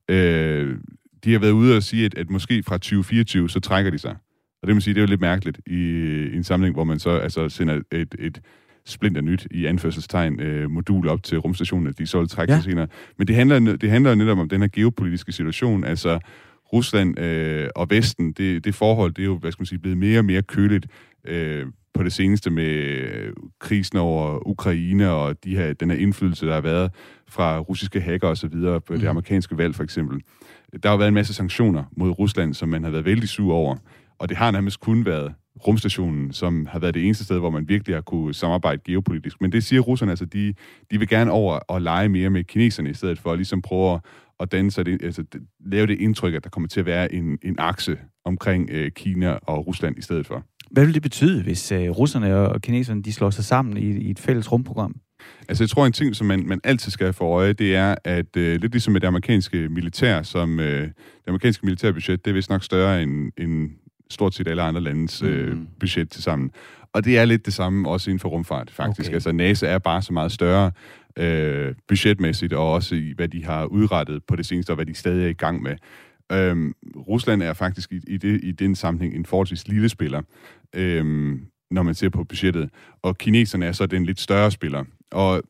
Øh, 0.09 0.77
de 1.25 1.33
har 1.33 1.39
været 1.39 1.53
ude 1.53 1.77
at 1.77 1.85
sige, 1.85 2.05
at, 2.05 2.19
at 2.19 2.31
måske 2.31 2.63
fra 2.63 2.75
2024, 2.75 3.51
så 3.51 3.61
trækker 3.61 3.91
de 3.91 3.99
sig. 3.99 4.17
Og 4.63 4.67
det 4.67 4.77
må 4.77 4.81
sige, 4.81 4.95
det 4.95 5.01
er 5.01 5.03
jo 5.03 5.09
lidt 5.09 5.21
mærkeligt 5.21 5.61
i, 5.67 5.81
i 6.33 6.37
en 6.37 6.45
samling, 6.45 6.75
hvor 6.75 6.85
man 6.85 6.99
så 6.99 7.11
altså, 7.11 7.49
sender 7.49 7.81
et, 7.93 8.15
et 8.19 8.41
splinter 8.87 9.21
nyt 9.21 9.47
i 9.51 9.67
anførselstegn 9.67 10.41
øh, 10.41 10.71
modul 10.71 11.09
op 11.09 11.23
til 11.23 11.39
rumstationen, 11.39 11.87
at 11.87 11.99
de 11.99 12.07
så 12.07 12.19
vil 12.19 12.29
trække 12.29 12.53
ja. 12.53 12.59
sig 12.59 12.71
senere. 12.71 12.89
Men 13.19 13.27
det 13.27 13.37
handler, 13.37 13.77
det 13.77 13.91
handler 13.91 14.15
netop 14.15 14.39
om 14.39 14.49
den 14.49 14.61
her 14.61 14.69
geopolitiske 14.73 15.33
situation, 15.33 15.85
altså 15.85 16.19
Rusland 16.73 17.19
øh, 17.19 17.69
og 17.77 17.91
Vesten, 17.91 18.33
det, 18.33 18.65
det 18.65 18.75
forhold, 18.75 19.13
det 19.13 19.23
er 19.23 19.27
jo, 19.27 19.39
hvad 19.39 19.53
skal 19.53 19.61
man 19.61 19.67
sige, 19.67 19.79
blevet 19.79 19.99
mere 19.99 20.19
og 20.19 20.25
mere 20.25 20.43
køligt. 20.43 20.87
Øh, 21.25 21.67
på 21.99 22.05
det 22.05 22.13
seneste 22.13 22.51
med 22.51 22.65
øh, 22.65 23.33
krisen 23.61 23.99
over 23.99 24.49
Ukraine 24.49 25.11
og 25.11 25.45
de 25.45 25.57
her, 25.57 25.73
den 25.73 25.91
her 25.91 25.99
indflydelse, 25.99 26.47
der 26.47 26.55
har 26.55 26.61
været 26.61 26.91
fra 27.29 27.59
russiske 27.59 28.01
hacker 28.01 28.29
osv. 28.29 28.51
på 28.51 28.83
mm. 28.91 28.99
det 28.99 29.07
amerikanske 29.07 29.59
valg 29.59 29.75
for 29.75 29.83
eksempel. 29.83 30.21
Der 30.83 30.89
har 30.89 30.97
været 30.97 31.09
en 31.09 31.15
masse 31.15 31.35
sanktioner 31.35 31.85
mod 31.97 32.11
Rusland, 32.19 32.55
som 32.55 32.69
man 32.69 32.85
har 32.85 32.91
været 32.91 33.05
vældig 33.05 33.29
sur 33.29 33.55
over. 33.55 33.77
Og 34.19 34.29
det 34.29 34.37
har 34.37 34.51
nærmest 34.51 34.81
kun 34.81 35.05
været 35.07 35.35
rumstationen, 35.67 36.33
som 36.33 36.67
har 36.67 36.79
været 36.79 36.95
det 36.95 37.05
eneste 37.05 37.25
sted, 37.25 37.39
hvor 37.39 37.51
man 37.51 37.69
virkelig 37.69 37.97
har 37.97 38.01
kunne 38.01 38.35
samarbejde 38.35 38.83
geopolitisk. 38.85 39.41
Men 39.41 39.53
det 39.53 39.65
siger 39.65 39.81
russerne, 39.81 40.13
altså 40.13 40.25
de, 40.25 40.55
de 40.91 40.99
vil 40.99 41.09
gerne 41.09 41.31
over 41.31 41.55
og 41.55 41.83
lege 41.83 42.09
mere 42.09 42.31
med 42.31 42.45
kineserne, 42.45 42.91
i 42.91 42.95
stedet 42.95 43.19
for 43.19 43.33
at 43.33 43.39
ligesom 43.39 43.63
prøve 43.63 43.95
at, 43.95 44.01
at 44.41 44.53
danne 44.53 44.71
sig 44.71 44.87
det, 44.87 45.03
altså, 45.05 45.25
lave 45.67 45.87
det 45.87 46.01
indtryk, 46.01 46.35
at 46.35 46.45
der 46.45 46.51
kommer 46.51 46.69
til 46.69 46.81
at 46.81 46.87
være 46.87 47.15
en, 47.15 47.39
en 47.43 47.55
akse 47.59 47.99
omkring 48.25 48.71
øh, 48.71 48.91
Kina 48.91 49.31
og 49.31 49.67
Rusland 49.67 49.99
i 49.99 50.03
stedet 50.03 50.27
for. 50.27 50.45
Hvad 50.71 50.85
vil 50.85 50.95
det 50.95 51.03
betyde, 51.03 51.43
hvis 51.43 51.73
uh, 51.73 51.79
russerne 51.79 52.37
og 52.37 52.63
kineserne 52.63 53.03
de 53.03 53.13
slår 53.13 53.31
sig 53.31 53.45
sammen 53.45 53.77
i, 53.77 53.99
i 53.99 54.11
et 54.11 54.19
fælles 54.19 54.53
rumprogram? 54.53 54.95
Altså, 55.49 55.65
jeg 55.65 55.71
tror, 55.71 55.87
en 55.87 55.93
ting, 55.93 56.17
som 56.17 56.27
man, 56.27 56.47
man 56.47 56.61
altid 56.65 56.91
skal 56.93 57.05
have 57.05 57.13
for 57.13 57.37
øje, 57.37 57.53
det 57.53 57.77
er, 57.77 57.95
at 58.05 58.37
uh, 58.37 58.43
lidt 58.43 58.73
ligesom 58.73 58.93
med 58.93 59.01
det 59.01 59.07
amerikanske 59.07 59.69
militær, 59.69 60.23
som 60.23 60.59
uh, 60.59 60.65
det 60.65 60.93
amerikanske 61.27 61.67
militærbudget, 61.67 62.25
det 62.25 62.31
er 62.31 62.35
vist 62.35 62.51
nok 62.51 62.65
større 62.65 63.03
end, 63.03 63.33
end 63.39 63.71
stort 64.11 64.35
set 64.35 64.49
alle 64.49 64.63
andre 64.63 64.81
landes 64.81 65.23
uh, 65.23 65.31
mm. 65.31 65.69
budget 65.81 66.11
til 66.11 66.23
sammen. 66.23 66.51
Og 66.93 67.05
det 67.05 67.19
er 67.19 67.25
lidt 67.25 67.47
det 67.47 67.55
samme 67.55 67.89
også 67.89 68.11
inden 68.11 68.21
for 68.21 68.29
rumfart, 68.29 68.71
faktisk. 68.71 69.09
Okay. 69.09 69.15
Altså, 69.15 69.33
NASA 69.33 69.67
er 69.67 69.79
bare 69.79 70.03
så 70.03 70.13
meget 70.13 70.33
større 70.33 70.73
uh, 71.21 71.75
budgetmæssigt, 71.89 72.53
og 72.53 72.73
også 72.73 72.95
i, 72.95 73.13
hvad 73.17 73.29
de 73.29 73.45
har 73.45 73.65
udrettet 73.65 74.25
på 74.25 74.37
det 74.37 74.47
seneste, 74.47 74.71
og 74.71 74.75
hvad 74.75 74.87
de 74.87 74.95
stadig 74.95 75.25
er 75.25 75.29
i 75.29 75.33
gang 75.33 75.63
med. 75.63 75.77
Øhm, 76.33 76.75
Rusland 76.97 77.43
er 77.43 77.53
faktisk 77.53 77.93
i, 77.93 78.01
i, 78.07 78.17
det, 78.17 78.41
i 78.45 78.53
den 78.53 78.75
sammenhæng 78.75 79.15
en 79.15 79.27
forholdsvis 79.27 79.69
lille 79.69 79.89
spiller, 79.89 80.23
øhm, 80.75 81.47
når 81.71 81.83
man 81.83 81.95
ser 81.95 82.09
på 82.09 82.25
budgettet. 82.25 82.71
Og 83.03 83.19
kineserne 83.19 83.67
er 83.67 83.73
så 83.73 83.87
den 83.87 84.05
lidt 84.05 84.21
større 84.21 84.51
spiller. 84.51 84.85
Og 85.11 85.43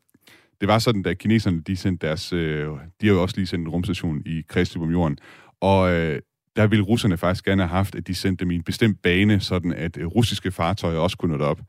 det 0.61 0.67
var 0.67 0.79
sådan, 0.79 1.03
da 1.03 1.13
kineserne 1.13 1.61
de 1.61 1.75
sendte 1.75 2.07
deres... 2.07 2.33
Øh, 2.33 2.67
de 3.01 3.07
har 3.07 3.13
jo 3.13 3.21
også 3.21 3.35
lige 3.37 3.47
sendt 3.47 3.67
en 3.67 3.69
rumstation 3.69 4.21
i 4.25 4.41
kredsløb 4.47 4.83
om 4.83 4.91
jorden. 4.91 5.17
Og 5.61 5.93
øh, 5.93 6.19
der 6.55 6.67
ville 6.67 6.85
russerne 6.85 7.17
faktisk 7.17 7.45
gerne 7.45 7.61
have 7.61 7.69
haft, 7.69 7.95
at 7.95 8.07
de 8.07 8.15
sendte 8.15 8.45
dem 8.45 8.51
i 8.51 8.55
en 8.55 8.63
bestemt 8.63 9.01
bane, 9.01 9.39
sådan 9.39 9.73
at 9.73 9.97
øh, 9.97 10.05
russiske 10.05 10.51
fartøjer 10.51 10.97
også 10.97 11.17
kunne 11.17 11.37
nå 11.37 11.43
op. 11.43 11.61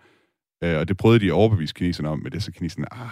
Øh, 0.65 0.79
og 0.79 0.89
det 0.89 0.97
prøvede 0.97 1.21
de 1.21 1.27
at 1.27 1.33
overbevise 1.33 1.75
kineserne 1.75 2.09
om, 2.09 2.19
men 2.19 2.33
det 2.33 2.43
så 2.43 2.53
kineserne, 2.53 2.95
ah, 2.95 3.11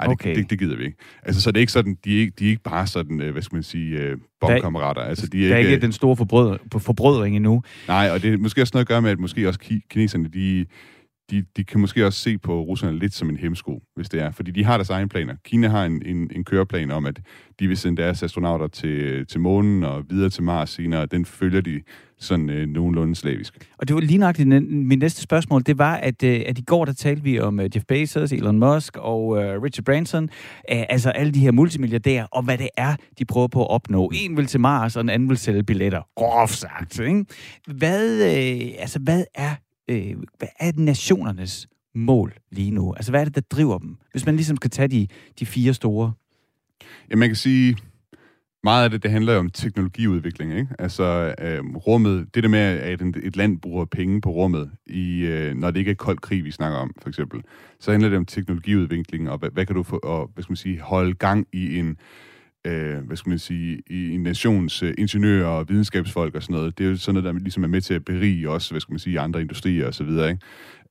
ej, 0.00 0.06
okay. 0.08 0.28
det, 0.28 0.36
det, 0.36 0.50
det 0.50 0.58
gider 0.58 0.76
vi 0.76 0.84
ikke. 0.84 0.98
Altså, 1.22 1.42
så 1.42 1.50
det 1.50 1.56
er 1.56 1.60
ikke 1.60 1.72
sådan, 1.72 1.98
de 2.04 2.16
er 2.16 2.20
ikke, 2.20 2.32
de 2.38 2.44
er 2.44 2.50
ikke 2.50 2.62
bare 2.62 2.86
sådan, 2.86 3.20
øh, 3.20 3.32
hvad 3.32 3.42
skal 3.42 3.56
man 3.56 3.62
sige, 3.62 3.98
øh, 3.98 4.16
bomkammerater. 4.40 5.00
Altså, 5.00 5.26
de 5.26 5.44
er 5.44 5.48
der 5.48 5.54
er 5.54 5.58
ikke, 5.58 5.70
ikke 5.70 5.82
den 5.82 5.92
store 5.92 6.16
forbrød, 6.16 6.58
forbrødring 6.78 7.36
endnu. 7.36 7.62
Nej, 7.88 8.10
og 8.10 8.22
det 8.22 8.34
er 8.34 8.38
måske 8.38 8.62
også 8.62 8.70
noget 8.74 8.84
at 8.84 8.88
gøre 8.88 9.02
med, 9.02 9.10
at 9.10 9.18
måske 9.18 9.48
også 9.48 9.60
kineserne, 9.90 10.28
de, 10.28 10.66
de, 11.30 11.44
de 11.56 11.64
kan 11.64 11.80
måske 11.80 12.06
også 12.06 12.18
se 12.18 12.38
på 12.38 12.60
russerne 12.60 12.98
lidt 12.98 13.14
som 13.14 13.30
en 13.30 13.36
hemsko, 13.36 13.82
hvis 13.96 14.08
det 14.08 14.22
er. 14.22 14.30
Fordi 14.30 14.50
de 14.50 14.64
har 14.64 14.76
deres 14.76 14.90
egne 14.90 15.08
planer. 15.08 15.34
Kina 15.44 15.68
har 15.68 15.84
en, 15.84 16.02
en, 16.06 16.30
en 16.34 16.44
køreplan 16.44 16.90
om, 16.90 17.06
at 17.06 17.20
de 17.60 17.68
vil 17.68 17.76
sende 17.76 18.02
deres 18.02 18.22
astronauter 18.22 18.66
til, 18.66 19.26
til 19.26 19.40
månen 19.40 19.84
og 19.84 20.04
videre 20.10 20.30
til 20.30 20.42
Mars 20.42 20.70
senere, 20.70 21.06
den 21.06 21.24
følger 21.24 21.60
de 21.60 21.80
sådan 22.18 22.50
øh, 22.50 22.68
nogenlunde 22.68 23.14
slavisk. 23.14 23.68
Og 23.78 23.88
det 23.88 23.94
var 23.94 24.00
lige 24.00 24.18
nok 24.18 24.38
min 24.38 24.98
næste 24.98 25.22
spørgsmål, 25.22 25.62
det 25.66 25.78
var, 25.78 25.94
at, 25.94 26.22
øh, 26.22 26.42
at 26.46 26.58
i 26.58 26.62
går 26.62 26.84
der 26.84 26.92
talte 26.92 27.22
vi 27.22 27.40
om 27.40 27.60
øh, 27.60 27.70
Jeff 27.74 27.84
Bezos, 27.88 28.32
Elon 28.32 28.58
Musk 28.58 28.96
og 28.96 29.42
øh, 29.42 29.62
Richard 29.62 29.84
Branson, 29.84 30.30
Øh, 30.72 30.84
altså 30.88 31.10
alle 31.10 31.32
de 31.32 31.40
her 31.40 31.52
multimilliardærer, 31.52 32.26
og 32.30 32.42
hvad 32.42 32.58
det 32.58 32.68
er, 32.76 32.96
de 33.18 33.24
prøver 33.24 33.48
på 33.48 33.62
at 33.62 33.70
opnå. 33.70 34.10
En 34.14 34.36
vil 34.36 34.46
til 34.46 34.60
Mars, 34.60 34.96
og 34.96 35.00
en 35.00 35.08
anden 35.08 35.28
vil 35.28 35.36
sælge 35.38 35.62
billetter. 35.62 36.02
Groft 36.16 36.54
sagt, 36.54 36.98
ikke? 36.98 37.24
Hvad, 37.66 38.22
øh, 38.22 38.70
altså, 38.78 38.98
hvad 38.98 39.24
er 39.34 39.54
øh, 39.88 40.16
hvad 40.38 40.48
er 40.60 40.72
nationernes 40.76 41.68
mål 41.94 42.34
lige 42.50 42.70
nu? 42.70 42.94
Altså, 42.94 43.12
hvad 43.12 43.20
er 43.20 43.24
det, 43.24 43.34
der 43.34 43.40
driver 43.40 43.78
dem? 43.78 43.96
Hvis 44.12 44.26
man 44.26 44.36
ligesom 44.36 44.56
skal 44.56 44.70
tage 44.70 44.88
de, 44.88 45.08
de 45.38 45.46
fire 45.46 45.74
store. 45.74 46.12
Ja, 47.10 47.16
man 47.16 47.28
kan 47.28 47.36
sige, 47.36 47.76
meget 48.64 48.84
af 48.84 48.90
det, 48.90 49.02
det 49.02 49.10
handler 49.10 49.32
jo 49.32 49.38
om 49.38 49.50
teknologiudvikling, 49.50 50.54
ikke? 50.54 50.68
Altså 50.78 51.34
øh, 51.40 51.76
rummet, 51.76 52.34
det 52.34 52.42
der 52.42 52.48
med, 52.48 52.60
at 52.60 53.00
et 53.00 53.36
land 53.36 53.60
bruger 53.60 53.84
penge 53.84 54.20
på 54.20 54.30
rummet, 54.30 54.70
i, 54.86 55.20
øh, 55.20 55.54
når 55.54 55.70
det 55.70 55.78
ikke 55.78 55.90
er 55.90 55.94
kold 55.94 56.18
krig, 56.18 56.44
vi 56.44 56.50
snakker 56.50 56.78
om, 56.78 56.94
for 57.02 57.08
eksempel, 57.08 57.42
så 57.80 57.90
handler 57.90 58.08
det 58.08 58.18
om 58.18 58.26
teknologiudvikling, 58.26 59.30
og 59.30 59.38
hvad, 59.38 59.50
hvad 59.50 59.66
kan 59.66 59.76
du 59.76 59.82
få, 59.82 60.00
og, 60.02 60.30
hvad 60.34 60.42
skal 60.42 60.50
man 60.50 60.56
sige, 60.56 60.80
holde 60.80 61.14
gang 61.14 61.46
i 61.52 61.78
en, 61.78 61.88
øh, 61.88 61.94
hvad 62.70 63.16
skal 63.16 63.30
man 63.30 63.38
sige, 63.38 63.82
i 63.86 64.10
en 64.10 64.22
nations 64.22 64.82
øh, 64.82 64.94
ingeniører 64.98 65.46
og 65.46 65.68
videnskabsfolk 65.68 66.34
og 66.34 66.42
sådan 66.42 66.54
noget. 66.56 66.78
Det 66.78 66.86
er 66.86 66.90
jo 66.90 66.96
sådan 66.96 67.22
noget, 67.22 67.34
der 67.34 67.40
ligesom 67.40 67.64
er 67.64 67.68
med 67.68 67.80
til 67.80 67.94
at 67.94 68.04
berige 68.04 68.50
også, 68.50 68.70
hvad 68.70 68.80
skal 68.80 68.92
man 68.92 68.98
sige, 68.98 69.20
andre 69.20 69.40
industrier 69.40 69.86
og 69.86 69.94
så 69.94 70.04
videre, 70.04 70.30
ikke? 70.30 70.42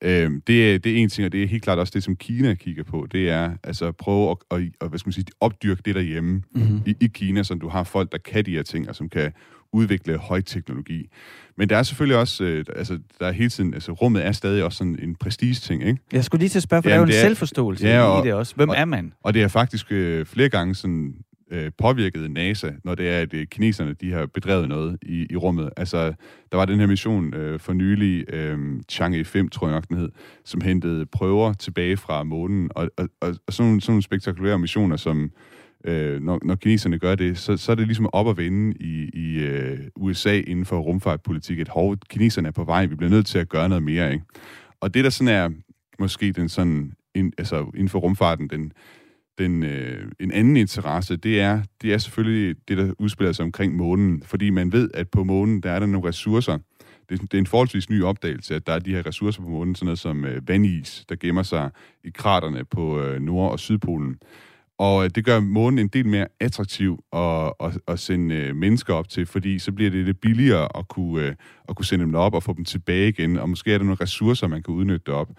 Øh, 0.02 0.32
det, 0.48 0.74
er, 0.74 0.80
det 0.80 0.92
er 0.92 0.98
en 0.98 1.10
ting, 1.10 1.26
og 1.26 1.32
det 1.32 1.44
er 1.44 1.48
helt 1.48 1.64
klart 1.64 1.80
også 1.80 1.92
det, 1.96 2.04
som 2.04 2.16
Kina 2.16 2.54
kigger 2.54 2.84
på. 2.84 3.08
Det 3.12 3.30
er 3.30 3.52
altså 3.64 3.86
at 3.86 3.96
prøve 3.96 4.32
at, 4.32 4.38
at, 4.52 4.70
at 4.82 4.90
hvad 4.90 5.00
skal 5.00 5.08
man 5.08 5.14
sige, 5.14 5.26
opdyrke 5.40 5.82
det 5.86 5.96
derhjemme 5.96 6.44
mm-hmm. 6.56 6.82
i, 6.86 6.96
i 7.00 7.08
Kina, 7.08 7.44
så 7.44 7.54
du 7.54 7.68
har 7.68 7.84
folk, 7.84 8.12
der 8.12 8.18
kan 8.18 8.46
de 8.46 8.52
her 8.52 8.64
ting, 8.64 8.90
og 8.90 8.96
som 8.96 9.10
kan 9.10 9.32
udvikle 9.72 10.18
højteknologi. 10.18 11.10
Men 11.58 11.70
der 11.70 11.78
er 11.78 11.84
selvfølgelig 11.84 12.18
også, 12.18 12.44
øh, 12.44 12.66
altså, 12.76 13.00
der 13.20 13.28
er 13.28 13.32
hele 13.32 13.50
tiden, 13.50 13.74
altså 13.74 13.92
rummet 13.92 14.26
er 14.26 14.32
stadig 14.32 14.64
også 14.64 14.78
sådan 14.78 15.00
en 15.02 15.16
prestige-ting, 15.16 15.84
ikke? 15.84 16.00
Jeg 16.12 16.24
skulle 16.24 16.40
lige 16.40 16.50
til 16.50 16.60
at 16.60 16.64
spørge, 16.64 16.84
for 16.84 16.90
ja, 16.90 16.96
der 16.96 17.02
er 17.02 17.06
jo 17.06 17.12
en 17.12 17.18
er, 17.18 17.22
selvforståelse 17.22 17.88
ja, 17.88 18.02
og, 18.02 18.26
i 18.26 18.28
det 18.28 18.34
også. 18.34 18.56
Hvem 18.56 18.70
og, 18.70 18.76
er 18.78 18.86
man? 18.86 19.14
Og 19.24 19.34
det 19.34 19.44
er 19.44 19.48
faktisk 19.48 19.92
øh, 19.92 20.26
flere 20.26 20.50
gange 20.50 20.76
sådan 20.76 21.16
øh, 21.52 21.72
påvirket 21.78 22.32
NASA, 22.32 22.72
når 22.84 22.96
det 22.96 23.10
er, 23.10 23.20
at 23.20 23.34
øh, 23.34 23.48
kineserne 23.48 23.94
de 23.94 24.12
har 24.12 24.26
bedrevet 24.26 24.70
noget 24.70 24.98
i, 25.02 25.28
i 25.30 25.36
rummet. 25.36 25.70
Altså, 25.78 26.14
der 26.52 26.58
var 26.58 26.66
den 26.66 26.80
her 26.80 26.88
mission 26.88 27.34
øh, 27.34 27.60
for 27.60 27.74
nylig, 27.74 28.34
øh, 28.34 28.80
Chang'e 28.92 29.22
5, 29.22 29.50
tror 29.50 29.68
jeg 29.68 29.76
nok 29.76 29.88
den 29.88 29.98
hed, 29.98 30.10
som 30.46 30.62
hentede 30.62 31.06
prøver 31.06 31.54
tilbage 31.54 31.98
fra 31.98 32.24
månen, 32.24 32.72
og, 32.76 32.90
og, 32.98 33.10
og, 33.22 33.36
og 33.48 33.54
sådan, 33.54 33.82
sådan 33.82 33.92
nogle 33.92 34.04
spektakulære 34.04 34.60
missioner, 34.60 34.98
som 34.98 35.32
øh, 35.86 36.22
når, 36.22 36.40
når 36.44 36.56
kineserne 36.56 37.00
gør 37.00 37.16
det, 37.16 37.38
så, 37.38 37.58
så 37.58 37.72
er 37.72 37.76
det 37.76 37.88
ligesom 37.88 38.10
op 38.14 38.30
at 38.30 38.38
vende 38.38 38.78
i, 38.80 39.10
i 39.14 39.40
øh, 39.40 39.80
USA 39.96 40.40
inden 40.40 40.66
for 40.66 40.80
rumfartpolitik, 40.80 41.60
at 41.60 41.68
hov, 41.68 41.98
kineserne 42.10 42.48
er 42.48 42.52
på 42.52 42.64
vej, 42.64 42.86
vi 42.86 42.96
bliver 42.96 43.10
nødt 43.12 43.26
til 43.26 43.40
at 43.40 43.50
gøre 43.50 43.70
noget 43.70 43.84
mere, 43.84 44.14
ikke? 44.14 44.26
Og 44.82 44.94
det, 44.94 45.04
der 45.04 45.10
sådan 45.10 45.34
er 45.34 45.50
måske 46.00 46.32
den 46.32 46.50
sådan, 46.50 46.94
in, 47.16 47.34
altså 47.38 47.60
inden 47.74 47.90
for 47.90 48.00
rumfarten, 48.00 48.48
den, 48.48 48.72
den, 49.38 49.64
øh, 49.64 50.12
en 50.20 50.32
anden 50.32 50.58
interesse, 50.58 51.16
det 51.16 51.42
er, 51.42 51.62
det 51.82 51.94
er 51.94 51.98
selvfølgelig 51.98 52.56
det, 52.68 52.78
der 52.78 52.94
udspiller 53.00 53.32
sig 53.32 53.46
omkring 53.46 53.76
månen, 53.76 54.24
fordi 54.26 54.50
man 54.50 54.72
ved, 54.72 54.90
at 54.94 55.10
på 55.10 55.24
månen, 55.24 55.62
der 55.62 55.72
er 55.72 55.80
der 55.80 55.86
nogle 55.86 56.08
ressourcer. 56.08 56.58
Det, 57.10 57.22
det 57.22 57.34
er 57.34 57.38
en 57.38 57.48
forholdsvis 57.48 57.90
ny 57.90 58.04
opdagelse, 58.04 58.56
at 58.56 58.68
der 58.68 58.74
er 58.74 58.80
de 58.80 58.92
her 58.92 59.06
ressourcer 59.08 59.42
på 59.42 59.50
månen, 59.50 59.76
sådan 59.76 59.86
noget 59.86 60.00
som 60.00 60.26
øh, 60.26 60.48
vandis, 60.48 61.06
der 61.10 61.16
gemmer 61.16 61.44
sig 61.44 61.70
i 62.04 62.10
kraterne 62.10 62.66
på 62.66 63.02
øh, 63.02 63.22
Nord- 63.22 63.52
og 63.52 63.60
Sydpolen. 63.60 64.18
Og 64.80 65.04
øh, 65.04 65.10
det 65.16 65.26
gør 65.26 65.40
månen 65.40 65.80
en 65.80 65.88
del 65.88 66.08
mere 66.08 66.28
attraktiv 66.40 67.04
at, 67.14 67.54
at, 67.60 67.80
at 67.88 68.00
sende 68.00 68.36
øh, 68.36 68.56
mennesker 68.56 68.94
op 68.94 69.10
til, 69.10 69.26
fordi 69.26 69.60
så 69.60 69.72
bliver 69.72 69.92
det 69.92 70.06
lidt 70.06 70.22
billigere 70.22 70.78
at 70.78 70.88
kunne, 70.88 71.26
øh, 71.26 71.36
at 71.70 71.76
kunne 71.76 71.86
sende 71.86 72.06
dem 72.06 72.16
op 72.16 72.34
og 72.34 72.44
få 72.44 72.54
dem 72.54 72.66
tilbage 72.66 73.10
igen, 73.10 73.38
og 73.38 73.50
måske 73.50 73.74
er 73.74 73.78
der 73.78 73.86
nogle 73.86 74.02
ressourcer, 74.02 74.48
man 74.48 74.64
kan 74.64 74.74
udnytte 74.74 75.10
op. 75.10 75.30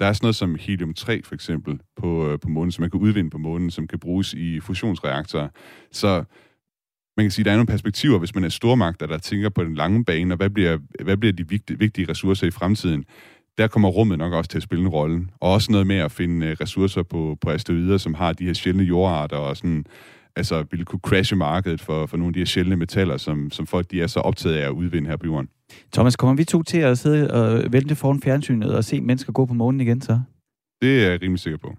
Der 0.00 0.06
er 0.06 0.12
sådan 0.12 0.24
noget 0.24 0.36
som 0.36 0.54
helium-3 0.54 1.20
for 1.24 1.34
eksempel 1.34 1.80
på, 1.96 2.38
på 2.42 2.48
månen, 2.48 2.72
som 2.72 2.82
man 2.82 2.90
kan 2.90 3.00
udvinde 3.00 3.30
på 3.30 3.38
månen, 3.38 3.70
som 3.70 3.86
kan 3.86 3.98
bruges 3.98 4.34
i 4.34 4.60
fusionsreaktorer. 4.60 5.48
Så 5.92 6.24
man 7.16 7.24
kan 7.24 7.30
sige, 7.30 7.42
at 7.42 7.44
der 7.44 7.52
er 7.52 7.56
nogle 7.56 7.66
perspektiver, 7.66 8.18
hvis 8.18 8.34
man 8.34 8.44
er 8.44 8.48
stormagt, 8.48 9.00
der 9.00 9.18
tænker 9.18 9.48
på 9.48 9.64
den 9.64 9.74
lange 9.74 10.04
bane, 10.04 10.34
og 10.34 10.36
hvad 10.36 10.50
bliver, 10.50 10.78
hvad 11.04 11.16
bliver 11.16 11.32
de 11.32 11.48
vigtige, 11.48 11.78
vigtige 11.78 12.10
ressourcer 12.10 12.46
i 12.46 12.50
fremtiden 12.50 13.04
der 13.58 13.68
kommer 13.68 13.88
rummet 13.88 14.18
nok 14.18 14.32
også 14.32 14.50
til 14.50 14.58
at 14.58 14.62
spille 14.62 14.82
en 14.82 14.88
rolle. 14.88 15.28
Og 15.40 15.52
også 15.52 15.72
noget 15.72 15.86
med 15.86 15.96
at 15.96 16.12
finde 16.12 16.46
øh, 16.46 16.56
ressourcer 16.60 17.02
på, 17.02 17.36
på 17.40 17.50
asteroider, 17.50 17.98
som 17.98 18.14
har 18.14 18.32
de 18.32 18.44
her 18.44 18.52
sjældne 18.52 18.82
jordarter, 18.82 19.36
og 19.36 19.56
sådan, 19.56 19.84
altså 20.36 20.64
ville 20.70 20.84
kunne 20.84 21.00
crashe 21.00 21.36
markedet 21.36 21.80
for, 21.80 22.06
for 22.06 22.16
nogle 22.16 22.28
af 22.28 22.32
de 22.34 22.40
her 22.40 22.44
sjældne 22.44 22.76
metaller, 22.76 23.16
som, 23.16 23.50
som 23.50 23.66
folk 23.66 23.90
de 23.90 24.02
er 24.02 24.06
så 24.06 24.20
optaget 24.20 24.56
af 24.56 24.66
at 24.66 24.70
udvinde 24.70 25.08
her 25.08 25.16
på 25.16 25.26
jorden. 25.26 25.48
Thomas, 25.92 26.16
kommer 26.16 26.36
vi 26.36 26.44
to 26.44 26.62
til 26.62 26.78
at 26.78 26.98
sidde 26.98 27.30
og 27.30 27.72
vente 27.72 27.94
foran 27.94 28.22
fjernsynet 28.22 28.74
og 28.74 28.84
se 28.84 29.00
mennesker 29.00 29.32
gå 29.32 29.46
på 29.46 29.54
månen 29.54 29.80
igen 29.80 30.00
så? 30.00 30.20
Det 30.82 31.04
er 31.04 31.10
jeg 31.10 31.22
rimelig 31.22 31.40
sikker 31.40 31.58
på. 31.58 31.74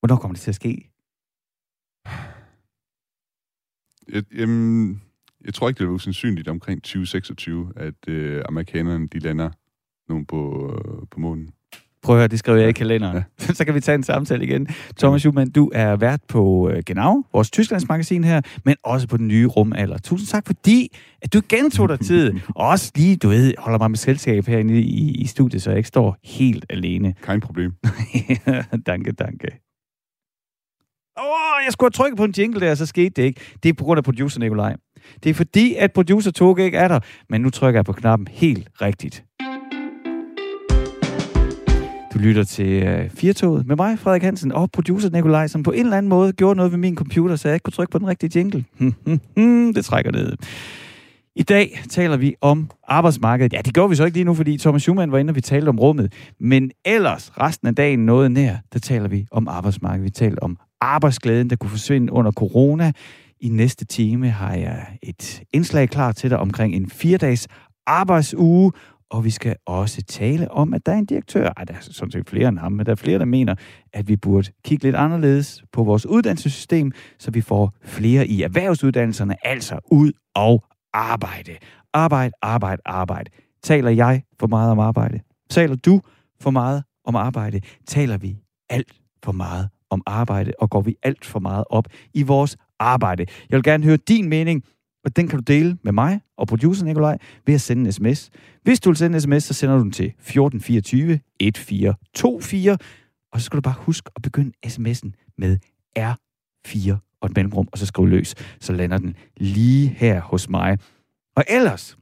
Hvornår 0.00 0.16
kommer 0.16 0.34
det 0.34 0.40
til 0.40 0.50
at 0.50 0.54
ske? 0.54 0.90
Jeg, 4.12 4.22
jamen, 4.34 5.02
jeg 5.44 5.54
tror 5.54 5.68
ikke, 5.68 5.78
det 5.78 5.84
er 5.84 5.90
usandsynligt 5.90 6.48
omkring 6.48 6.82
2026, 6.82 7.72
at 7.76 8.08
øh, 8.08 8.42
amerikanerne 8.48 9.06
de 9.06 9.18
lander 9.18 9.50
nogen 10.08 10.26
på, 10.26 10.70
øh, 10.72 11.06
på 11.10 11.20
månen. 11.20 11.48
Prøv 12.02 12.16
at 12.16 12.20
høre, 12.20 12.28
det 12.28 12.38
skriver 12.38 12.58
jeg 12.58 12.68
i 12.68 12.72
kalenderen. 12.72 13.16
Ja. 13.16 13.52
så 13.58 13.64
kan 13.64 13.74
vi 13.74 13.80
tage 13.80 13.94
en 13.94 14.02
samtale 14.02 14.44
igen. 14.44 14.68
Thomas 14.98 15.20
Schumann, 15.20 15.50
du 15.50 15.70
er 15.74 15.96
vært 15.96 16.20
på 16.28 16.70
øh, 16.70 16.82
Genau, 16.86 17.24
vores 17.32 17.50
Tysklandsmagasin 17.50 18.24
her, 18.24 18.40
men 18.64 18.76
også 18.84 19.08
på 19.08 19.16
den 19.16 19.28
nye 19.28 19.46
rumalder. 19.46 19.98
Tusind 19.98 20.28
tak, 20.28 20.46
fordi 20.46 20.96
at 21.22 21.32
du 21.32 21.40
gentog 21.48 21.88
dig 21.88 22.00
tid. 22.00 22.32
og 22.56 22.68
også 22.68 22.92
lige, 22.94 23.16
du 23.16 23.28
ved, 23.28 23.54
holder 23.58 23.78
mig 23.78 23.90
med 23.90 23.98
selskab 23.98 24.46
herinde 24.46 24.80
i, 24.80 25.14
i 25.14 25.26
studiet, 25.26 25.62
så 25.62 25.70
jeg 25.70 25.76
ikke 25.76 25.88
står 25.88 26.16
helt 26.24 26.66
alene. 26.70 27.14
Kein 27.22 27.40
problem. 27.40 27.72
danke, 28.86 29.12
danke. 29.12 29.48
Åh, 31.18 31.24
oh, 31.24 31.64
jeg 31.64 31.72
skulle 31.72 31.86
have 31.86 32.04
trykket 32.04 32.16
på 32.16 32.24
en 32.24 32.34
jingle 32.38 32.60
der, 32.60 32.74
så 32.74 32.86
skete 32.86 33.10
det 33.10 33.22
ikke. 33.22 33.40
Det 33.62 33.68
er 33.68 33.72
på 33.72 33.84
grund 33.84 33.98
af 33.98 34.04
producer 34.04 34.40
Nikolaj. 34.40 34.76
Det 35.22 35.30
er 35.30 35.34
fordi, 35.34 35.74
at 35.74 35.92
producer 35.92 36.30
Toge 36.30 36.64
ikke 36.64 36.78
er 36.78 36.88
der, 36.88 37.00
men 37.28 37.40
nu 37.40 37.50
trykker 37.50 37.78
jeg 37.78 37.84
på 37.84 37.92
knappen 37.92 38.28
helt 38.30 38.68
rigtigt. 38.82 39.24
Du 42.16 42.20
lytter 42.20 42.44
til 42.44 42.88
uh, 42.88 43.10
Firtoget 43.10 43.66
med 43.66 43.76
mig, 43.76 43.98
Frederik 43.98 44.22
Hansen, 44.22 44.52
og 44.52 44.70
producer 44.70 45.10
Nikolaj, 45.10 45.46
som 45.46 45.62
på 45.62 45.70
en 45.70 45.80
eller 45.80 45.96
anden 45.96 46.08
måde 46.08 46.32
gjorde 46.32 46.56
noget 46.56 46.72
ved 46.72 46.78
min 46.78 46.96
computer, 46.96 47.36
så 47.36 47.48
jeg 47.48 47.54
ikke 47.54 47.62
kunne 47.62 47.72
trykke 47.72 47.90
på 47.90 47.98
den 47.98 48.06
rigtige 48.06 48.38
jingle. 48.38 48.64
Hmm, 48.78 48.94
hmm, 49.04 49.20
hmm, 49.34 49.74
det 49.74 49.84
trækker 49.84 50.12
ned. 50.12 50.36
I 51.34 51.42
dag 51.42 51.80
taler 51.90 52.16
vi 52.16 52.34
om 52.40 52.70
arbejdsmarkedet. 52.88 53.52
Ja, 53.52 53.60
det 53.60 53.74
gør 53.74 53.86
vi 53.86 53.94
så 53.94 54.04
ikke 54.04 54.16
lige 54.16 54.24
nu, 54.24 54.34
fordi 54.34 54.58
Thomas 54.58 54.82
Schumann 54.82 55.12
var 55.12 55.18
inde, 55.18 55.30
og 55.30 55.34
vi 55.34 55.40
talte 55.40 55.68
om 55.68 55.78
rummet. 55.78 56.12
Men 56.40 56.70
ellers, 56.84 57.32
resten 57.40 57.68
af 57.68 57.74
dagen 57.74 58.06
noget 58.06 58.30
nær, 58.30 58.56
der 58.72 58.78
taler 58.78 59.08
vi 59.08 59.26
om 59.30 59.48
arbejdsmarkedet. 59.48 60.04
Vi 60.04 60.10
taler 60.10 60.38
om 60.42 60.58
arbejdsglæden, 60.80 61.50
der 61.50 61.56
kunne 61.56 61.70
forsvinde 61.70 62.12
under 62.12 62.32
corona. 62.32 62.92
I 63.40 63.48
næste 63.48 63.84
time 63.84 64.30
har 64.30 64.54
jeg 64.54 64.86
et 65.02 65.42
indslag 65.52 65.88
klar 65.88 66.12
til 66.12 66.30
dig 66.30 66.38
omkring 66.38 66.74
en 66.74 66.90
fire-dages 66.90 67.48
arbejdsuge, 67.86 68.72
og 69.10 69.24
vi 69.24 69.30
skal 69.30 69.56
også 69.66 70.02
tale 70.02 70.50
om, 70.50 70.74
at 70.74 70.86
der 70.86 70.92
er 70.92 70.96
en 70.96 71.06
direktør, 71.06 71.52
ej, 71.56 71.64
der 71.64 71.74
er 71.74 71.80
sådan 71.80 72.10
set 72.10 72.28
flere 72.28 72.48
end 72.48 72.58
ham, 72.58 72.72
men 72.72 72.86
der 72.86 72.92
er 72.92 72.96
flere, 72.96 73.18
der 73.18 73.24
mener, 73.24 73.54
at 73.92 74.08
vi 74.08 74.16
burde 74.16 74.48
kigge 74.64 74.84
lidt 74.84 74.96
anderledes 74.96 75.64
på 75.72 75.84
vores 75.84 76.06
uddannelsessystem, 76.06 76.92
så 77.18 77.30
vi 77.30 77.40
får 77.40 77.74
flere 77.84 78.26
i 78.26 78.42
erhvervsuddannelserne, 78.42 79.46
altså 79.46 79.78
ud 79.90 80.12
og 80.34 80.64
arbejde. 80.92 81.56
Arbejde, 81.92 82.32
arbejde, 82.42 82.82
arbejde. 82.84 83.30
Taler 83.62 83.90
jeg 83.90 84.22
for 84.40 84.46
meget 84.46 84.70
om 84.70 84.78
arbejde? 84.78 85.20
Taler 85.50 85.76
du 85.76 86.00
for 86.40 86.50
meget 86.50 86.82
om 87.04 87.16
arbejde? 87.16 87.60
Taler 87.86 88.16
vi 88.16 88.36
alt 88.68 88.92
for 89.24 89.32
meget 89.32 89.68
om 89.90 90.02
arbejde, 90.06 90.52
og 90.58 90.70
går 90.70 90.80
vi 90.80 90.96
alt 91.02 91.24
for 91.24 91.40
meget 91.40 91.64
op 91.70 91.86
i 92.14 92.22
vores 92.22 92.56
arbejde? 92.78 93.26
Jeg 93.50 93.56
vil 93.56 93.62
gerne 93.62 93.84
høre 93.84 93.96
din 93.96 94.28
mening 94.28 94.62
og 95.06 95.16
den 95.16 95.28
kan 95.28 95.38
du 95.38 95.42
dele 95.42 95.78
med 95.82 95.92
mig 95.92 96.20
og 96.36 96.48
producer 96.48 96.84
Nikolaj 96.84 97.18
ved 97.46 97.54
at 97.54 97.60
sende 97.60 97.84
en 97.84 97.92
sms. 97.92 98.30
Hvis 98.62 98.80
du 98.80 98.90
vil 98.90 98.96
sende 98.96 99.16
en 99.16 99.20
sms, 99.20 99.44
så 99.44 99.54
sender 99.54 99.76
du 99.76 99.82
den 99.82 99.92
til 99.92 100.06
1424 100.06 101.20
1424, 101.40 102.78
og 103.32 103.40
så 103.40 103.44
skal 103.44 103.56
du 103.56 103.60
bare 103.60 103.74
huske 103.78 104.10
at 104.16 104.22
begynde 104.22 104.52
sms'en 104.66 105.34
med 105.38 105.58
R4 105.98 107.18
og 107.20 107.26
et 107.30 107.36
mellemrum, 107.36 107.68
og 107.72 107.78
så 107.78 107.86
skrive 107.86 108.08
løs. 108.08 108.34
Så 108.60 108.72
lander 108.72 108.98
den 108.98 109.14
lige 109.36 109.88
her 109.88 110.20
hos 110.20 110.48
mig. 110.48 110.78
Og 111.36 111.44
ellers, 111.48 111.98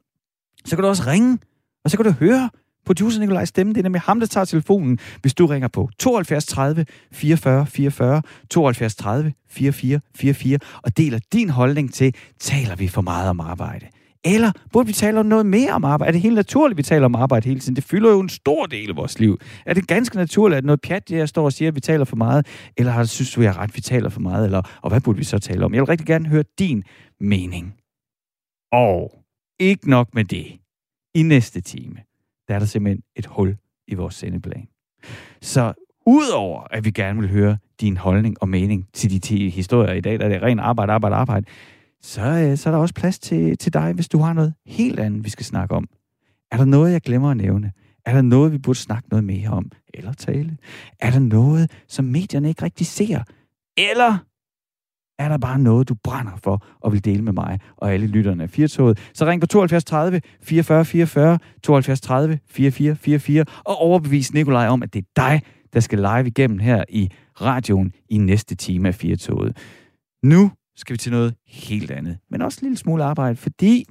så 0.65 0.77
kan 0.77 0.83
du 0.83 0.89
også 0.89 1.03
ringe, 1.07 1.39
og 1.85 1.91
så 1.91 1.97
kan 1.97 2.07
du 2.07 2.11
høre 2.13 2.51
producer 2.87 3.21
Nikolaj 3.21 3.45
stemme. 3.45 3.73
Det 3.73 3.79
er 3.79 3.83
nemlig 3.83 4.01
ham, 4.01 4.21
der 4.21 4.27
tager 4.27 4.45
telefonen, 4.45 4.99
hvis 5.21 5.35
du 5.35 5.47
ringer 5.47 5.69
på 5.69 5.89
72 5.99 6.47
30 6.47 6.87
44 7.13 7.67
44, 7.67 8.23
72 8.51 8.95
30 8.97 9.33
44 9.49 10.01
44, 10.17 10.59
og 10.83 10.97
deler 10.97 11.19
din 11.33 11.51
holdning 11.51 11.95
til, 11.95 12.15
taler 12.41 12.77
vi 12.77 12.89
for 12.89 13.03
meget 13.03 13.31
om 13.31 13.41
arbejde? 13.41 13.87
Eller 14.25 14.53
burde 14.73 14.87
vi 14.87 14.93
tale 14.93 15.21
om 15.21 15.27
noget 15.27 15.47
mere 15.47 15.73
om 15.73 15.85
arbejde? 15.85 16.09
Er 16.09 16.13
det 16.13 16.21
helt 16.21 16.35
naturligt, 16.35 16.75
at 16.75 16.79
vi 16.79 16.83
taler 16.83 17.05
om 17.05 17.15
arbejde 17.15 17.49
hele 17.49 17.61
tiden? 17.61 17.77
Det 17.77 17.85
fylder 17.85 18.11
jo 18.11 18.21
en 18.21 18.29
stor 18.29 18.67
del 18.67 18.91
af 18.91 18.97
vores 18.97 19.19
liv. 19.19 19.39
Er 19.67 19.75
det 19.75 19.87
ganske 19.87 20.17
naturligt, 20.17 20.59
at 20.59 20.65
noget 20.65 20.81
pjat, 20.81 21.11
jeg 21.11 21.29
står 21.29 21.45
og 21.45 21.53
siger, 21.53 21.69
at 21.69 21.75
vi 21.75 21.81
taler 21.81 22.05
for 22.05 22.17
meget? 22.17 22.47
Eller 22.77 22.93
har 22.93 23.05
synes 23.05 23.33
du, 23.33 23.41
jeg 23.41 23.49
er 23.49 23.59
ret, 23.59 23.69
at 23.69 23.77
vi 23.77 23.81
taler 23.81 24.09
for 24.09 24.21
meget? 24.21 24.45
Eller, 24.45 24.63
og 24.83 24.91
hvad 24.91 25.01
burde 25.01 25.19
vi 25.19 25.25
så 25.25 25.39
tale 25.39 25.65
om? 25.65 25.75
Jeg 25.75 25.81
vil 25.81 25.87
rigtig 25.87 26.07
gerne 26.07 26.29
høre 26.29 26.45
din 26.59 26.85
mening. 27.21 27.75
Og 28.73 29.25
ikke 29.61 29.91
nok 29.91 30.15
med 30.15 30.25
det. 30.25 30.47
I 31.15 31.23
næste 31.23 31.61
time, 31.61 31.97
der 32.49 32.55
er 32.55 32.59
der 32.59 32.67
simpelthen 32.67 33.03
et 33.17 33.27
hul 33.27 33.57
i 33.89 33.95
vores 33.95 34.15
sendeplan. 34.15 34.69
Så 35.43 35.73
udover 36.07 36.63
at 36.71 36.85
vi 36.85 36.91
gerne 36.91 37.21
vil 37.21 37.31
høre 37.31 37.59
din 37.81 37.97
holdning 37.97 38.37
og 38.41 38.49
mening 38.49 38.89
til 38.93 39.11
de 39.11 39.19
10 39.19 39.51
historier 39.51 39.93
i 39.93 40.01
dag, 40.01 40.19
der 40.19 40.25
er 40.25 40.29
det 40.29 40.43
ren 40.43 40.59
arbejde, 40.59 40.93
arbejde, 40.93 41.17
arbejde, 41.17 41.47
så, 42.03 42.23
øh, 42.23 42.57
så 42.59 42.69
er 42.69 42.73
der 42.73 42.81
også 42.81 42.95
plads 42.95 43.19
til, 43.19 43.59
til 43.59 43.73
dig, 43.73 43.93
hvis 43.93 44.09
du 44.09 44.19
har 44.19 44.33
noget 44.33 44.55
helt 44.67 45.01
andet, 45.01 45.25
vi 45.25 45.31
skal 45.31 45.45
snakke 45.45 45.75
om. 45.75 45.89
Er 46.53 46.57
der 46.57 46.65
noget, 46.65 46.93
jeg 46.93 47.01
glemmer 47.01 47.31
at 47.31 47.37
nævne? 47.37 47.73
Er 48.05 48.15
der 48.15 48.23
noget, 48.23 48.53
vi 48.53 48.59
burde 48.59 48.79
snakke 48.79 49.09
noget 49.09 49.25
mere 49.25 49.49
om? 49.49 49.71
Eller 49.95 50.13
tale? 50.13 50.57
Er 51.01 51.11
der 51.11 51.19
noget, 51.19 51.71
som 51.89 52.05
medierne 52.05 52.49
ikke 52.49 52.63
rigtig 52.63 52.87
ser? 52.87 53.23
Eller 53.77 54.19
er 55.19 55.29
der 55.29 55.39
bare 55.39 55.59
noget, 55.59 55.89
du 55.89 55.95
brænder 56.05 56.33
for 56.45 56.67
og 56.81 56.93
vil 56.93 57.05
dele 57.05 57.23
med 57.23 57.33
mig 57.33 57.61
og 57.77 57.93
alle 57.93 58.07
lytterne 58.07 58.43
af 58.43 58.51
Firtoget, 58.51 59.11
så 59.15 59.27
ring 59.27 59.41
på 59.41 59.47
72 59.47 59.85
30 59.85 60.21
44 60.43 60.85
44, 60.85 61.39
72 61.63 62.01
30 62.01 62.39
44 62.47 62.97
44 62.97 63.45
og 63.65 63.77
overbevis 63.77 64.33
Nikolaj 64.33 64.69
om, 64.69 64.83
at 64.83 64.95
det 64.95 65.05
er 65.05 65.11
dig, 65.17 65.43
der 65.73 65.81
skal 65.81 65.99
live 65.99 66.27
igennem 66.27 66.59
her 66.59 66.85
i 66.89 67.11
radioen 67.41 67.93
i 68.09 68.19
næste 68.19 68.55
time 68.55 68.89
af 68.89 68.95
Firtoget. 68.95 69.57
Nu 70.23 70.51
skal 70.77 70.93
vi 70.93 70.99
til 70.99 71.13
noget 71.13 71.35
helt 71.47 71.91
andet, 71.91 72.19
men 72.31 72.43
også 72.43 72.59
en 72.63 72.67
lille 72.67 72.79
smule 72.79 73.05
arbejde, 73.05 73.37
fordi 73.37 73.85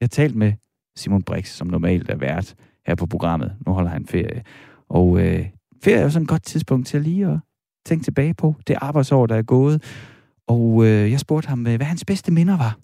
jeg 0.00 0.06
har 0.06 0.08
talt 0.08 0.34
med 0.34 0.52
Simon 0.96 1.22
Brix, 1.22 1.48
som 1.48 1.66
normalt 1.66 2.10
er 2.10 2.16
vært 2.16 2.54
her 2.86 2.94
på 2.94 3.06
programmet. 3.06 3.56
Nu 3.66 3.72
holder 3.72 3.90
han 3.90 4.06
ferie. 4.06 4.42
Og 4.88 5.20
øh, 5.20 5.46
ferie 5.84 5.98
er 5.98 6.02
jo 6.02 6.10
sådan 6.10 6.22
et 6.22 6.28
godt 6.28 6.42
tidspunkt 6.42 6.86
til 6.86 7.02
lige 7.02 7.26
at 7.26 7.38
tænke 7.86 8.04
tilbage 8.04 8.34
på 8.34 8.54
det 8.66 8.76
arbejdsår, 8.80 9.26
der 9.26 9.36
er 9.36 9.42
gået. 9.42 9.82
Og 10.48 10.86
øh, 10.86 11.10
jeg 11.10 11.20
spurgte 11.20 11.48
ham, 11.48 11.62
hvad 11.62 11.82
hans 11.82 12.04
bedste 12.04 12.32
minder 12.32 12.56
var. 12.56 12.78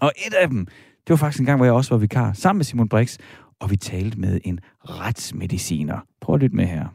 Og 0.00 0.12
et 0.26 0.34
af 0.34 0.48
dem, 0.48 0.66
det 0.66 1.10
var 1.10 1.16
faktisk 1.16 1.40
en 1.40 1.46
gang, 1.46 1.58
hvor 1.58 1.64
jeg 1.64 1.74
også 1.74 1.94
var 1.94 1.98
vikar 1.98 2.32
sammen 2.32 2.58
med 2.58 2.64
Simon 2.64 2.88
Brix, 2.88 3.18
og 3.60 3.70
vi 3.70 3.76
talte 3.76 4.20
med 4.20 4.40
en 4.44 4.60
retsmediciner. 4.84 5.98
Prøv 6.20 6.34
at 6.34 6.40
lytte 6.40 6.56
med 6.56 6.64
her. 6.66 6.86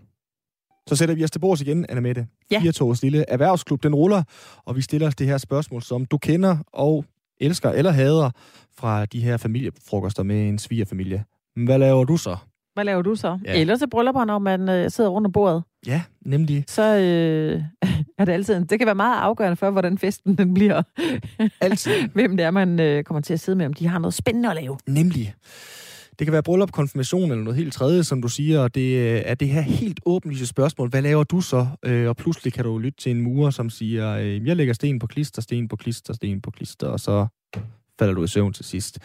Så 0.87 0.95
sætter 0.95 1.15
vi 1.15 1.23
os 1.23 1.31
til 1.31 1.39
bords 1.39 1.61
igen, 1.61 1.85
Anna 1.89 2.01
Mette. 2.01 2.27
Ja. 2.51 2.59
Firtogs 2.59 3.01
lille 3.01 3.25
erhvervsklub, 3.29 3.83
den 3.83 3.95
ruller, 3.95 4.23
og 4.65 4.75
vi 4.75 4.81
stiller 4.81 5.07
os 5.07 5.15
det 5.15 5.27
her 5.27 5.37
spørgsmål, 5.37 5.81
som 5.81 6.05
du 6.05 6.17
kender 6.17 6.57
og 6.73 7.05
elsker 7.41 7.69
eller 7.69 7.91
hader 7.91 8.31
fra 8.77 9.05
de 9.05 9.19
her 9.21 9.37
familiefrokoster 9.37 10.23
med 10.23 10.49
en 10.49 10.59
svigerfamilie. 10.59 11.25
Hvad 11.55 11.79
laver 11.79 12.03
du 12.03 12.17
så? 12.17 12.37
Hvad 12.73 12.85
laver 12.85 13.01
du 13.01 13.15
så? 13.15 13.39
Ja. 13.45 13.61
Eller 13.61 13.77
til 13.77 13.89
bryllupper, 13.89 14.25
når 14.25 14.39
man 14.39 14.69
øh, 14.69 14.91
sidder 14.91 15.09
rundt 15.09 15.25
om 15.25 15.31
bordet. 15.31 15.63
Ja, 15.87 16.01
nemlig. 16.25 16.63
Så 16.67 16.95
øh, 16.97 17.63
er 18.19 18.25
det 18.25 18.31
altid... 18.31 18.65
Det 18.65 18.79
kan 18.79 18.85
være 18.85 18.95
meget 18.95 19.21
afgørende 19.21 19.55
for, 19.55 19.69
hvordan 19.71 19.97
festen 19.97 20.37
den 20.37 20.53
bliver. 20.53 20.81
Altid. 21.61 21.91
Hvem 22.13 22.37
det 22.37 22.45
er, 22.45 22.51
man 22.51 22.79
øh, 22.79 23.03
kommer 23.03 23.21
til 23.21 23.33
at 23.33 23.39
sidde 23.39 23.57
med, 23.57 23.65
om 23.65 23.73
de 23.73 23.87
har 23.87 23.99
noget 23.99 24.13
spændende 24.13 24.49
at 24.49 24.55
lave. 24.55 24.77
Nemlig. 24.87 25.33
Det 26.19 26.27
kan 26.27 26.31
være 26.31 26.43
bryllup, 26.43 26.71
konfirmation 26.71 27.31
eller 27.31 27.43
noget 27.43 27.57
helt 27.57 27.73
tredje, 27.73 28.03
som 28.03 28.21
du 28.21 28.27
siger, 28.27 28.59
og 28.59 28.75
det 28.75 28.97
øh, 28.97 29.21
er 29.25 29.35
det 29.35 29.47
her 29.47 29.61
helt 29.61 29.99
åbenlyse 30.05 30.45
spørgsmål. 30.45 30.89
Hvad 30.89 31.01
laver 31.01 31.23
du 31.23 31.41
så? 31.41 31.67
Øh, 31.85 32.07
Og 32.07 32.17
pludselig 32.17 32.53
kan 32.53 32.63
du 32.63 32.77
lytte 32.77 32.99
til 32.99 33.11
en 33.11 33.21
murer, 33.21 33.49
som 33.49 33.69
siger, 33.69 34.17
øh, 34.17 34.47
jeg 34.47 34.55
lægger 34.55 34.73
sten 34.73 34.99
på 34.99 35.07
klister, 35.07 35.41
sten 35.41 35.67
på 35.67 35.75
klister, 35.75 36.13
sten 36.13 36.41
på 36.41 36.51
klister, 36.51 36.87
og 36.87 36.99
så 36.99 37.27
falder 37.99 38.13
du 38.13 38.23
i 38.23 38.27
søvn 38.27 38.53
til 38.53 38.65
sidst. 38.65 38.99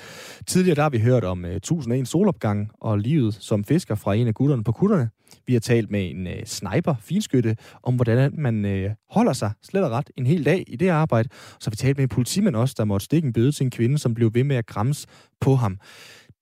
Tidligere 0.47 0.75
der 0.77 0.83
har 0.83 0.91
vi 0.91 0.99
hørt 0.99 1.25
om 1.25 1.45
uh, 1.45 1.51
1001 1.51 2.09
solopgang 2.09 2.71
og 2.81 2.99
livet 2.99 3.35
som 3.41 3.65
fisker 3.65 3.95
fra 3.95 4.15
en 4.15 4.27
af 4.29 4.35
gutterne 4.35 4.65
på 4.65 4.73
kutterne. 4.73 5.11
Vi 5.47 5.53
har 5.53 5.61
talt 5.61 5.91
med 5.91 6.11
en 6.11 6.27
uh, 6.27 6.33
sniper, 6.45 6.95
finskytte, 7.01 7.57
om 7.83 7.95
hvordan 7.97 8.33
man 8.39 8.65
uh, 8.65 8.91
holder 9.11 9.33
sig 9.33 9.53
slet 9.63 9.85
og 9.85 9.91
ret 9.91 10.11
en 10.17 10.27
hel 10.27 10.45
dag 10.45 10.65
i 10.67 10.77
det 10.77 10.89
arbejde. 10.89 11.29
Så 11.33 11.67
har 11.67 11.71
vi 11.71 11.77
talt 11.77 11.97
med 11.97 12.03
en 12.03 12.09
politimand 12.09 12.57
også, 12.57 12.75
der 12.79 12.85
måtte 12.85 13.05
stikke 13.05 13.27
en 13.27 13.33
bøde 13.33 13.53
til 13.53 13.65
en 13.65 13.71
kvinde, 13.71 13.99
som 13.99 14.15
blev 14.15 14.35
ved 14.35 14.45
med 14.45 14.57
at 14.57 14.67
græmse 14.67 15.09
på 15.41 15.55
ham. 15.55 15.79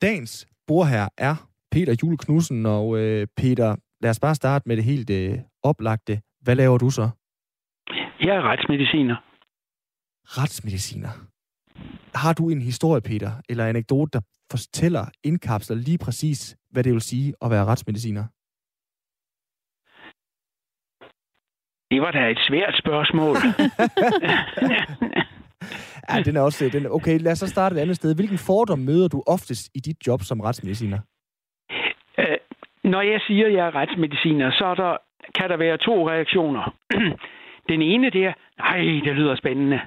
Dagens 0.03 0.47
bordherre 0.67 1.09
er 1.19 1.49
Peter 1.71 1.97
Jule 2.03 2.17
Knudsen, 2.19 2.67
og 2.67 2.89
uh, 2.89 3.23
Peter, 3.37 3.77
lad 4.01 4.11
os 4.11 4.21
bare 4.21 4.35
starte 4.35 4.69
med 4.69 4.77
det 4.77 4.85
helt 4.85 5.11
uh, 5.11 5.39
oplagte. 5.63 6.21
Hvad 6.41 6.57
laver 6.57 6.79
du 6.79 6.91
så? 6.91 7.11
Jeg 8.21 8.37
er 8.37 8.43
retsmediciner. 8.43 9.17
Retsmediciner. 10.25 11.09
Har 12.15 12.33
du 12.33 12.49
en 12.49 12.63
historie, 12.63 13.01
Peter, 13.01 13.33
eller 13.49 13.67
anekdote, 13.67 14.11
der 14.13 14.21
fortæller, 14.51 15.07
indkapsler 15.25 15.77
lige 15.77 15.99
præcis, 15.99 16.57
hvad 16.71 16.85
det 16.85 16.93
vil 16.93 17.01
sige 17.01 17.35
at 17.43 17.51
være 17.51 17.65
retsmediciner? 17.65 18.25
Det 21.93 22.01
var 22.03 22.11
da 22.11 22.31
et 22.31 22.43
svært 22.49 22.75
spørgsmål. 22.83 23.37
Ja, 26.11 26.23
den 26.23 26.37
er 26.37 26.41
også... 26.41 26.71
Den, 26.73 26.87
okay, 26.91 27.19
lad 27.21 27.33
os 27.33 27.39
så 27.39 27.49
starte 27.49 27.77
et 27.77 27.81
andet 27.81 27.97
sted. 27.97 28.15
Hvilken 28.15 28.39
fordom 28.39 28.79
møder 28.79 29.09
du 29.09 29.23
oftest 29.27 29.71
i 29.75 29.81
dit 29.81 30.07
job 30.07 30.21
som 30.23 30.41
retsmediciner? 30.41 30.99
Øh, 32.19 32.37
Når 32.85 33.01
jeg 33.01 33.21
siger, 33.27 33.47
at 33.47 33.53
jeg 33.53 33.67
er 33.67 33.75
retsmediciner, 33.75 34.51
så 34.59 34.65
er 34.65 34.75
der, 34.75 34.97
kan 35.35 35.51
der 35.51 35.57
være 35.57 35.79
to 35.79 36.11
reaktioner. 36.11 36.75
Den 37.71 37.83
ene, 37.83 38.11
det 38.11 38.25
er, 38.25 38.33
nej, 38.59 38.79
det 39.05 39.15
lyder 39.17 39.37
spændende. 39.37 39.81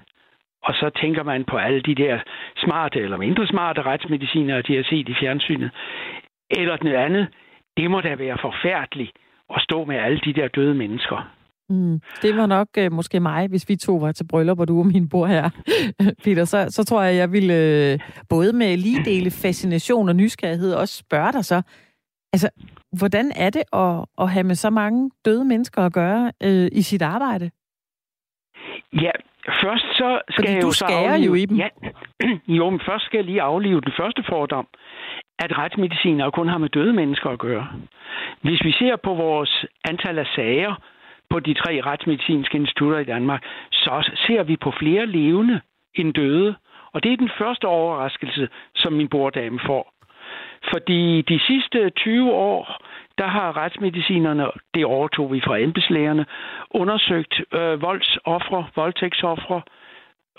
Og 0.63 0.73
så 0.73 0.89
tænker 1.01 1.23
man 1.23 1.45
på 1.45 1.57
alle 1.57 1.81
de 1.81 1.95
der 1.95 2.19
smarte 2.57 2.99
eller 2.99 3.17
mindre 3.17 3.47
smarte 3.47 3.81
retsmediciner, 3.81 4.61
de 4.61 4.75
har 4.75 4.83
set 4.83 5.09
i 5.09 5.15
fjernsynet. 5.21 5.71
Eller 6.49 6.75
den 6.77 6.87
andet, 6.87 7.27
det 7.77 7.91
må 7.91 8.01
da 8.01 8.15
være 8.15 8.37
forfærdeligt 8.41 9.11
at 9.55 9.61
stå 9.61 9.85
med 9.85 9.95
alle 9.95 10.19
de 10.25 10.33
der 10.33 10.47
døde 10.47 10.75
mennesker. 10.75 11.34
Mm. 11.69 12.01
Det 12.21 12.37
var 12.37 12.45
nok 12.45 12.67
øh, 12.77 12.91
måske 12.91 13.19
mig, 13.19 13.47
hvis 13.47 13.69
vi 13.69 13.75
to 13.75 13.95
var 13.95 14.11
til 14.11 14.27
bryllup, 14.27 14.59
og 14.59 14.67
du 14.67 14.77
var 14.77 14.83
min 14.83 15.09
bord 15.09 15.29
her, 15.29 15.49
Peter. 16.23 16.45
Så, 16.45 16.65
så 16.69 16.83
tror 16.83 17.01
jeg, 17.03 17.15
jeg 17.15 17.31
ville 17.31 17.53
øh, 17.53 17.99
både 18.29 18.53
med 18.53 18.77
lige 18.77 19.05
dele 19.05 19.31
fascination 19.31 20.09
og 20.09 20.15
nysgerrighed 20.15 20.73
også 20.73 20.97
spørge 20.97 21.31
dig 21.31 21.45
så, 21.45 21.61
altså, 22.33 22.49
hvordan 22.99 23.31
er 23.35 23.49
det 23.49 23.63
at, 23.73 24.05
at 24.21 24.29
have 24.29 24.43
med 24.43 24.55
så 24.55 24.69
mange 24.69 25.11
døde 25.25 25.45
mennesker 25.45 25.81
at 25.81 25.93
gøre 25.93 26.31
øh, 26.43 26.67
i 26.71 26.81
sit 26.81 27.01
arbejde? 27.01 27.51
Ja, 28.93 29.11
først 29.63 29.85
så 29.99 30.21
skal 30.29 30.41
Fordi 30.41 30.53
jeg 30.53 30.61
du 30.61 30.67
jo 30.67 30.71
så 30.71 30.85
aflive... 30.85 31.25
jo 31.25 31.33
i 31.33 31.45
dem. 31.45 31.57
Ja, 31.57 31.67
jo, 32.59 32.69
men 32.69 32.81
først 32.89 33.05
skal 33.05 33.17
jeg 33.17 33.25
lige 33.25 33.41
aflive 33.41 33.81
den 33.81 33.93
første 33.99 34.23
fordom, 34.29 34.67
at 35.39 35.57
retsmediciner 35.57 36.29
kun 36.29 36.47
har 36.47 36.57
med 36.57 36.69
døde 36.69 36.93
mennesker 36.93 37.29
at 37.29 37.39
gøre. 37.39 37.67
Hvis 38.41 38.63
vi 38.63 38.71
ser 38.71 38.95
på 39.03 39.13
vores 39.13 39.65
antal 39.83 40.19
af 40.19 40.25
sager 40.35 40.75
på 41.29 41.39
de 41.39 41.53
tre 41.53 41.81
retsmedicinske 41.81 42.57
institutter 42.57 42.99
i 42.99 43.03
Danmark, 43.03 43.43
så 43.71 44.09
ser 44.27 44.43
vi 44.43 44.55
på 44.55 44.71
flere 44.71 45.05
levende 45.05 45.61
end 45.95 46.13
døde. 46.13 46.55
Og 46.93 47.03
det 47.03 47.13
er 47.13 47.17
den 47.17 47.31
første 47.37 47.65
overraskelse, 47.65 48.49
som 48.75 48.93
min 48.93 49.09
borddame 49.09 49.59
får. 49.65 49.95
Fordi 50.73 51.21
de 51.21 51.39
sidste 51.39 51.89
20 51.89 52.31
år, 52.33 52.81
der 53.17 53.27
har 53.27 53.57
retsmedicinerne, 53.57 54.45
det 54.73 54.85
overtog 54.85 55.33
vi 55.33 55.41
fra 55.41 55.57
embedslægerne, 55.57 56.25
undersøgt 56.71 57.41
øh, 57.53 57.81
voldsoffre, 57.81 58.65
voldtægtsoffre 58.75 59.61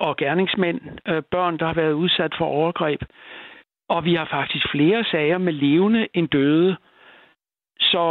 og 0.00 0.16
gerningsmænd, 0.16 0.80
øh, 1.08 1.22
børn, 1.30 1.58
der 1.58 1.66
har 1.66 1.74
været 1.74 1.92
udsat 1.92 2.34
for 2.38 2.44
overgreb. 2.44 3.00
Og 3.88 4.04
vi 4.04 4.14
har 4.14 4.24
faktisk 4.24 4.70
flere 4.70 5.04
sager 5.04 5.38
med 5.38 5.52
levende 5.52 6.08
end 6.14 6.28
døde. 6.28 6.76
Så 7.80 8.02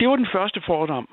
det 0.00 0.08
var 0.08 0.16
den 0.16 0.28
første 0.32 0.60
fordom. 0.66 1.08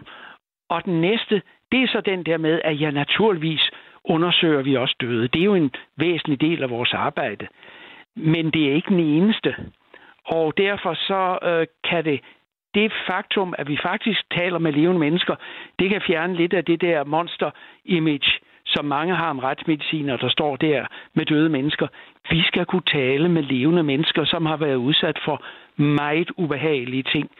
Og 0.73 0.85
den 0.85 1.01
næste, 1.01 1.41
det 1.71 1.83
er 1.83 1.87
så 1.87 2.01
den 2.01 2.23
der 2.23 2.37
med, 2.37 2.61
at 2.63 2.81
ja, 2.81 2.91
naturligvis 2.91 3.71
undersøger 4.03 4.61
vi 4.61 4.75
også 4.75 4.95
døde. 5.01 5.27
Det 5.27 5.39
er 5.41 5.45
jo 5.45 5.55
en 5.55 5.71
væsentlig 5.97 6.41
del 6.41 6.63
af 6.63 6.69
vores 6.69 6.93
arbejde. 6.93 7.47
Men 8.15 8.51
det 8.51 8.69
er 8.69 8.73
ikke 8.73 8.89
den 8.89 8.99
eneste. 8.99 9.55
Og 10.25 10.53
derfor 10.57 10.93
så 10.93 11.39
øh, 11.49 11.67
kan 11.83 12.05
det 12.05 12.19
det 12.73 12.91
faktum, 13.07 13.53
at 13.57 13.67
vi 13.67 13.77
faktisk 13.83 14.21
taler 14.31 14.59
med 14.59 14.73
levende 14.73 14.99
mennesker, 14.99 15.35
det 15.79 15.89
kan 15.89 16.01
fjerne 16.01 16.35
lidt 16.35 16.53
af 16.53 16.65
det 16.65 16.81
der 16.81 17.03
monster-image, 17.03 18.39
som 18.65 18.85
mange 18.85 19.15
har 19.15 19.29
om 19.29 19.39
retsmediciner, 19.39 20.17
der 20.17 20.29
står 20.29 20.55
der 20.55 20.85
med 21.13 21.25
døde 21.25 21.49
mennesker. 21.49 21.87
Vi 22.29 22.41
skal 22.41 22.65
kunne 22.65 22.87
tale 22.91 23.29
med 23.29 23.43
levende 23.43 23.83
mennesker, 23.83 24.25
som 24.25 24.45
har 24.45 24.57
været 24.57 24.75
udsat 24.75 25.19
for 25.25 25.43
meget 25.81 26.31
ubehagelige 26.37 27.03
ting. 27.03 27.31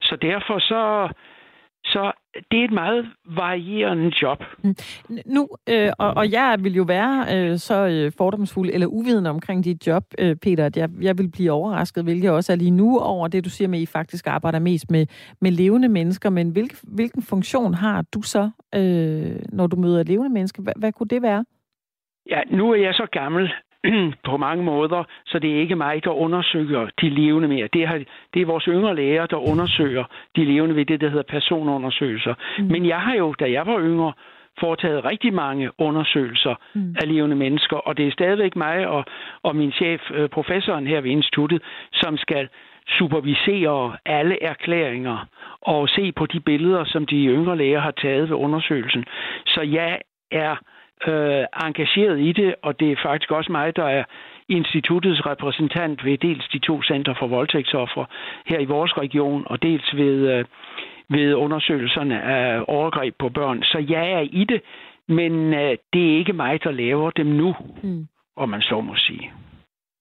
Så 0.00 0.16
derfor 0.16 0.58
så, 0.58 1.08
så 1.88 2.12
det 2.50 2.60
er 2.60 2.64
et 2.64 2.72
meget 2.72 3.06
varierende 3.24 4.12
job. 4.22 4.44
Nu, 5.26 5.48
øh, 5.68 5.90
og, 5.98 6.14
og 6.16 6.32
jeg 6.32 6.56
vil 6.60 6.74
jo 6.74 6.82
være 6.82 7.26
øh, 7.34 7.58
så 7.58 7.86
øh, 7.86 8.12
fordomsfuld 8.18 8.70
eller 8.72 8.86
uvidende 8.86 9.30
omkring 9.30 9.64
dit 9.64 9.86
job, 9.86 10.04
øh, 10.18 10.36
Peter, 10.36 10.66
at 10.66 10.76
jeg, 10.76 10.88
jeg 11.00 11.18
vil 11.18 11.30
blive 11.30 11.52
overrasket, 11.52 12.04
hvilket 12.04 12.30
også 12.30 12.52
er 12.52 12.56
lige 12.56 12.70
nu 12.70 12.98
over 12.98 13.28
det, 13.28 13.44
du 13.44 13.50
siger 13.50 13.68
med, 13.68 13.78
at 13.78 13.82
I 13.82 13.86
faktisk 13.86 14.26
arbejder 14.26 14.58
mest 14.58 14.90
med, 14.90 15.06
med 15.40 15.50
levende 15.50 15.88
mennesker. 15.88 16.30
Men 16.30 16.50
hvilk, 16.50 16.72
hvilken 16.82 17.22
funktion 17.22 17.74
har 17.74 18.04
du 18.14 18.22
så, 18.22 18.50
øh, 18.74 19.36
når 19.52 19.66
du 19.66 19.76
møder 19.76 20.02
levende 20.02 20.30
mennesker? 20.30 20.62
Hvad, 20.62 20.72
hvad 20.76 20.92
kunne 20.92 21.08
det 21.08 21.22
være? 21.22 21.44
Ja, 22.30 22.40
nu 22.50 22.70
er 22.70 22.76
jeg 22.76 22.94
så 22.94 23.06
gammel 23.12 23.52
på 24.28 24.36
mange 24.36 24.64
måder, 24.64 25.04
så 25.26 25.38
det 25.38 25.50
er 25.50 25.60
ikke 25.60 25.76
mig, 25.76 26.04
der 26.04 26.10
undersøger 26.10 26.88
de 27.00 27.08
levende 27.08 27.48
mere. 27.48 27.68
Det 27.72 27.82
er, 27.82 28.04
det 28.34 28.42
er 28.42 28.46
vores 28.46 28.64
yngre 28.64 28.94
læger, 28.96 29.26
der 29.26 29.48
undersøger 29.50 30.04
de 30.36 30.44
levende 30.44 30.76
ved 30.76 30.84
det, 30.84 31.00
der 31.00 31.08
hedder 31.08 31.22
personundersøgelser. 31.22 32.34
Mm. 32.58 32.64
Men 32.64 32.86
jeg 32.86 33.00
har 33.00 33.14
jo, 33.14 33.34
da 33.40 33.50
jeg 33.50 33.66
var 33.66 33.80
yngre, 33.80 34.12
foretaget 34.60 35.04
rigtig 35.04 35.34
mange 35.34 35.70
undersøgelser 35.78 36.54
mm. 36.74 36.94
af 37.00 37.08
levende 37.08 37.36
mennesker, 37.36 37.76
og 37.76 37.96
det 37.96 38.06
er 38.06 38.12
stadigvæk 38.12 38.56
mig 38.56 38.88
og, 38.88 39.04
og 39.42 39.56
min 39.56 39.72
chef, 39.72 40.00
øh, 40.10 40.28
professoren 40.28 40.86
her 40.86 41.00
ved 41.00 41.10
instituttet, 41.10 41.62
som 41.92 42.16
skal 42.16 42.48
supervisere 42.88 43.96
alle 44.04 44.42
erklæringer 44.42 45.26
og 45.60 45.88
se 45.88 46.12
på 46.12 46.26
de 46.26 46.40
billeder, 46.40 46.84
som 46.84 47.06
de 47.06 47.26
yngre 47.26 47.56
læger 47.56 47.80
har 47.80 47.90
taget 47.90 48.28
ved 48.28 48.36
undersøgelsen. 48.36 49.04
Så 49.46 49.62
jeg 49.62 50.00
er 50.30 50.56
øh, 51.06 51.44
engageret 51.66 52.20
i 52.20 52.32
det, 52.32 52.54
og 52.62 52.80
det 52.80 52.92
er 52.92 52.96
faktisk 53.02 53.30
også 53.30 53.52
mig, 53.52 53.76
der 53.76 53.84
er 53.84 54.04
instituttets 54.48 55.26
repræsentant 55.26 56.04
ved 56.04 56.18
dels 56.18 56.48
de 56.52 56.58
to 56.58 56.82
center 56.82 57.14
for 57.18 57.26
voldtægtsoffre 57.26 58.06
her 58.46 58.58
i 58.58 58.64
vores 58.64 58.98
region, 58.98 59.42
og 59.46 59.62
dels 59.62 59.96
ved, 59.96 60.16
øh, 60.32 60.44
ved 61.10 61.34
undersøgelserne 61.34 62.22
af 62.22 62.64
overgreb 62.68 63.14
på 63.18 63.28
børn. 63.28 63.62
Så 63.62 63.84
jeg 63.88 64.10
er 64.10 64.24
i 64.32 64.44
det. 64.44 64.60
Men 65.08 65.32
øh, 65.54 65.76
det 65.92 66.12
er 66.12 66.18
ikke 66.18 66.32
mig, 66.32 66.64
der 66.64 66.70
laver 66.70 67.10
dem 67.10 67.26
nu, 67.26 67.54
mm. 67.82 68.06
om 68.36 68.48
man 68.48 68.60
så 68.60 68.80
må 68.80 68.94
sige. 68.96 69.30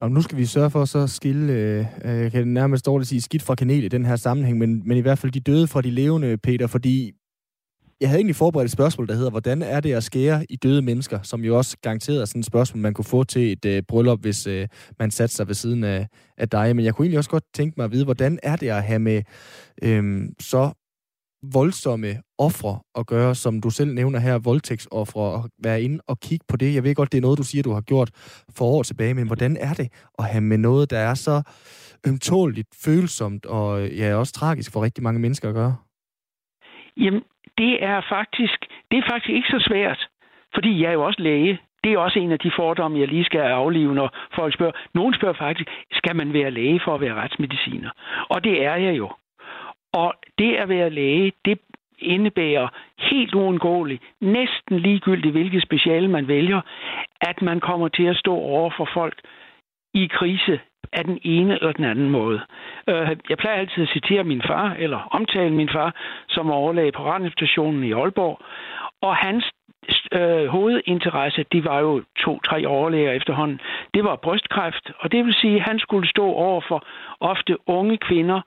Og 0.02 0.12
nu 0.12 0.22
skal 0.22 0.38
vi 0.38 0.46
sørge 0.46 0.72
for 0.72 0.86
så 0.86 1.00
at 1.00 1.10
skille, 1.10 1.54
øh, 1.54 1.86
jeg 2.24 2.32
kan 2.32 2.48
nærmest 2.48 2.86
dårligt 2.86 3.10
sige, 3.10 3.22
skidt 3.22 3.44
fra 3.48 3.56
kanel 3.56 3.84
i 3.84 3.88
den 3.88 4.06
her 4.06 4.16
sammenhæng, 4.16 4.58
men, 4.58 4.88
men 4.88 4.98
i 4.98 5.02
hvert 5.02 5.20
fald 5.20 5.32
de 5.32 5.40
døde 5.40 5.68
fra 5.68 5.82
de 5.82 5.92
levende, 5.92 6.38
Peter, 6.38 6.68
fordi 6.68 7.12
jeg 8.02 8.10
havde 8.10 8.20
egentlig 8.20 8.36
forberedt 8.36 8.66
et 8.66 8.72
spørgsmål, 8.72 9.08
der 9.08 9.14
hedder, 9.14 9.30
hvordan 9.30 9.62
er 9.62 9.80
det 9.80 9.94
at 9.94 10.04
skære 10.04 10.46
i 10.50 10.56
døde 10.56 10.82
mennesker, 10.82 11.22
som 11.22 11.44
jo 11.44 11.58
også 11.58 11.78
garanteret 11.82 12.22
er 12.22 12.26
sådan 12.26 12.40
et 12.40 12.46
spørgsmål, 12.46 12.82
man 12.82 12.94
kunne 12.94 13.06
få 13.06 13.24
til 13.24 13.52
et 13.52 13.66
øh, 13.66 13.84
bryllup, 13.88 14.22
hvis 14.22 14.48
øh, 14.48 14.68
man 15.00 15.12
satte 15.12 15.36
sig 15.36 15.48
ved 15.48 15.56
siden 15.56 15.84
af, 15.84 16.08
af 16.38 16.50
dig. 16.50 16.76
Men 16.76 16.86
jeg 16.86 16.96
kunne 16.96 17.06
egentlig 17.06 17.18
også 17.18 17.30
godt 17.30 17.44
tænke 17.54 17.74
mig 17.78 17.84
at 17.84 17.92
vide, 17.92 18.06
hvordan 18.06 18.40
er 18.44 18.56
det 18.56 18.70
at 18.70 18.84
have 18.84 19.00
med 19.00 19.22
øh, 19.84 20.30
så 20.40 20.72
voldsomme 21.54 22.22
ofre 22.38 22.80
at 22.96 23.08
gøre, 23.08 23.36
som 23.36 23.62
du 23.62 23.70
selv 23.70 23.94
nævner 23.94 24.20
her, 24.20 24.38
voldtægtsoffre, 24.38 25.22
og 25.22 25.50
være 25.64 25.82
inde 25.82 26.00
og 26.08 26.20
kigge 26.20 26.46
på 26.48 26.58
det. 26.58 26.74
Jeg 26.74 26.84
ved 26.84 26.96
godt, 26.96 27.12
det 27.12 27.18
er 27.18 27.22
noget, 27.22 27.38
du 27.38 27.44
siger, 27.44 27.64
du 27.64 27.72
har 27.72 27.82
gjort 27.82 28.12
for 28.50 28.66
år 28.66 28.84
tilbage, 28.84 29.14
men 29.14 29.28
hvordan 29.28 29.58
er 29.58 29.74
det 29.74 29.92
at 30.20 30.26
have 30.26 30.42
med 30.42 30.58
noget, 30.58 30.90
der 30.90 30.98
er 30.98 31.14
så 31.14 31.42
ømtåligt, 32.08 32.68
følsomt 32.76 33.46
og 33.46 33.82
øh, 33.82 33.98
ja, 33.98 34.16
også 34.16 34.34
tragisk 34.34 34.72
for 34.72 34.84
rigtig 34.84 35.04
mange 35.04 35.20
mennesker 35.20 35.50
at 35.50 35.56
gøre? 35.56 35.76
Jamen, 36.98 37.22
det 37.58 37.84
er 37.84 38.02
faktisk, 38.10 38.66
det 38.92 38.98
er 38.98 39.10
faktisk 39.12 39.30
ikke 39.30 39.50
så 39.50 39.60
svært, 39.60 40.08
fordi 40.54 40.82
jeg 40.82 40.90
er 40.90 40.94
jo 40.94 41.06
også 41.06 41.22
læge. 41.22 41.60
Det 41.84 41.94
er 41.94 41.98
også 41.98 42.20
en 42.20 42.32
af 42.32 42.40
de 42.40 42.52
fordomme, 42.56 43.00
jeg 43.00 43.08
lige 43.08 43.26
skal 43.26 43.40
aflive, 43.40 43.96
når 43.96 44.10
folk 44.36 44.54
spørger. 44.54 44.72
Nogen 44.94 45.14
spørger 45.14 45.34
faktisk, 45.34 45.70
skal 45.92 46.16
man 46.16 46.34
være 46.34 46.52
læge 46.52 46.82
for 46.86 46.96
at 46.96 47.02
være 47.02 47.14
retsmediciner? 47.14 47.90
Og 48.30 48.44
det 48.44 48.66
er 48.66 48.76
jeg 48.76 48.98
jo. 48.98 49.12
Og 49.94 50.14
det 50.38 50.56
at 50.56 50.70
være 50.70 50.90
læge, 50.90 51.34
det 51.46 51.60
indebærer 52.00 52.68
helt 52.98 53.34
uundgåeligt, 53.36 54.04
næsten 54.22 54.80
ligegyldigt 54.80 55.32
hvilket 55.32 55.64
speciale 55.64 56.08
man 56.08 56.28
vælger, 56.28 56.62
at 57.22 57.42
man 57.42 57.60
kommer 57.60 57.88
til 57.88 58.04
at 58.04 58.18
stå 58.18 58.34
over 58.36 58.72
for 58.78 58.90
folk 58.94 59.22
i 59.94 60.08
krise 60.08 60.60
af 60.94 61.04
den 61.06 61.20
ene 61.24 61.54
eller 61.54 61.72
den 61.72 61.86
anden 61.86 62.10
måde. 62.10 62.42
Øh, 62.90 63.10
jeg 63.30 63.38
plejer 63.38 63.58
altid 63.60 63.84
at 63.84 63.90
citere 63.90 64.24
min 64.24 64.42
far, 64.42 64.76
eller 64.80 65.00
omtale 65.12 65.54
min 65.54 65.70
far, 65.70 65.96
som 66.28 66.52
overlæge 66.52 66.92
på 66.92 67.04
radiostationen 67.04 67.84
i 67.84 67.92
Aalborg, 67.92 68.40
og 69.02 69.16
hans 69.16 69.52
øh, 70.12 70.46
hovedinteresse, 70.48 71.46
de 71.52 71.66
var 71.66 71.80
jo 71.80 72.04
to-tre 72.20 72.68
overlæger 72.68 73.12
efterhånden, 73.12 73.60
det 73.94 74.04
var 74.04 74.16
brystkræft, 74.16 74.92
og 75.00 75.12
det 75.12 75.26
vil 75.26 75.34
sige, 75.34 75.56
at 75.56 75.62
han 75.62 75.80
skulle 75.80 76.10
stå 76.10 76.26
over 76.26 76.62
for 76.68 76.88
ofte 77.20 77.70
unge 77.70 77.98
kvinder, 77.98 78.42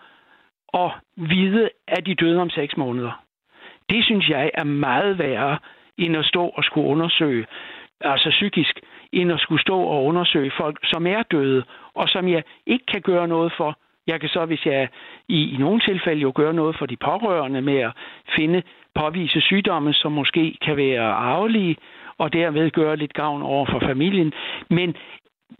og 0.68 0.92
vide, 1.16 1.70
at 1.88 2.06
de 2.06 2.14
døde 2.14 2.40
om 2.40 2.50
seks 2.50 2.76
måneder. 2.76 3.24
Det 3.90 4.04
synes 4.04 4.28
jeg 4.28 4.50
er 4.54 4.64
meget 4.64 5.18
værre, 5.18 5.58
end 5.98 6.16
at 6.16 6.24
stå 6.24 6.48
og 6.48 6.64
skulle 6.64 6.86
undersøge, 6.86 7.46
altså 8.00 8.30
psykisk, 8.30 8.80
end 9.12 9.32
at 9.32 9.40
skulle 9.40 9.60
stå 9.60 9.78
og 9.80 10.04
undersøge 10.04 10.52
folk, 10.56 10.78
som 10.82 11.06
er 11.06 11.22
døde, 11.22 11.64
og 11.94 12.08
som 12.08 12.28
jeg 12.28 12.42
ikke 12.66 12.86
kan 12.86 13.00
gøre 13.00 13.28
noget 13.28 13.52
for. 13.56 13.78
Jeg 14.06 14.20
kan 14.20 14.28
så, 14.28 14.44
hvis 14.46 14.66
jeg 14.66 14.88
i, 15.28 15.54
i 15.54 15.56
nogle 15.56 15.80
tilfælde 15.80 16.20
jo 16.20 16.32
gøre 16.34 16.54
noget 16.54 16.76
for 16.78 16.86
de 16.86 16.96
pårørende 16.96 17.62
med 17.62 17.78
at 17.78 17.92
finde, 18.36 18.62
påvise 18.94 19.40
sygdomme, 19.40 19.92
som 19.92 20.12
måske 20.12 20.58
kan 20.62 20.76
være 20.76 21.02
arvelige, 21.12 21.76
og 22.18 22.32
derved 22.32 22.70
gøre 22.70 22.96
lidt 22.96 23.14
gavn 23.14 23.42
over 23.42 23.66
for 23.66 23.80
familien. 23.80 24.32
Men 24.68 24.96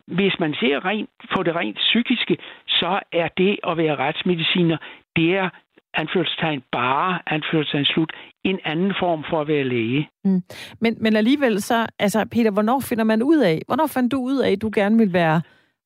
hvis 0.07 0.39
man 0.39 0.55
ser 0.55 0.85
rent 0.85 1.11
på 1.35 1.43
det 1.43 1.57
rent 1.57 1.77
psykiske, 1.77 2.37
så 2.67 3.01
er 3.13 3.29
det 3.29 3.59
at 3.69 3.77
være 3.77 3.97
retsmediciner, 3.97 4.77
det 5.17 5.37
er 5.37 5.49
anførselstegn 5.95 6.63
bare, 6.73 7.19
anførselstegn 7.27 7.85
slut, 7.85 8.13
en 8.45 8.59
anden 8.65 8.95
form 9.01 9.25
for 9.31 9.41
at 9.41 9.49
være 9.49 9.65
læge. 9.65 10.09
Mm. 10.25 10.43
Men, 10.81 10.97
men 11.01 11.17
alligevel 11.17 11.63
så, 11.63 11.87
altså 11.99 12.27
Peter, 12.33 12.51
hvornår 12.51 12.81
finder 12.81 13.05
man 13.05 13.23
ud 13.23 13.39
af, 13.39 13.63
hvornår 13.67 13.87
fandt 13.87 14.13
du 14.13 14.19
ud 14.19 14.39
af, 14.39 14.51
at 14.51 14.63
du 14.63 14.71
gerne 14.75 14.99
vil 14.99 15.13
være 15.13 15.43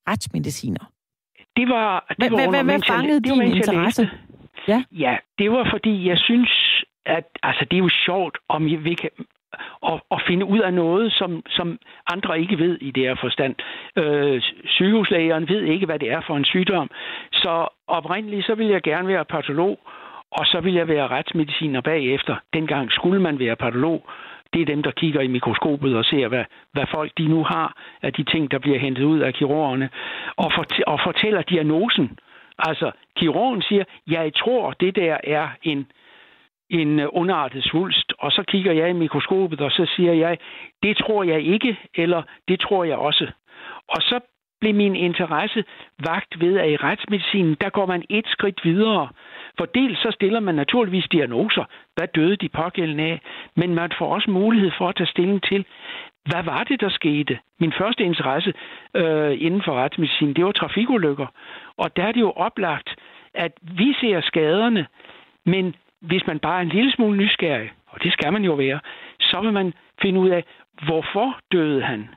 retsmediciner? 0.08 0.90
Det 1.56 1.68
var, 1.68 2.14
det 2.20 2.32
var 2.32 2.50
hvad, 2.50 2.64
hvad 2.64 2.80
fangede 2.86 3.20
din 3.20 3.42
interesse? 3.42 4.10
Ja. 4.68 4.84
ja, 4.92 5.16
det 5.38 5.50
var 5.50 5.68
fordi, 5.70 6.08
jeg 6.08 6.18
synes, 6.18 6.50
at 7.06 7.24
altså, 7.42 7.64
det 7.70 7.76
er 7.76 7.82
jo 7.82 7.90
sjovt, 8.04 8.38
om 8.48 8.64
vi 8.64 8.94
kan, 8.94 9.10
at, 9.86 10.00
at 10.10 10.22
finde 10.26 10.46
ud 10.46 10.58
af 10.58 10.74
noget, 10.74 11.12
som, 11.12 11.42
som 11.50 11.78
andre 12.12 12.40
ikke 12.40 12.58
ved 12.58 12.78
i 12.80 12.90
det 12.90 13.02
her 13.02 13.14
forstand. 13.14 13.54
Øh, 13.96 14.42
sygehuslægeren 14.64 15.48
ved 15.48 15.62
ikke, 15.62 15.86
hvad 15.86 15.98
det 15.98 16.10
er 16.10 16.20
for 16.26 16.36
en 16.36 16.44
sygdom. 16.44 16.90
Så 17.32 17.68
oprindeligt 17.86 18.46
så 18.46 18.54
vil 18.54 18.66
jeg 18.66 18.82
gerne 18.82 19.08
være 19.08 19.24
patolog, 19.24 19.78
og 20.30 20.46
så 20.46 20.60
vil 20.60 20.74
jeg 20.74 20.88
være 20.88 21.08
retsmediciner 21.08 21.80
bagefter. 21.80 22.36
Dengang 22.52 22.92
skulle 22.92 23.20
man 23.20 23.38
være 23.38 23.56
patolog. 23.56 24.06
Det 24.52 24.62
er 24.62 24.66
dem, 24.66 24.82
der 24.82 24.90
kigger 24.90 25.20
i 25.20 25.26
mikroskopet 25.26 25.96
og 25.96 26.04
ser, 26.04 26.28
hvad, 26.28 26.44
hvad 26.72 26.86
folk 26.90 27.12
de 27.18 27.28
nu 27.28 27.44
har 27.44 27.76
af 28.02 28.12
de 28.12 28.24
ting, 28.24 28.50
der 28.50 28.58
bliver 28.58 28.78
hentet 28.78 29.04
ud 29.04 29.20
af 29.20 29.34
kirurgerne, 29.34 29.90
og, 30.36 30.52
fort, 30.56 30.82
og 30.86 31.00
fortæller 31.04 31.42
diagnosen. 31.42 32.18
Altså, 32.58 32.90
kirurgen 33.16 33.62
siger, 33.62 33.84
jeg 34.06 34.34
tror, 34.34 34.70
det 34.70 34.96
der 34.96 35.16
er 35.24 35.48
en 35.62 35.86
en 36.82 37.00
øh, 37.00 37.08
underartet 37.12 37.64
svulst, 37.64 38.12
og 38.18 38.32
så 38.32 38.42
kigger 38.42 38.72
jeg 38.72 38.90
i 38.90 38.92
mikroskopet, 38.92 39.60
og 39.60 39.70
så 39.70 39.86
siger 39.96 40.12
jeg, 40.12 40.38
det 40.82 40.96
tror 40.96 41.22
jeg 41.24 41.40
ikke, 41.40 41.78
eller 41.94 42.22
det 42.48 42.60
tror 42.60 42.84
jeg 42.84 42.96
også. 42.96 43.26
Og 43.88 44.02
så 44.02 44.20
blev 44.60 44.74
min 44.74 44.96
interesse 44.96 45.64
vagt 45.98 46.40
ved, 46.40 46.58
at 46.58 46.70
i 46.70 46.76
retsmedicinen, 46.76 47.56
der 47.60 47.70
går 47.70 47.86
man 47.86 48.02
et 48.10 48.26
skridt 48.26 48.60
videre. 48.64 49.08
For 49.58 49.64
dels 49.64 49.98
så 49.98 50.10
stiller 50.10 50.40
man 50.40 50.54
naturligvis 50.54 51.08
diagnoser, 51.12 51.64
hvad 51.94 52.08
døde 52.14 52.36
de 52.36 52.48
pågældende 52.48 53.04
af, 53.04 53.20
men 53.56 53.74
man 53.74 53.90
får 53.98 54.14
også 54.14 54.30
mulighed 54.30 54.70
for 54.78 54.88
at 54.88 54.96
tage 54.96 55.06
stilling 55.06 55.42
til, 55.42 55.66
hvad 56.30 56.42
var 56.42 56.64
det, 56.64 56.80
der 56.80 56.88
skete? 56.88 57.38
Min 57.60 57.72
første 57.72 58.04
interesse 58.04 58.52
øh, 58.94 59.32
inden 59.40 59.62
for 59.62 59.72
retsmedicin, 59.72 60.34
det 60.34 60.44
var 60.44 60.52
trafikulykker. 60.52 61.26
Og 61.76 61.96
der 61.96 62.04
er 62.04 62.12
det 62.12 62.20
jo 62.20 62.30
oplagt, 62.30 62.94
at 63.34 63.52
vi 63.62 63.94
ser 64.00 64.20
skaderne, 64.20 64.86
men 65.46 65.74
hvis 66.08 66.26
man 66.26 66.38
bare 66.38 66.58
er 66.58 66.62
en 66.62 66.76
lille 66.78 66.92
smule 66.92 67.16
nysgerrig, 67.16 67.70
og 67.86 68.02
det 68.02 68.12
skal 68.12 68.32
man 68.32 68.44
jo 68.44 68.54
være, 68.54 68.80
så 69.20 69.40
vil 69.40 69.52
man 69.52 69.72
finde 70.02 70.20
ud 70.20 70.28
af, 70.28 70.44
hvorfor 70.86 71.38
døde 71.52 71.82
han? 71.82 72.08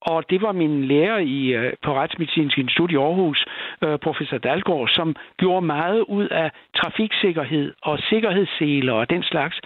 Og 0.00 0.30
det 0.30 0.42
var 0.42 0.52
min 0.52 0.84
lærer 0.84 1.18
i, 1.18 1.40
øh, 1.46 1.72
på 1.82 1.94
Retsmedicinsk 1.94 2.58
Institut 2.58 2.90
i 2.90 2.96
Aarhus, 2.96 3.44
øh, 3.84 3.98
professor 3.98 4.38
Dalgaard, 4.38 4.88
som 4.88 5.16
gjorde 5.36 5.66
meget 5.66 6.00
ud 6.00 6.28
af 6.28 6.50
trafiksikkerhed 6.76 7.74
og 7.82 7.98
sikkerhedsseler 7.98 8.92
og 8.92 9.10
den 9.10 9.22
slags. 9.22 9.60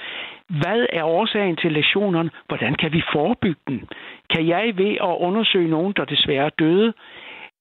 Hvad 0.49 0.87
er 0.93 1.05
årsagen 1.05 1.57
til 1.57 1.73
lektionerne? 1.73 2.31
Hvordan 2.49 2.75
kan 2.75 2.93
vi 2.93 3.03
forebygge 3.13 3.61
den? 3.69 3.89
Kan 4.35 4.49
jeg 4.49 4.73
ved 4.77 4.95
at 5.09 5.17
undersøge 5.29 5.69
nogen, 5.71 5.93
der 5.97 6.05
desværre 6.05 6.51
døde, 6.59 6.93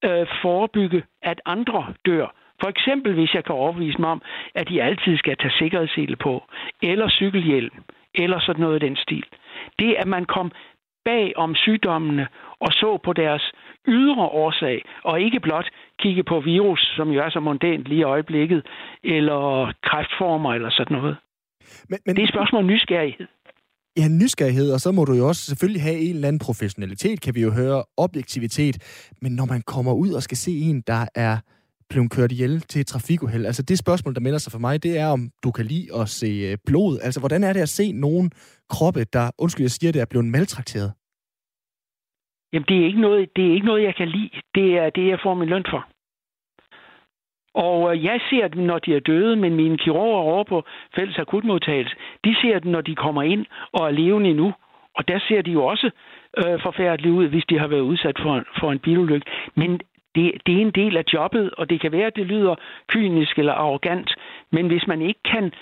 øh, 0.04 0.26
forebygge, 0.42 1.02
at 1.22 1.40
andre 1.46 1.94
dør? 2.06 2.26
For 2.60 2.68
eksempel 2.68 3.14
hvis 3.14 3.34
jeg 3.34 3.44
kan 3.44 3.54
overbevise 3.54 4.00
mig 4.00 4.10
om, 4.10 4.22
at 4.54 4.68
de 4.68 4.82
altid 4.82 5.16
skal 5.18 5.36
tage 5.36 5.54
sikkerhedssele 5.58 6.16
på, 6.16 6.42
eller 6.82 7.08
cykelhjelm, 7.10 7.76
eller 8.14 8.40
sådan 8.40 8.60
noget 8.60 8.82
i 8.82 8.86
den 8.86 8.96
stil. 8.96 9.24
Det, 9.78 9.94
at 9.98 10.08
man 10.08 10.24
kom 10.24 10.52
bag 11.04 11.32
om 11.36 11.54
sygdommene 11.54 12.26
og 12.60 12.72
så 12.72 12.98
på 13.04 13.12
deres 13.12 13.52
ydre 13.88 14.26
årsag, 14.42 14.84
og 15.04 15.20
ikke 15.20 15.40
blot 15.40 15.68
kigge 15.98 16.22
på 16.22 16.40
virus, 16.40 16.92
som 16.96 17.10
jo 17.10 17.20
er 17.20 17.30
så 17.30 17.40
mondænt 17.40 17.84
lige 17.88 18.00
i 18.00 18.02
øjeblikket, 18.02 18.66
eller 19.04 19.72
kræftformer 19.82 20.54
eller 20.54 20.70
sådan 20.70 20.96
noget. 20.96 21.16
Men, 21.90 21.98
men... 22.06 22.16
Det 22.16 22.22
er 22.22 22.26
et 22.26 22.34
spørgsmål 22.34 22.62
om 22.62 22.68
nysgerrighed. 22.68 23.26
Ja, 23.96 24.08
nysgerrighed, 24.08 24.72
og 24.72 24.80
så 24.80 24.92
må 24.92 25.04
du 25.04 25.12
jo 25.12 25.28
også 25.28 25.42
selvfølgelig 25.50 25.82
have 25.82 25.98
en 25.98 26.14
eller 26.14 26.28
anden 26.28 26.38
professionalitet, 26.38 27.20
kan 27.20 27.34
vi 27.34 27.42
jo 27.42 27.50
høre, 27.50 27.84
objektivitet. 27.96 28.76
Men 29.22 29.32
når 29.32 29.44
man 29.44 29.62
kommer 29.62 29.92
ud 29.92 30.10
og 30.10 30.22
skal 30.22 30.36
se 30.36 30.52
en, 30.52 30.80
der 30.86 31.06
er 31.14 31.36
blevet 31.90 32.10
kørt 32.10 32.32
ihjel 32.32 32.60
til 32.60 32.80
et 32.80 32.86
trafikuheld. 32.86 33.46
Altså 33.46 33.62
det 33.62 33.78
spørgsmål, 33.78 34.14
der 34.14 34.20
melder 34.20 34.38
sig 34.38 34.52
for 34.52 34.58
mig, 34.58 34.82
det 34.82 34.98
er, 34.98 35.08
om 35.16 35.30
du 35.44 35.50
kan 35.50 35.64
lide 35.64 35.86
at 36.00 36.08
se 36.08 36.26
øh, 36.26 36.58
blod. 36.66 36.98
Altså 37.02 37.20
hvordan 37.20 37.44
er 37.44 37.52
det 37.52 37.60
at 37.60 37.68
se 37.68 37.92
nogen 37.92 38.30
kroppe, 38.68 39.04
der, 39.12 39.30
undskyld, 39.38 39.64
jeg 39.64 39.70
siger 39.70 39.92
det, 39.92 40.00
er 40.00 40.10
blevet 40.10 40.26
maltrakteret? 40.26 40.92
Jamen 42.52 42.66
det 42.68 42.76
er 42.80 42.86
ikke 42.86 43.00
noget, 43.00 43.28
det 43.36 43.46
er 43.48 43.54
ikke 43.54 43.66
noget 43.66 43.82
jeg 43.82 43.94
kan 43.94 44.08
lide. 44.08 44.30
Det 44.54 44.78
er 44.78 44.90
det, 44.90 45.06
jeg 45.08 45.18
får 45.22 45.34
min 45.34 45.48
løn 45.48 45.64
for. 45.70 45.86
Og 47.54 47.96
øh, 47.96 48.04
jeg 48.04 48.20
ser 48.30 48.48
dem, 48.48 48.62
når 48.62 48.78
de 48.78 48.94
er 48.96 49.00
døde, 49.00 49.36
men 49.36 49.54
mine 49.54 49.78
kirurger 49.78 50.18
over 50.18 50.44
på 50.44 50.64
fælles 50.96 51.18
akutmodtagelse, 51.18 51.94
de 52.24 52.36
ser 52.42 52.58
dem, 52.58 52.72
når 52.72 52.80
de 52.80 52.94
kommer 52.94 53.22
ind 53.22 53.46
og 53.72 53.86
er 53.86 53.90
levende 53.90 54.30
endnu. 54.30 54.52
Og 54.96 55.08
der 55.08 55.18
ser 55.28 55.42
de 55.42 55.50
jo 55.50 55.64
også 55.64 55.90
øh, 56.38 56.62
forfærdeligt 56.62 57.14
ud, 57.14 57.26
hvis 57.28 57.44
de 57.50 57.58
har 57.58 57.66
været 57.66 57.80
udsat 57.80 58.16
for, 58.22 58.44
for 58.60 58.72
en 58.72 58.78
bilulykke. 58.78 59.26
Men 59.54 59.80
det, 60.16 60.32
det 60.46 60.54
er 60.56 60.60
en 60.60 60.70
del 60.70 60.96
af 60.96 61.04
jobbet, 61.12 61.50
og 61.58 61.70
det 61.70 61.80
kan 61.80 61.92
være, 61.92 62.06
at 62.06 62.16
det 62.16 62.26
lyder 62.26 62.54
kynisk 62.88 63.38
eller 63.38 63.52
arrogant, 63.52 64.14
men 64.52 64.66
hvis 64.66 64.86
man 64.86 65.02
ikke 65.02 65.20
kan 65.32 65.52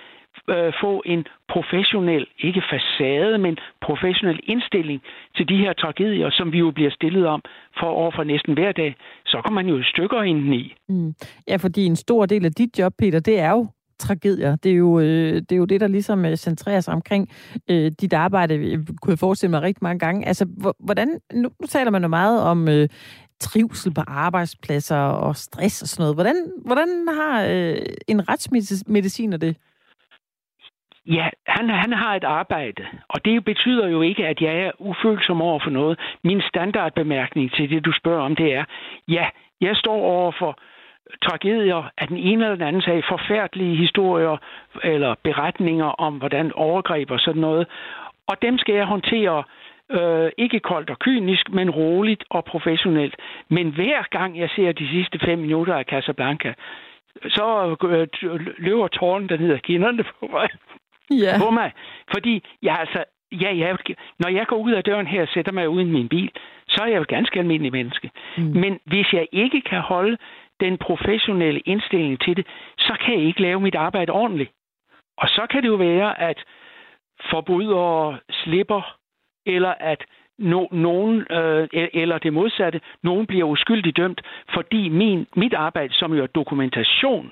øh, 0.49 0.73
få 0.83 1.03
en 1.07 1.27
professionel, 1.49 2.27
ikke 2.39 2.63
facade, 2.73 3.39
men 3.39 3.57
professionel 3.81 4.41
indstilling 4.45 5.03
til 5.37 5.49
de 5.49 5.57
her 5.57 5.73
tragedier, 5.73 6.31
som 6.31 6.53
vi 6.53 6.59
jo 6.59 6.71
bliver 6.71 6.91
stillet 6.91 7.27
om 7.27 7.43
for 7.81 7.87
over 7.87 8.11
for 8.17 8.25
næsten 8.25 8.55
hver 8.55 8.73
dag, 8.73 8.97
så 9.27 9.41
kommer 9.45 9.63
man 9.63 9.71
jo 9.75 9.83
stykker 9.83 10.23
ind 10.23 10.55
i. 10.55 10.75
Mm. 10.89 11.15
Ja, 11.49 11.57
fordi 11.57 11.85
en 11.85 11.97
stor 11.97 12.27
del 12.27 12.45
af 12.45 12.53
dit 12.53 12.79
job, 12.79 12.93
Peter, 12.99 13.21
det 13.21 13.41
er 13.41 13.51
jo 13.51 13.67
tragedier. 13.99 14.57
Det 14.57 14.73
er 14.73 14.77
jo 14.77 15.01
øh, 15.01 15.35
det, 15.35 15.53
er 15.53 15.57
jo 15.57 15.65
det 15.65 15.81
der 15.81 15.87
ligesom 15.87 16.25
øh, 16.25 16.37
centrerer 16.37 16.81
sig 16.81 16.95
omkring 16.95 17.29
øh, 17.71 17.93
dit 18.01 18.13
arbejde, 18.13 18.71
jeg 18.71 18.79
kunne 19.03 19.11
jeg 19.11 19.19
forestille 19.19 19.51
mig 19.51 19.63
rigtig 19.63 19.83
mange 19.83 19.99
gange. 19.99 20.27
Altså, 20.29 20.47
hvordan, 20.79 21.09
nu, 21.33 21.49
nu 21.61 21.67
taler 21.69 21.91
man 21.91 22.03
jo 22.03 22.09
meget 22.09 22.43
om 22.43 22.69
øh, 22.69 22.89
trivsel 23.49 23.95
på 23.95 24.03
arbejdspladser 24.07 25.03
og 25.27 25.37
stress 25.37 25.83
og 25.83 25.89
sådan 25.89 26.03
noget. 26.03 26.17
Hvordan, 26.17 26.37
hvordan 26.67 26.91
har 27.19 27.35
øh, 27.53 27.77
en 28.09 28.29
retsmediciner 28.29 29.37
det? 29.37 29.57
Ja, 31.07 31.29
han, 31.47 31.69
han 31.69 31.93
har 31.93 32.15
et 32.17 32.25
arbejde, 32.25 32.83
og 33.09 33.25
det 33.25 33.45
betyder 33.45 33.87
jo 33.89 34.03
ikke, 34.03 34.27
at 34.27 34.41
jeg 34.41 34.55
er 34.67 34.71
ufølsom 34.79 35.43
over 35.43 35.61
for 35.65 35.71
noget. 35.71 36.01
Min 36.25 36.43
standardbemærkning 36.49 37.53
til 37.53 37.71
det, 37.71 37.85
du 37.85 37.93
spørger 37.93 38.23
om, 38.23 38.37
det 38.37 38.55
er, 38.55 38.65
ja, 39.09 39.27
jeg 39.61 39.77
står 39.77 40.01
over 40.15 40.33
for 40.39 40.59
tragedier 41.23 41.91
af 41.99 42.09
den 42.09 42.17
ene 42.17 42.45
eller 42.45 42.57
den 42.57 42.67
anden 42.69 42.83
sag, 42.83 43.05
forfærdelige 43.09 43.77
historier 43.77 44.37
eller 44.85 45.15
beretninger 45.25 45.87
om, 45.87 46.15
hvordan 46.19 46.53
overgreb 46.53 47.11
og 47.11 47.21
sådan 47.21 47.41
noget. 47.41 47.67
Og 48.27 48.37
dem 48.43 48.59
skal 48.59 48.75
jeg 48.75 48.87
håndtere 48.87 49.45
øh, 49.91 50.31
ikke 50.39 50.61
koldt 50.61 50.91
og 50.91 50.99
kynisk, 50.99 51.51
men 51.51 51.71
roligt 51.71 52.25
og 52.31 52.45
professionelt. 52.45 53.17
Men 53.51 53.69
hver 53.69 54.03
gang 54.11 54.39
jeg 54.39 54.51
ser 54.57 54.73
de 54.73 54.89
sidste 54.89 55.19
fem 55.19 55.39
minutter 55.39 55.75
af 55.75 55.85
Casablanca, 55.85 56.55
så 57.29 57.77
øh, 57.83 58.09
løber 58.59 58.89
tårnen, 58.89 59.29
der 59.29 59.37
hedder 59.37 59.59
kinderne 59.59 60.05
på 60.21 60.27
mig 60.33 60.49
ja. 61.11 61.39
på 61.39 61.51
mig. 61.51 61.73
Fordi 62.13 62.45
jeg 62.63 62.77
altså, 62.79 63.05
ja, 63.33 63.57
jeg, 63.57 63.79
når 64.19 64.29
jeg 64.29 64.47
går 64.47 64.57
ud 64.57 64.73
af 64.73 64.85
døren 64.85 65.07
her 65.07 65.23
og 65.23 65.29
sætter 65.29 65.53
mig 65.53 65.69
uden 65.69 65.93
min 65.93 66.09
bil, 66.09 66.31
så 66.69 66.83
er 66.83 66.87
jeg 66.87 66.99
jo 66.99 67.05
ganske 67.09 67.39
almindelig 67.39 67.73
menneske. 67.73 68.11
Mm. 68.37 68.43
Men 68.43 68.81
hvis 68.85 69.13
jeg 69.13 69.29
ikke 69.33 69.61
kan 69.61 69.81
holde 69.81 70.17
den 70.61 70.79
professionelle 70.79 71.61
indstilling 71.61 72.21
til 72.21 72.37
det, 72.37 72.47
så 72.79 72.97
kan 73.01 73.15
jeg 73.15 73.23
ikke 73.23 73.43
lave 73.43 73.61
mit 73.61 73.75
arbejde 73.75 74.13
ordentligt. 74.13 74.51
Og 75.19 75.29
så 75.29 75.47
kan 75.51 75.63
det 75.63 75.69
jo 75.69 75.75
være, 75.75 76.21
at 76.21 76.45
forbrydere 77.31 78.19
slipper, 78.31 78.97
eller 79.47 79.75
at 79.81 80.05
no, 80.39 80.67
nogen, 80.73 81.27
øh, 81.31 81.69
eller 81.73 82.19
det 82.19 82.33
modsatte, 82.33 82.81
nogen 83.03 83.27
bliver 83.27 83.45
uskyldigt 83.45 83.97
dømt, 83.97 84.21
fordi 84.55 84.89
min, 84.89 85.27
mit 85.37 85.55
arbejde, 85.55 85.95
som 85.95 86.15
jo 86.15 86.23
er 86.23 86.27
dokumentation, 86.27 87.31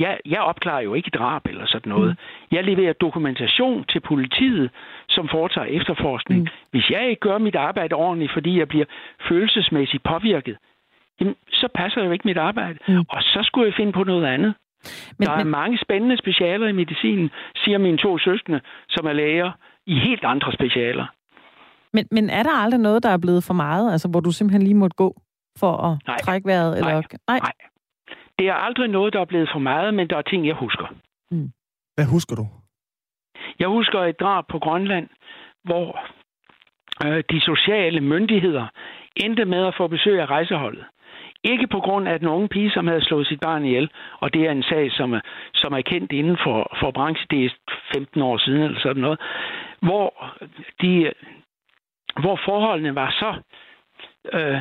jeg, 0.00 0.18
jeg 0.26 0.40
opklarer 0.40 0.80
jo 0.80 0.94
ikke 0.94 1.10
drab 1.10 1.46
eller 1.46 1.66
sådan 1.66 1.90
noget. 1.90 2.10
Mm. 2.10 2.56
Jeg 2.56 2.64
leverer 2.64 2.92
dokumentation 2.92 3.84
til 3.84 4.00
politiet, 4.00 4.70
som 5.08 5.28
foretager 5.28 5.66
efterforskning. 5.66 6.40
Mm. 6.40 6.48
Hvis 6.70 6.90
jeg 6.90 7.08
ikke 7.10 7.20
gør 7.20 7.38
mit 7.38 7.56
arbejde 7.56 7.94
ordentligt, 7.94 8.32
fordi 8.32 8.58
jeg 8.58 8.68
bliver 8.68 8.84
følelsesmæssigt 9.28 10.02
påvirket, 10.02 10.56
jamen, 11.20 11.34
så 11.52 11.68
passer 11.74 12.04
jo 12.04 12.12
ikke 12.12 12.28
mit 12.28 12.36
arbejde. 12.36 12.78
Mm. 12.88 13.04
Og 13.08 13.22
så 13.22 13.40
skulle 13.42 13.66
jeg 13.66 13.74
finde 13.74 13.92
på 13.92 14.04
noget 14.04 14.26
andet. 14.26 14.54
Men, 15.18 15.26
der 15.26 15.32
er 15.32 15.44
men... 15.44 15.50
mange 15.50 15.78
spændende 15.78 16.16
specialer 16.16 16.68
i 16.68 16.72
medicinen, 16.72 17.30
siger 17.56 17.78
mine 17.78 17.98
to 17.98 18.18
søskende, 18.18 18.60
som 18.88 19.06
er 19.06 19.12
læger 19.12 19.50
i 19.86 19.94
helt 19.94 20.24
andre 20.24 20.52
specialer. 20.52 21.06
Men, 21.92 22.06
men 22.10 22.30
er 22.30 22.42
der 22.42 22.62
aldrig 22.62 22.80
noget, 22.80 23.02
der 23.02 23.08
er 23.08 23.18
blevet 23.18 23.44
for 23.44 23.54
meget, 23.54 23.92
altså 23.92 24.08
hvor 24.08 24.20
du 24.20 24.30
simpelthen 24.32 24.62
lige 24.62 24.74
måtte 24.74 24.96
gå 24.96 25.20
for 25.58 25.72
at 25.76 25.98
nej, 26.06 26.16
trække 26.16 26.46
vejret? 26.46 26.78
Eller... 26.78 26.92
Nej, 26.92 27.02
nej. 27.28 27.38
nej. 27.38 27.52
Det 28.38 28.48
er 28.48 28.54
aldrig 28.54 28.88
noget, 28.88 29.12
der 29.12 29.20
er 29.20 29.24
blevet 29.24 29.48
for 29.52 29.58
meget, 29.58 29.94
men 29.94 30.08
der 30.10 30.16
er 30.16 30.22
ting, 30.22 30.46
jeg 30.46 30.54
husker. 30.54 30.86
Mm. 31.30 31.50
Hvad 31.94 32.06
husker 32.06 32.36
du? 32.36 32.46
Jeg 33.58 33.68
husker 33.68 34.00
et 34.00 34.20
drab 34.20 34.44
på 34.48 34.58
Grønland, 34.58 35.08
hvor 35.64 35.98
øh, 37.04 37.24
de 37.30 37.40
sociale 37.40 38.00
myndigheder 38.00 38.66
endte 39.16 39.44
med 39.44 39.66
at 39.66 39.74
få 39.76 39.86
besøg 39.86 40.20
af 40.20 40.26
rejseholdet. 40.26 40.84
Ikke 41.44 41.66
på 41.66 41.80
grund 41.80 42.08
af 42.08 42.18
den 42.18 42.28
unge 42.28 42.48
pige, 42.48 42.70
som 42.70 42.86
havde 42.86 43.04
slået 43.04 43.26
sit 43.26 43.40
barn 43.40 43.64
ihjel, 43.64 43.90
og 44.20 44.34
det 44.34 44.46
er 44.46 44.50
en 44.50 44.62
sag, 44.62 44.92
som 44.92 45.12
er, 45.12 45.20
som 45.54 45.72
er 45.72 45.80
kendt 45.80 46.12
inden 46.12 46.38
for, 46.44 46.76
for 46.80 46.90
branchen, 46.90 47.26
det 47.30 47.44
er 47.44 47.50
15 47.94 48.22
år 48.22 48.38
siden 48.38 48.62
eller 48.62 48.80
sådan 48.80 49.02
noget, 49.02 49.20
hvor, 49.80 50.36
de, 50.82 51.12
hvor 52.20 52.40
forholdene 52.44 52.94
var 52.94 53.10
så 53.10 53.34
øh, 54.38 54.60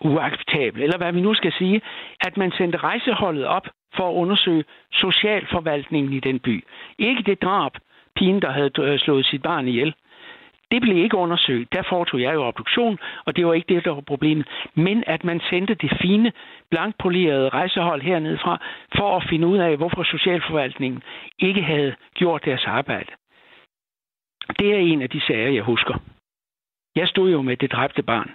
uacceptable, 0.00 0.82
eller 0.82 0.98
hvad 0.98 1.12
vi 1.12 1.20
nu 1.20 1.34
skal 1.34 1.52
sige, 1.52 1.80
at 2.20 2.36
man 2.36 2.52
sendte 2.52 2.78
rejseholdet 2.78 3.46
op 3.46 3.66
for 3.96 4.10
at 4.10 4.14
undersøge 4.14 4.64
socialforvaltningen 4.92 6.12
i 6.12 6.20
den 6.20 6.38
by. 6.38 6.64
Ikke 6.98 7.22
det 7.22 7.42
drab, 7.42 7.72
pigen, 8.16 8.42
der 8.42 8.50
havde 8.50 8.70
øh, 8.80 8.98
slået 8.98 9.26
sit 9.26 9.42
barn 9.42 9.68
ihjel. 9.68 9.94
Det 10.70 10.82
blev 10.82 10.96
ikke 10.96 11.16
undersøgt. 11.16 11.72
Der 11.72 11.82
foretog 11.82 12.20
jeg 12.20 12.34
jo 12.34 12.42
obduktion, 12.44 12.98
og 13.24 13.36
det 13.36 13.46
var 13.46 13.54
ikke 13.54 13.74
det, 13.74 13.84
der 13.84 13.90
var 13.90 14.00
problemet. 14.00 14.46
Men 14.74 15.04
at 15.06 15.24
man 15.24 15.40
sendte 15.50 15.74
det 15.74 15.92
fine, 16.00 16.32
blankpolerede 16.70 17.48
rejsehold 17.48 18.02
hernede 18.02 18.38
fra, 18.38 18.58
for 18.96 19.16
at 19.16 19.26
finde 19.28 19.46
ud 19.46 19.58
af, 19.58 19.76
hvorfor 19.76 20.02
socialforvaltningen 20.02 21.02
ikke 21.38 21.62
havde 21.62 21.94
gjort 22.14 22.44
deres 22.44 22.64
arbejde. 22.66 23.12
Det 24.58 24.74
er 24.74 24.78
en 24.78 25.02
af 25.02 25.10
de 25.10 25.20
sager, 25.20 25.50
jeg 25.50 25.62
husker. 25.62 25.94
Jeg 26.96 27.08
stod 27.08 27.30
jo 27.30 27.42
med 27.42 27.56
det 27.56 27.72
dræbte 27.72 28.02
barn. 28.02 28.30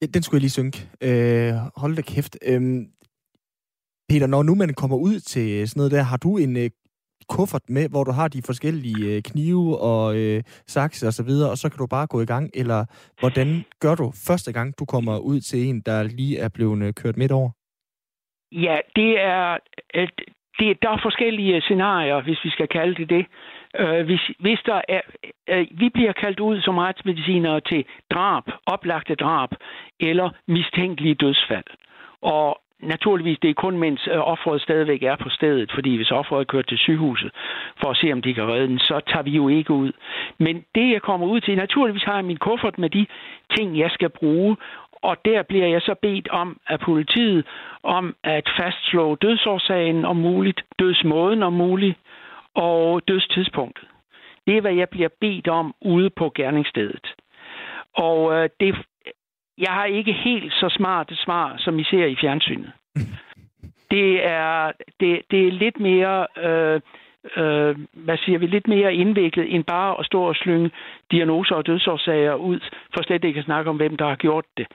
Ja, 0.00 0.06
den 0.14 0.22
skulle 0.22 0.38
jeg 0.38 0.46
lige 0.46 0.58
synke. 0.60 0.78
Øh, 1.08 1.52
hold 1.76 1.96
da 1.96 2.02
kæft. 2.02 2.34
Øhm, 2.50 2.80
Peter, 4.08 4.26
når 4.26 4.42
nu 4.42 4.54
man 4.54 4.74
kommer 4.74 4.96
ud 4.96 5.20
til 5.20 5.68
sådan 5.68 5.78
noget 5.80 5.92
der, 5.92 6.02
har 6.02 6.16
du 6.16 6.36
en 6.36 6.56
øh, 6.56 6.70
kuffert 7.28 7.66
med, 7.68 7.88
hvor 7.88 8.04
du 8.04 8.10
har 8.10 8.28
de 8.28 8.42
forskellige 8.46 9.16
øh, 9.16 9.22
knive 9.22 9.78
og 9.80 10.16
øh, 10.16 10.42
sakse 10.66 11.06
og 11.06 11.12
så 11.12 11.24
videre, 11.24 11.50
og 11.50 11.58
så 11.58 11.68
kan 11.68 11.78
du 11.78 11.86
bare 11.86 12.06
gå 12.06 12.20
i 12.20 12.26
gang? 12.26 12.50
Eller 12.54 12.80
hvordan 13.20 13.64
gør 13.80 13.94
du 13.94 14.06
første 14.28 14.52
gang, 14.52 14.78
du 14.78 14.84
kommer 14.84 15.18
ud 15.18 15.40
til 15.40 15.58
en, 15.68 15.80
der 15.80 16.02
lige 16.02 16.38
er 16.38 16.48
blevet 16.48 16.82
øh, 16.86 16.94
kørt 16.94 17.16
midt 17.16 17.32
over? 17.32 17.50
Ja, 18.52 18.76
det 18.96 19.20
er, 19.20 19.58
øh, 19.94 20.08
det, 20.58 20.82
der 20.82 20.90
er 20.90 21.00
forskellige 21.02 21.60
scenarier, 21.60 22.22
hvis 22.22 22.44
vi 22.44 22.50
skal 22.50 22.68
kalde 22.68 22.94
det 22.94 23.08
det. 23.08 23.26
Øh, 23.78 24.04
hvis, 24.04 24.30
hvis 24.38 24.60
der 24.66 24.80
er, 24.88 25.00
øh, 25.48 25.66
vi 25.70 25.88
bliver 25.88 26.12
kaldt 26.12 26.40
ud 26.40 26.60
som 26.60 26.78
retsmedicinere 26.78 27.60
til 27.60 27.84
drab, 28.10 28.42
oplagte 28.66 29.14
drab 29.14 29.50
eller 30.00 30.30
mistænkelige 30.46 31.14
dødsfald. 31.14 31.64
Og 32.22 32.60
naturligvis 32.82 33.38
det 33.42 33.50
er 33.50 33.54
kun 33.54 33.78
mens 33.78 34.08
øh, 34.12 34.18
offeret 34.18 34.62
stadigvæk 34.62 35.02
er 35.02 35.16
på 35.16 35.28
stedet, 35.28 35.72
fordi 35.74 35.96
hvis 35.96 36.10
offeret 36.10 36.40
er 36.40 36.44
kørt 36.44 36.66
til 36.68 36.78
sygehuset 36.78 37.30
for 37.80 37.90
at 37.90 37.96
se, 37.96 38.12
om 38.12 38.22
de 38.22 38.34
kan 38.34 38.48
redde 38.48 38.68
den, 38.68 38.78
så 38.78 39.00
tager 39.06 39.22
vi 39.22 39.30
jo 39.30 39.48
ikke 39.48 39.72
ud. 39.72 39.92
Men 40.38 40.64
det, 40.74 40.92
jeg 40.92 41.02
kommer 41.02 41.26
ud 41.26 41.40
til, 41.40 41.56
naturligvis 41.56 42.02
har 42.02 42.14
jeg 42.14 42.24
min 42.24 42.36
kuffert 42.36 42.78
med 42.78 42.90
de 42.90 43.06
ting, 43.56 43.78
jeg 43.78 43.90
skal 43.90 44.08
bruge, 44.08 44.56
og 45.02 45.16
der 45.24 45.42
bliver 45.42 45.66
jeg 45.66 45.82
så 45.82 45.94
bedt 46.02 46.28
om 46.28 46.60
af 46.68 46.80
politiet 46.80 47.46
om 47.82 48.14
at 48.24 48.50
fastslå 48.56 49.14
dødsårsagen 49.14 50.04
om 50.04 50.16
muligt, 50.16 50.62
dødsmåden 50.78 51.42
om 51.42 51.52
muligt, 51.52 51.98
og 52.54 53.08
dødstidspunktet. 53.08 53.88
Det 54.46 54.56
er, 54.56 54.60
hvad 54.60 54.74
jeg 54.74 54.88
bliver 54.88 55.08
bedt 55.20 55.48
om 55.48 55.74
ude 55.80 56.10
på 56.10 56.32
gerningsstedet. 56.34 57.14
Og 57.94 58.34
øh, 58.34 58.48
det, 58.60 58.76
jeg 59.58 59.72
har 59.72 59.84
ikke 59.84 60.12
helt 60.12 60.52
så 60.52 60.68
smart 60.68 61.12
svar, 61.24 61.54
som 61.58 61.78
I 61.78 61.84
ser 61.84 62.06
i 62.06 62.16
fjernsynet. 62.20 62.72
Det 63.90 64.26
er, 64.26 64.72
det, 65.00 65.22
det 65.30 65.48
er 65.48 65.52
lidt 65.52 65.80
mere, 65.80 66.26
øh, 66.36 66.80
øh, 67.36 67.76
hvad 67.92 68.18
siger 68.18 68.38
vi, 68.38 68.46
lidt 68.46 68.68
mere 68.68 68.94
indviklet 68.94 69.54
end 69.54 69.64
bare 69.64 69.98
at 69.98 70.06
stå 70.06 70.22
og 70.22 70.34
slynge 70.34 70.70
diagnoser 71.10 71.54
og 71.54 71.66
dødsårsager 71.66 72.34
ud, 72.34 72.60
for 72.94 73.02
slet 73.02 73.24
ikke 73.24 73.38
at 73.38 73.44
snakke 73.44 73.70
om, 73.70 73.76
hvem 73.76 73.96
der 73.96 74.08
har 74.08 74.16
gjort 74.16 74.44
det. 74.56 74.66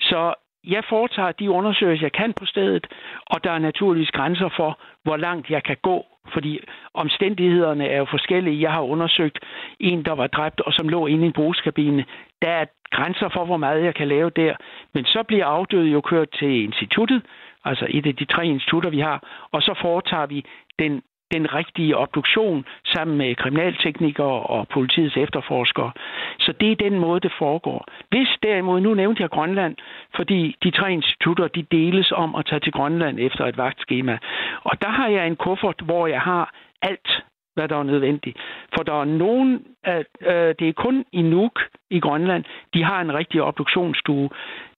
Så 0.00 0.34
jeg 0.64 0.82
foretager 0.88 1.32
de 1.32 1.50
undersøgelser, 1.50 2.04
jeg 2.04 2.12
kan 2.12 2.32
på 2.32 2.46
stedet, 2.46 2.86
og 3.26 3.44
der 3.44 3.50
er 3.50 3.58
naturligvis 3.58 4.10
grænser 4.10 4.48
for, 4.56 4.78
hvor 5.02 5.16
langt 5.16 5.50
jeg 5.50 5.62
kan 5.62 5.76
gå, 5.82 6.06
fordi 6.32 6.60
omstændighederne 6.94 7.86
er 7.86 7.98
jo 7.98 8.06
forskellige. 8.10 8.62
Jeg 8.62 8.72
har 8.72 8.80
undersøgt 8.80 9.38
en, 9.80 10.04
der 10.04 10.12
var 10.12 10.26
dræbt, 10.26 10.60
og 10.60 10.72
som 10.72 10.88
lå 10.88 11.06
inde 11.06 11.24
i 11.24 11.26
en 11.26 11.32
brugskabine. 11.32 12.04
Der 12.42 12.48
er 12.48 12.64
grænser 12.90 13.28
for, 13.28 13.44
hvor 13.44 13.56
meget 13.56 13.84
jeg 13.84 13.94
kan 13.94 14.08
lave 14.08 14.30
der. 14.30 14.54
Men 14.94 15.04
så 15.04 15.22
bliver 15.22 15.46
afdøde 15.46 15.88
jo 15.90 16.00
kørt 16.00 16.30
til 16.30 16.62
instituttet, 16.64 17.22
altså 17.64 17.86
et 17.90 18.06
af 18.06 18.16
de 18.16 18.24
tre 18.24 18.46
institutter, 18.46 18.90
vi 18.90 19.00
har, 19.00 19.48
og 19.52 19.62
så 19.62 19.74
foretager 19.82 20.26
vi 20.26 20.44
den 20.78 21.02
den 21.32 21.54
rigtige 21.54 21.96
obduktion 21.96 22.64
sammen 22.84 23.16
med 23.18 23.34
kriminalteknikere 23.34 24.40
og 24.54 24.68
politiets 24.68 25.16
efterforskere. 25.16 25.92
Så 26.38 26.52
det 26.60 26.72
er 26.72 26.76
den 26.76 26.98
måde, 26.98 27.20
det 27.20 27.32
foregår. 27.38 27.84
Hvis 28.08 28.28
derimod, 28.42 28.80
nu 28.80 28.94
nævnte 28.94 29.22
jeg 29.22 29.30
Grønland, 29.30 29.76
fordi 30.16 30.56
de 30.62 30.70
tre 30.70 30.92
institutter, 30.92 31.48
de 31.48 31.62
deles 31.62 32.12
om 32.12 32.34
at 32.34 32.46
tage 32.46 32.60
til 32.60 32.72
Grønland 32.72 33.18
efter 33.20 33.46
et 33.46 33.56
vagtskema. 33.56 34.18
Og 34.62 34.82
der 34.82 34.88
har 34.88 35.08
jeg 35.08 35.26
en 35.26 35.36
kuffert, 35.36 35.80
hvor 35.84 36.06
jeg 36.06 36.20
har 36.20 36.54
alt 36.82 37.22
hvad 37.54 37.68
der 37.68 37.76
er 37.76 37.82
nødvendigt. 37.82 38.38
For 38.74 38.82
der 38.82 39.00
er 39.00 39.04
nogen, 39.04 39.64
at, 39.84 40.06
øh, 40.20 40.54
det 40.58 40.68
er 40.68 40.72
kun 40.72 41.04
i 41.12 41.22
Nuuk 41.22 41.60
i 41.90 42.00
Grønland, 42.00 42.44
de 42.74 42.84
har 42.84 43.00
en 43.00 43.14
rigtig 43.14 43.42
obduktionsstue. 43.42 44.30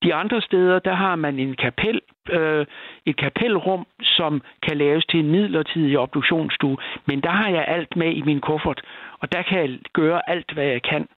De 0.03 0.15
andre 0.15 0.41
steder, 0.41 0.79
der 0.79 0.95
har 0.95 1.17
man 1.17 1.39
en 1.39 1.55
kapel, 1.55 2.01
øh, 2.31 2.67
et 3.07 3.17
kapelrum, 3.17 3.87
som 4.03 4.43
kan 4.63 4.77
laves 4.77 5.07
til 5.07 5.21
en 5.21 5.31
midlertidig 5.31 5.99
obduktionsstue. 5.99 6.77
Men 7.07 7.21
der 7.21 7.31
har 7.31 7.49
jeg 7.49 7.65
alt 7.69 7.97
med 7.97 8.13
i 8.13 8.23
min 8.23 8.41
kuffert, 8.41 8.81
og 9.21 9.33
der 9.33 9.43
kan 9.43 9.59
jeg 9.61 9.79
gøre 9.93 10.31
alt, 10.31 10.53
hvad 10.53 10.65
jeg 10.65 10.83
kan, 10.83 11.09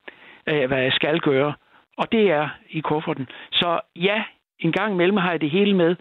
øh, 0.48 0.66
hvad 0.68 0.82
jeg 0.82 0.94
skal 0.94 1.20
gøre. 1.20 1.54
Og 1.98 2.12
det 2.12 2.32
er 2.32 2.50
i 2.70 2.80
kufferten. 2.80 3.28
Så 3.52 3.80
ja, 3.96 4.24
en 4.60 4.72
gang 4.72 4.94
imellem 4.94 5.18
har 5.18 5.32
jeg 5.32 5.42
det 5.42 5.50
hele 5.50 5.74
med, 5.74 5.96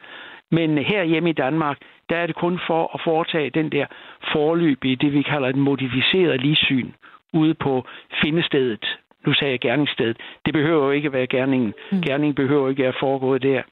men 0.57 0.79
her 0.79 1.05
hjemme 1.05 1.31
i 1.31 1.33
Danmark, 1.33 1.79
der 2.09 2.17
er 2.17 2.27
det 2.27 2.37
kun 2.37 2.61
for 2.69 2.83
at 2.95 3.01
foretage 3.05 3.51
den 3.51 3.73
der 3.73 3.87
forløb 4.33 4.85
i 4.85 4.95
det, 4.95 5.13
vi 5.13 5.23
kalder 5.23 5.49
et 5.49 5.57
modificeret 5.57 6.41
livssyn 6.41 6.91
ude 7.33 7.55
på 7.55 7.87
findestedet. 8.23 8.85
Nu 9.27 9.35
sagde 9.35 9.53
jeg 9.53 9.61
gerningsstedet. 9.61 10.17
Det 10.45 10.53
behøver 10.55 10.85
jo 10.85 10.91
ikke 10.91 11.07
at 11.07 11.13
være 11.13 11.27
gerningen. 11.27 11.73
Mm. 11.93 12.03
Gerningen 12.03 12.35
behøver 12.35 12.69
ikke 12.69 12.87
at 12.87 12.95
foregå 13.01 13.39
der. 13.39 13.63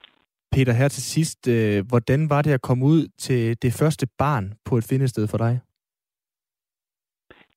Peter, 0.53 0.73
her 0.73 0.89
til 0.89 1.03
sidst, 1.03 1.49
øh, 1.49 1.85
hvordan 1.89 2.31
var 2.31 2.43
det 2.43 2.53
at 2.53 2.63
komme 2.63 2.85
ud 2.85 3.09
til 3.19 3.63
det 3.63 3.73
første 3.81 4.07
barn 4.19 4.53
på 4.65 4.77
et 4.77 4.87
findested 4.91 5.29
for 5.29 5.39
dig? 5.39 5.61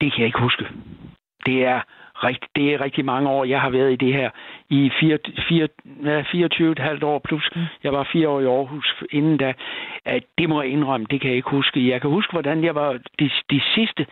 Det 0.02 0.12
kan 0.12 0.20
jeg 0.20 0.26
ikke 0.26 0.42
huske. 0.42 0.66
Det 1.46 1.66
er 1.66 1.82
rigtig, 2.24 2.50
det 2.56 2.74
er 2.74 2.82
rigtig 2.82 3.06
mange 3.06 3.30
år, 3.30 3.46
jeg 3.46 3.62
har 3.62 3.70
været 3.70 3.92
i 3.92 3.96
det 3.96 4.14
her. 4.14 4.30
I 4.70 4.88
24,5 4.88 7.06
år 7.06 7.20
plus. 7.20 7.50
Mm. 7.56 7.62
Jeg 7.84 7.94
var 7.94 8.10
fire 8.12 8.30
år 8.30 8.40
i 8.40 8.46
Aarhus 8.46 9.04
inden 9.12 9.38
da. 9.38 9.54
At 10.06 10.24
det 10.38 10.50
må 10.50 10.62
jeg 10.62 10.72
indrømme, 10.72 11.08
det 11.10 11.22
kan 11.22 11.30
jeg 11.30 11.38
ikke 11.38 11.50
huske. 11.50 11.90
Jeg 11.90 12.02
kan 12.02 12.10
huske, 12.10 12.32
hvordan 12.32 12.64
jeg 12.64 12.76
var 12.76 13.00
de, 13.20 13.30
de 13.50 13.62
sidste 13.76 14.06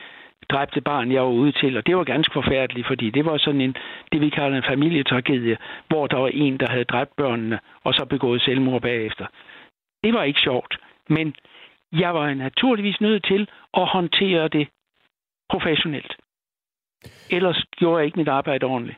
dræbte 0.50 0.82
barn, 0.82 1.12
jeg 1.12 1.22
var 1.22 1.30
ude 1.30 1.52
til, 1.52 1.78
og 1.78 1.88
det 1.88 1.98
var 1.98 2.04
ganske 2.04 2.34
forfærdeligt, 2.34 2.88
fordi 2.88 3.10
det 3.10 3.26
var 3.26 3.38
sådan 3.38 3.62
en, 3.62 3.76
det 4.12 4.22
vi 4.22 4.30
kalder 4.30 4.58
en 4.58 4.64
familietragedie, 4.64 5.58
hvor 5.88 6.08
der 6.08 6.18
var 6.18 6.28
en, 6.28 6.58
der 6.58 6.70
havde 6.70 6.84
dræbt 6.84 7.16
børnene, 7.16 7.60
og 7.84 7.94
så 7.94 8.06
begået 8.06 8.42
selvmord 8.42 8.82
bagefter. 8.82 9.26
Det 10.04 10.14
var 10.14 10.24
ikke 10.24 10.40
sjovt, 10.40 10.78
men 11.10 11.36
jeg 11.92 12.14
var 12.14 12.34
naturligvis 12.34 13.02
nødt 13.02 13.26
til 13.26 13.48
at 13.74 13.88
håndtere 13.88 14.48
det 14.48 14.68
professionelt. 15.50 16.16
Ellers 17.36 17.66
gjorde 17.78 17.98
jeg 17.98 18.06
ikke 18.06 18.20
mit 18.20 18.28
arbejde 18.28 18.66
ordentligt. 18.66 18.98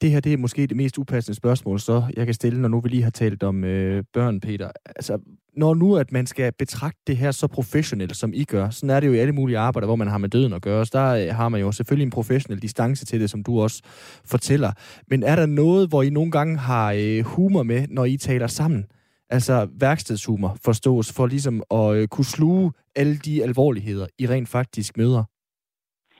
Det 0.00 0.10
her 0.10 0.20
det 0.20 0.32
er 0.32 0.36
måske 0.36 0.66
det 0.66 0.76
mest 0.76 0.98
upassende 0.98 1.36
spørgsmål, 1.36 1.80
så 1.80 2.12
jeg 2.16 2.24
kan 2.26 2.34
stille, 2.34 2.60
når 2.60 2.68
nu 2.68 2.80
vi 2.80 2.88
lige 2.88 3.02
har 3.02 3.10
talt 3.10 3.42
om 3.42 3.64
øh, 3.64 4.04
børn, 4.12 4.40
Peter. 4.40 4.70
Altså, 4.86 5.18
når 5.56 5.74
nu 5.74 5.96
at 5.96 6.12
man 6.12 6.26
skal 6.26 6.52
betragte 6.58 7.00
det 7.06 7.16
her 7.16 7.30
så 7.30 7.46
professionelt, 7.46 8.16
som 8.16 8.32
I 8.34 8.44
gør, 8.44 8.70
så 8.70 8.92
er 8.92 9.00
det 9.00 9.06
jo 9.06 9.12
i 9.12 9.18
alle 9.18 9.32
mulige 9.32 9.58
arbejder, 9.58 9.86
hvor 9.86 9.96
man 9.96 10.08
har 10.08 10.18
med 10.18 10.28
døden 10.28 10.52
at 10.52 10.62
gøre. 10.62 10.86
Så 10.86 10.90
der 10.98 11.08
øh, 11.14 11.34
har 11.34 11.48
man 11.48 11.60
jo 11.60 11.72
selvfølgelig 11.72 12.04
en 12.04 12.10
professionel 12.10 12.62
distance 12.62 13.06
til 13.06 13.20
det, 13.20 13.30
som 13.30 13.42
du 13.42 13.60
også 13.60 13.82
fortæller. 14.24 14.72
Men 15.10 15.22
er 15.22 15.36
der 15.36 15.46
noget, 15.46 15.88
hvor 15.88 16.02
I 16.02 16.10
nogle 16.10 16.30
gange 16.30 16.58
har 16.58 16.92
øh, 16.96 17.24
humor 17.24 17.62
med, 17.62 17.86
når 17.88 18.04
I 18.04 18.16
taler 18.16 18.46
sammen? 18.46 18.86
Altså 19.30 19.68
værkstedshumor 19.80 20.56
forstås, 20.64 21.12
for 21.12 21.26
ligesom 21.26 21.62
at 21.70 21.94
øh, 21.96 22.08
kunne 22.08 22.24
sluge 22.24 22.72
alle 22.96 23.16
de 23.16 23.42
alvorligheder, 23.42 24.06
I 24.18 24.26
rent 24.26 24.48
faktisk 24.48 24.96
møder? 24.96 25.24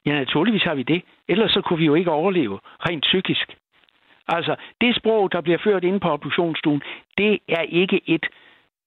Ja, 0.08 0.14
naturligvis 0.14 0.62
har 0.62 0.74
vi 0.74 0.82
det. 0.82 1.02
Ellers 1.28 1.52
så 1.52 1.60
kunne 1.60 1.78
vi 1.78 1.86
jo 1.86 1.94
ikke 1.94 2.10
overleve 2.10 2.58
rent 2.88 3.02
psykisk. 3.02 3.56
Altså, 4.28 4.56
det 4.80 4.96
sprog, 4.96 5.32
der 5.32 5.40
bliver 5.40 5.58
ført 5.58 5.84
inde 5.84 6.00
på 6.00 6.08
obduktionsstuen, 6.08 6.82
det 7.18 7.38
er 7.48 7.62
ikke 7.62 8.00
et, 8.06 8.26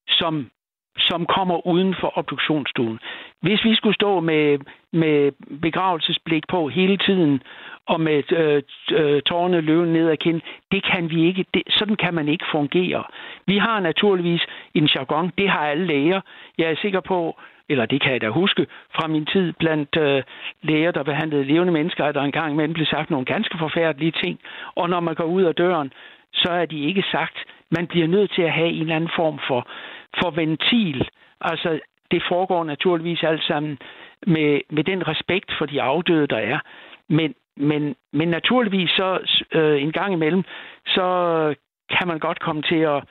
som, 0.08 0.50
som 0.98 1.26
kommer 1.26 1.66
uden 1.66 1.94
for 2.00 2.18
obduktionsstuen. 2.18 2.98
Hvis 3.40 3.64
vi 3.64 3.74
skulle 3.74 3.94
stå 3.94 4.20
med, 4.20 4.58
med 4.92 5.32
begravelsesblik 5.62 6.42
på 6.48 6.68
hele 6.68 6.96
tiden, 6.96 7.42
og 7.86 8.00
med 8.00 8.32
øh, 8.32 8.62
øh 8.98 9.22
tårne 9.22 9.60
løven 9.60 9.92
ned 9.92 10.10
ad 10.10 10.16
kind, 10.16 10.40
det 10.72 10.84
kan 10.84 11.10
vi 11.10 11.26
ikke. 11.26 11.44
Det, 11.54 11.62
sådan 11.70 11.96
kan 11.96 12.14
man 12.14 12.28
ikke 12.28 12.44
fungere. 12.52 13.04
Vi 13.46 13.58
har 13.58 13.80
naturligvis 13.80 14.42
en 14.74 14.86
jargon, 14.86 15.32
det 15.38 15.48
har 15.50 15.66
alle 15.66 15.86
læger. 15.86 16.20
Jeg 16.58 16.70
er 16.70 16.76
sikker 16.82 17.00
på, 17.00 17.40
eller 17.68 17.86
det 17.86 18.02
kan 18.02 18.12
jeg 18.12 18.20
da 18.20 18.28
huske 18.28 18.66
fra 18.96 19.06
min 19.06 19.26
tid 19.26 19.52
blandt 19.52 19.96
øh, 19.96 20.22
læger, 20.62 20.90
der 20.90 21.02
behandlede 21.02 21.44
levende 21.44 21.72
mennesker, 21.72 22.04
at 22.04 22.14
der 22.14 22.22
engang 22.22 22.52
imellem 22.52 22.74
blev 22.74 22.86
sagt 22.86 23.10
nogle 23.10 23.26
ganske 23.26 23.58
forfærdelige 23.58 24.12
ting. 24.22 24.40
Og 24.74 24.90
når 24.90 25.00
man 25.00 25.14
går 25.14 25.24
ud 25.24 25.42
af 25.42 25.54
døren, 25.54 25.92
så 26.32 26.50
er 26.50 26.66
de 26.66 26.78
ikke 26.88 27.04
sagt. 27.10 27.36
Man 27.70 27.86
bliver 27.86 28.06
nødt 28.06 28.30
til 28.34 28.42
at 28.42 28.52
have 28.52 28.68
en 28.68 28.80
eller 28.80 28.96
anden 28.96 29.10
form 29.16 29.38
for, 29.48 29.66
for 30.20 30.30
ventil. 30.30 31.08
Altså, 31.40 31.80
det 32.10 32.22
foregår 32.28 32.64
naturligvis 32.64 33.22
alt 33.22 33.44
sammen 33.44 33.78
med, 34.26 34.60
med 34.70 34.84
den 34.84 35.08
respekt 35.08 35.52
for 35.58 35.66
de 35.66 35.82
afdøde, 35.82 36.26
der 36.26 36.38
er. 36.38 36.58
Men, 37.08 37.34
men, 37.56 37.94
men 38.12 38.28
naturligvis 38.28 38.90
så 38.90 39.18
øh, 39.52 39.82
en 39.82 39.92
gang 39.92 40.12
imellem, 40.12 40.42
så 40.86 41.06
kan 41.90 42.08
man 42.08 42.18
godt 42.18 42.40
komme 42.40 42.62
til 42.62 42.76
at, 42.94 43.04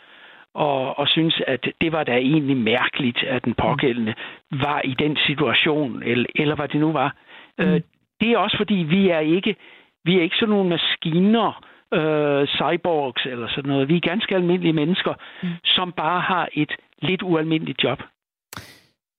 og, 0.54 1.00
og 1.00 1.08
synes, 1.08 1.42
at 1.48 1.68
det 1.82 1.92
var 1.92 2.04
da 2.04 2.18
egentlig 2.18 2.58
mærkeligt, 2.58 3.24
at 3.24 3.46
den 3.46 3.54
pågældende 3.54 4.14
var 4.52 4.82
i 4.82 4.96
den 5.00 5.18
situation, 5.18 6.04
eller, 6.04 6.26
eller 6.36 6.56
hvad 6.56 6.68
det 6.68 6.80
nu 6.80 6.92
var. 6.92 7.16
Mm. 7.58 7.66
Øh, 7.66 7.82
det 8.20 8.32
er 8.32 8.38
også 8.38 8.58
fordi, 8.58 8.74
vi 8.74 9.10
er 9.10 9.20
ikke, 9.20 9.56
vi 10.04 10.18
er 10.18 10.22
ikke 10.22 10.36
sådan 10.36 10.50
nogle 10.50 10.70
maskiner, 10.70 11.66
øh, 11.94 12.48
cyborgs 12.48 13.26
eller 13.26 13.48
sådan 13.50 13.70
noget. 13.72 13.90
Vi 13.90 13.96
er 13.96 14.10
ganske 14.10 14.36
almindelige 14.36 14.74
mennesker, 14.74 15.14
mm. 15.44 15.50
som 15.64 15.92
bare 15.92 16.22
har 16.22 16.50
et 16.54 16.72
lidt 17.02 17.24
ualmindeligt 17.24 17.84
job. 17.84 18.00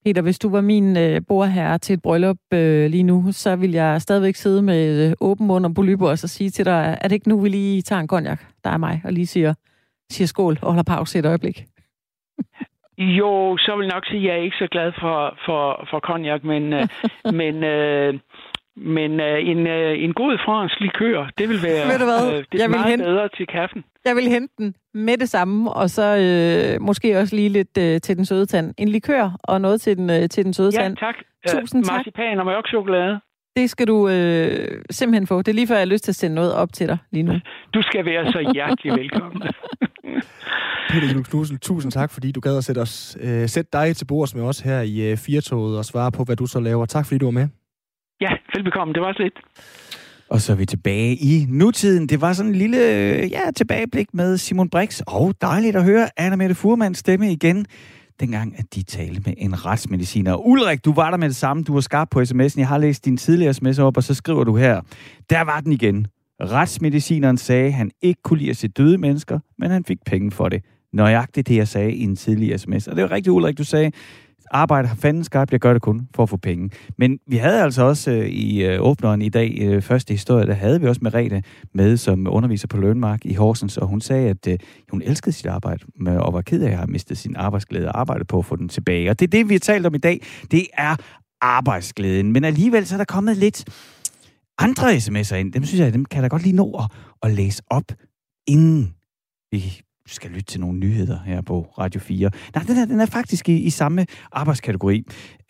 Peter, 0.05 0.21
hvis 0.21 0.39
du 0.39 0.49
var 0.49 0.61
min 0.61 0.97
øh, 0.97 1.21
bordherre 1.27 1.77
til 1.77 1.93
et 1.93 2.01
bryllup 2.01 2.37
øh, 2.53 2.89
lige 2.89 3.03
nu, 3.03 3.23
så 3.31 3.55
vil 3.55 3.71
jeg 3.71 4.01
stadigvæk 4.01 4.35
sidde 4.35 4.61
med 4.61 5.09
øh, 5.09 5.13
åben 5.21 5.47
mund 5.47 5.65
og 5.65 5.75
polyper 5.75 6.09
og 6.09 6.17
så 6.17 6.27
sige 6.27 6.49
til 6.49 6.65
dig, 6.65 6.97
er 7.01 7.07
det 7.07 7.15
ikke 7.15 7.29
nu, 7.29 7.39
vi 7.39 7.49
lige 7.49 7.81
tager 7.81 7.99
en 7.99 8.07
konjak, 8.07 8.41
der 8.63 8.69
er 8.69 8.77
mig, 8.77 9.01
og 9.05 9.13
lige 9.13 9.27
siger, 9.27 9.53
siger 10.09 10.27
skål 10.27 10.57
og 10.61 10.67
holder 10.67 10.83
pause 10.83 11.19
et 11.19 11.25
øjeblik? 11.25 11.63
jo, 13.19 13.57
så 13.57 13.75
vil 13.75 13.85
jeg 13.85 13.93
nok 13.93 14.05
sige, 14.05 14.19
at 14.19 14.27
jeg 14.27 14.39
er 14.39 14.43
ikke 14.43 14.57
så 14.59 14.67
glad 14.71 14.91
for, 14.99 15.37
for, 15.45 15.87
for 15.89 15.99
konjak, 15.99 16.43
men, 16.43 16.73
øh, 16.73 16.87
men, 17.39 17.63
øh, 17.63 18.13
men 18.75 19.19
øh, 19.19 19.49
en, 19.51 19.67
øh, 19.67 20.03
en 20.03 20.13
god 20.13 20.37
fransk 20.45 20.79
likør, 20.79 21.29
det 21.37 21.49
vil 21.49 21.59
være 21.63 21.87
Ved 21.87 21.99
du 21.99 22.05
hvad? 22.05 22.23
Øh, 22.33 22.45
det 22.51 22.59
er 22.59 22.63
jeg 22.63 22.69
meget 22.69 22.89
hente, 22.89 23.05
bedre 23.05 23.29
til 23.37 23.47
kaffen. 23.47 23.83
Jeg 24.05 24.15
vil 24.15 24.27
hente 24.29 24.53
den 24.57 24.75
med 24.93 25.17
det 25.17 25.29
samme, 25.29 25.71
og 25.71 25.89
så 25.89 26.07
øh, 26.23 26.81
måske 26.81 27.19
også 27.19 27.35
lige 27.35 27.49
lidt 27.49 27.77
øh, 27.77 28.01
til 28.01 28.17
den 28.17 28.25
søde 28.25 28.45
tand. 28.45 28.73
En 28.77 28.87
likør 28.87 29.37
og 29.43 29.61
noget 29.61 29.81
til 29.81 29.97
den, 29.97 30.09
øh, 30.09 30.29
til 30.29 30.45
den 30.45 30.53
søde 30.53 30.71
ja, 30.73 30.81
tand. 30.81 30.97
tak. 30.97 31.15
Tusind 31.47 31.81
uh, 31.81 31.87
tak. 31.87 31.97
Marcipan 31.97 32.39
og 32.39 32.45
mørk 32.45 32.67
chokolade. 32.67 33.19
Det 33.55 33.69
skal 33.69 33.87
du 33.87 34.09
øh, 34.09 34.83
simpelthen 34.89 35.27
få. 35.27 35.37
Det 35.37 35.47
er 35.47 35.53
lige 35.53 35.67
før, 35.67 35.75
jeg 35.75 35.81
har 35.81 35.93
lyst 35.93 36.03
til 36.03 36.11
at 36.11 36.15
sende 36.15 36.35
noget 36.35 36.53
op 36.53 36.73
til 36.73 36.87
dig 36.87 36.97
lige 37.11 37.23
nu. 37.23 37.33
Du 37.73 37.81
skal 37.81 38.05
være 38.05 38.31
så 38.31 38.51
hjertelig 38.53 38.93
velkommen. 38.93 39.41
Peter 40.89 41.13
Juhl 41.13 41.25
Knudsen, 41.25 41.57
tusind 41.59 41.91
tak, 41.91 42.11
fordi 42.11 42.31
du 42.31 42.39
gad 42.39 42.57
at 42.57 42.63
sætte, 42.63 42.79
os, 42.79 43.17
øh, 43.21 43.49
sætte 43.49 43.69
dig 43.73 43.95
til 43.95 44.05
bords 44.05 44.35
med 44.35 44.43
os 44.43 44.59
her 44.59 44.81
i 44.81 45.11
øh, 45.11 45.17
Firtoget 45.17 45.77
og 45.77 45.85
svare 45.85 46.11
på, 46.11 46.23
hvad 46.23 46.35
du 46.35 46.45
så 46.45 46.59
laver. 46.59 46.85
Tak, 46.85 47.05
fordi 47.05 47.17
du 47.17 47.25
var 47.25 47.31
med. 47.31 47.47
Ja, 48.25 48.31
velbekomme. 48.55 48.93
Det 48.93 49.01
var 49.01 49.13
så 49.13 49.23
lidt. 49.23 49.39
Og 50.29 50.41
så 50.41 50.51
er 50.51 50.55
vi 50.55 50.65
tilbage 50.65 51.15
i 51.15 51.45
nutiden. 51.49 52.09
Det 52.09 52.21
var 52.21 52.33
sådan 52.33 52.51
en 52.51 52.55
lille 52.55 52.77
ja, 53.37 53.51
tilbageblik 53.55 54.07
med 54.13 54.37
Simon 54.37 54.69
Brix. 54.69 55.01
Og 55.07 55.33
dejligt 55.41 55.75
at 55.75 55.83
høre 55.83 56.07
Anna 56.17 56.35
Mette 56.35 56.55
Furmans 56.55 56.97
stemme 56.97 57.31
igen 57.31 57.65
dengang, 58.19 58.55
at 58.57 58.65
de 58.75 58.83
talte 58.83 59.21
med 59.25 59.33
en 59.37 59.65
retsmediciner. 59.65 60.35
Ulrik, 60.47 60.85
du 60.85 60.93
var 60.93 61.09
der 61.09 61.17
med 61.17 61.27
det 61.27 61.35
samme. 61.35 61.63
Du 61.63 61.73
var 61.73 61.81
skarp 61.81 62.07
på 62.11 62.21
sms'en. 62.21 62.59
Jeg 62.59 62.67
har 62.67 62.77
læst 62.77 63.05
din 63.05 63.17
tidligere 63.17 63.53
sms 63.53 63.79
op, 63.79 63.97
og 63.97 64.03
så 64.03 64.13
skriver 64.13 64.43
du 64.43 64.55
her. 64.55 64.81
Der 65.29 65.41
var 65.41 65.59
den 65.59 65.71
igen. 65.71 66.07
Retsmedicineren 66.41 67.37
sagde, 67.37 67.65
at 67.65 67.73
han 67.73 67.91
ikke 68.01 68.21
kunne 68.23 68.39
lide 68.39 68.49
at 68.49 68.57
se 68.57 68.67
døde 68.67 68.97
mennesker, 68.97 69.39
men 69.57 69.71
han 69.71 69.83
fik 69.83 69.97
penge 70.05 70.31
for 70.31 70.49
det. 70.49 70.63
Nøjagtigt 70.93 71.47
det, 71.47 71.55
jeg 71.55 71.67
sagde 71.67 71.93
i 71.93 72.03
en 72.03 72.15
tidligere 72.15 72.57
sms. 72.57 72.87
Og 72.87 72.95
det 72.95 73.03
var 73.03 73.11
rigtig 73.11 73.31
Ulrik, 73.31 73.57
du 73.57 73.63
sagde, 73.63 73.91
arbejde 74.51 74.87
har 74.87 74.95
fanden 74.95 75.23
skabt, 75.23 75.51
jeg 75.51 75.59
gør 75.59 75.73
det 75.73 75.81
kun 75.81 76.07
for 76.15 76.23
at 76.23 76.29
få 76.29 76.37
penge. 76.37 76.69
Men 76.97 77.19
vi 77.27 77.37
havde 77.37 77.61
altså 77.61 77.83
også 77.83 78.11
øh, 78.11 78.27
i 78.27 78.63
øh, 78.63 78.81
åbneren 78.81 79.21
i 79.21 79.29
dag, 79.29 79.57
øh, 79.61 79.81
første 79.81 80.13
historie, 80.13 80.47
der 80.47 80.53
havde 80.53 80.81
vi 80.81 80.87
også 80.87 81.01
Merete 81.03 81.43
med 81.73 81.97
som 81.97 82.27
underviser 82.29 82.67
på 82.67 82.77
Lønmark 82.77 83.25
i 83.25 83.33
Horsens, 83.33 83.77
og 83.77 83.87
hun 83.87 84.01
sagde, 84.01 84.29
at 84.29 84.47
øh, 84.47 84.59
hun 84.91 85.01
elskede 85.01 85.31
sit 85.31 85.45
arbejde, 85.45 85.85
med, 85.99 86.17
og 86.17 86.33
var 86.33 86.41
ked 86.41 86.61
af 86.61 86.71
at 86.71 86.77
have 86.77 86.87
mistet 86.87 87.17
sin 87.17 87.35
arbejdsglæde 87.35 87.87
og 87.87 87.99
arbejde 87.99 88.25
på 88.25 88.39
at 88.39 88.45
få 88.45 88.55
den 88.55 88.69
tilbage. 88.69 89.09
Og 89.09 89.19
det 89.19 89.27
er 89.27 89.31
det, 89.31 89.49
vi 89.49 89.53
har 89.53 89.59
talt 89.59 89.85
om 89.85 89.95
i 89.95 89.97
dag. 89.97 90.21
Det 90.51 90.67
er 90.77 90.95
arbejdsglæden. 91.41 92.31
Men 92.31 92.43
alligevel 92.43 92.85
så 92.87 92.95
er 92.95 92.97
der 92.97 93.05
kommet 93.05 93.37
lidt 93.37 93.65
andre 94.57 94.95
sms'er 94.95 95.35
ind. 95.35 95.53
Dem 95.53 95.65
synes 95.65 95.79
jeg, 95.79 95.93
dem 95.93 96.05
kan 96.05 96.15
jeg 96.15 96.23
da 96.23 96.27
godt 96.27 96.43
lige 96.43 96.55
nå 96.55 96.71
at, 96.71 96.91
at 97.23 97.31
læse 97.31 97.63
op, 97.69 97.91
inden 98.47 98.93
vi 99.51 99.81
skal 100.07 100.31
lytte 100.31 100.45
til 100.45 100.59
nogle 100.59 100.79
nyheder 100.79 101.19
her 101.25 101.41
på 101.41 101.73
Radio 101.77 102.01
4. 102.01 102.31
Nej, 102.55 102.63
den 102.63 102.77
er, 102.77 102.85
den 102.85 102.99
er 102.99 103.05
faktisk 103.05 103.49
i, 103.49 103.57
i 103.57 103.69
samme 103.69 104.05
arbejdskategori. 104.31 105.03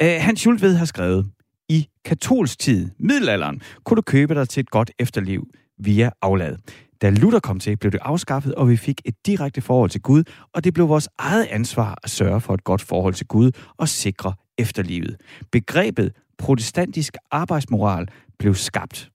Uh, 0.03 0.07
Hans 0.07 0.39
Schultved 0.39 0.75
har 0.75 0.85
skrevet, 0.85 1.31
i 1.69 1.87
katolsk 2.05 2.59
tid, 2.59 2.89
middelalderen, 2.99 3.61
kunne 3.83 3.95
du 3.95 4.01
købe 4.01 4.35
dig 4.35 4.49
til 4.49 4.61
et 4.61 4.69
godt 4.69 4.91
efterliv 4.99 5.47
via 5.79 6.09
aflad. 6.21 6.57
Da 7.01 7.09
Luther 7.09 7.39
kom 7.39 7.59
til, 7.59 7.77
blev 7.77 7.91
det 7.91 7.99
afskaffet, 8.01 8.55
og 8.55 8.69
vi 8.69 8.77
fik 8.77 9.01
et 9.05 9.15
direkte 9.25 9.61
forhold 9.61 9.89
til 9.89 10.01
Gud, 10.01 10.23
og 10.53 10.63
det 10.63 10.73
blev 10.73 10.89
vores 10.89 11.09
eget 11.17 11.45
ansvar 11.45 11.97
at 12.03 12.09
sørge 12.09 12.41
for 12.41 12.53
et 12.53 12.63
godt 12.63 12.81
forhold 12.81 13.13
til 13.13 13.27
Gud 13.27 13.51
og 13.77 13.89
sikre 13.89 14.33
efterlivet. 14.57 15.15
Begrebet 15.51 16.11
protestantisk 16.37 17.17
arbejdsmoral 17.31 18.07
blev 18.39 18.55
skabt. 18.55 19.12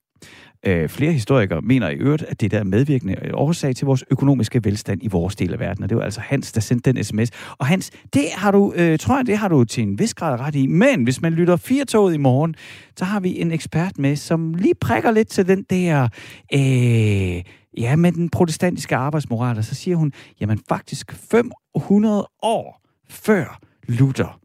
Øh, 0.69 0.89
flere 0.89 1.13
historikere 1.13 1.61
mener 1.61 1.89
i 1.89 1.95
øvrigt, 1.95 2.23
at 2.23 2.41
det 2.41 2.51
der 2.51 2.59
er 2.59 2.65
medvirkende 2.65 3.17
årsag 3.35 3.77
til 3.77 3.87
vores 3.87 4.05
økonomiske 4.11 4.65
velstand 4.65 5.03
i 5.03 5.09
vores 5.09 5.37
del 5.37 5.53
af 5.53 5.61
verden. 5.61 5.83
Og 5.85 5.89
det 5.89 5.97
var 5.97 6.03
altså 6.03 6.21
Hans, 6.21 6.53
der 6.53 6.61
sendte 6.61 6.93
den 6.93 7.05
sms. 7.05 7.31
Og 7.59 7.67
Hans, 7.67 7.91
det 8.13 8.25
har 8.33 8.51
du, 8.51 8.73
øh, 8.77 8.99
tror 8.99 9.17
jeg, 9.17 9.27
det 9.27 9.39
har 9.39 9.49
du 9.49 9.65
til 9.65 9.83
en 9.83 9.99
vis 9.99 10.15
grad 10.15 10.41
ret 10.41 10.55
i. 10.55 10.67
Men 10.67 11.05
hvis 11.05 11.23
man 11.23 11.33
lytter 11.33 11.57
fire 11.57 11.85
toget 11.85 12.15
i 12.15 12.17
morgen, 12.17 12.55
så 12.97 13.05
har 13.05 13.21
vi 13.21 13.41
en 13.41 13.53
ekspert 13.53 13.99
med, 13.99 14.17
som 14.17 14.55
lige 14.55 14.75
prikker 14.75 15.11
lidt 15.11 15.29
til 15.29 15.49
den 15.49 15.63
der... 15.71 16.09
Øh, 16.55 17.43
ja, 17.79 17.97
med 17.97 18.13
den 18.13 18.29
protestantiske 18.29 18.97
arbejdsmoral, 18.97 19.59
og 19.59 19.65
så 19.65 19.75
siger 19.75 19.97
hun, 19.97 20.13
jamen 20.41 20.61
faktisk 20.69 21.13
500 21.13 22.27
år 22.43 22.83
før 23.09 23.61
Luther, 23.89 24.41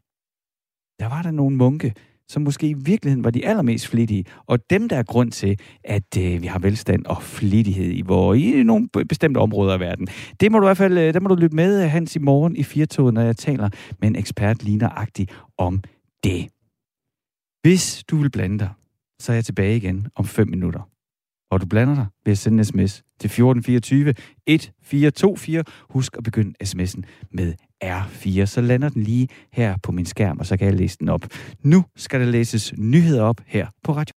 der 0.99 1.09
var 1.09 1.21
der 1.21 1.32
nogle 1.32 1.55
munke, 1.57 1.93
som 2.34 2.41
måske 2.41 2.69
i 2.69 2.73
virkeligheden 2.73 3.23
var 3.23 3.29
de 3.29 3.45
allermest 3.45 3.88
flittige, 3.88 4.25
og 4.47 4.69
dem, 4.69 4.89
der 4.89 4.97
er 4.97 5.03
grund 5.03 5.31
til, 5.31 5.59
at 5.84 6.17
øh, 6.17 6.41
vi 6.41 6.47
har 6.47 6.59
velstand 6.59 7.05
og 7.05 7.23
flittighed 7.23 7.86
i, 7.86 8.01
hvor, 8.01 8.34
i 8.34 8.63
nogle 8.63 8.88
bestemte 9.09 9.38
områder 9.38 9.73
af 9.73 9.79
verden. 9.79 10.07
Det 10.39 10.51
må 10.51 10.59
du 10.59 10.65
i 10.65 10.67
hvert 10.67 10.77
fald, 10.77 10.97
øh, 10.97 11.13
der 11.13 11.19
må 11.19 11.29
du 11.29 11.36
lytte 11.36 11.55
med, 11.55 11.84
øh, 11.84 11.89
Hans, 11.89 12.15
i 12.15 12.19
morgen 12.19 12.55
i 12.55 12.63
Firtoget, 12.63 13.13
når 13.13 13.21
jeg 13.21 13.38
taler 13.38 13.69
med 13.99 14.09
en 14.09 14.15
ekspert 14.15 14.63
ligneragtig 14.63 15.27
om 15.57 15.81
det. 16.23 16.47
Hvis 17.61 18.03
du 18.09 18.17
vil 18.17 18.31
blande 18.31 18.59
dig, 18.59 18.69
så 19.19 19.31
er 19.31 19.36
jeg 19.36 19.45
tilbage 19.45 19.77
igen 19.77 20.07
om 20.15 20.25
5 20.25 20.49
minutter. 20.49 20.89
Og 21.51 21.61
du 21.61 21.65
blander 21.65 21.95
dig 21.95 22.05
ved 22.25 22.31
at 22.31 22.38
sende 22.38 22.57
en 22.57 22.65
sms 22.65 22.93
til 23.19 23.27
1424 23.27 24.09
1424. 24.47 25.63
Husk 25.89 26.17
at 26.17 26.23
begynde 26.23 26.53
sms'en 26.63 27.01
med 27.31 27.53
R4, 27.84 28.45
så 28.45 28.61
lander 28.61 28.89
den 28.89 29.03
lige 29.03 29.27
her 29.51 29.75
på 29.84 29.91
min 29.91 30.05
skærm, 30.05 30.39
og 30.39 30.45
så 30.45 30.57
kan 30.57 30.67
jeg 30.67 30.75
læse 30.75 30.97
den 30.99 31.09
op. 31.09 31.21
Nu 31.63 31.86
skal 31.95 32.19
der 32.19 32.25
læses 32.25 32.73
nyheder 32.77 33.23
op 33.23 33.41
her 33.45 33.67
på 33.84 33.91
Radio 33.91 34.11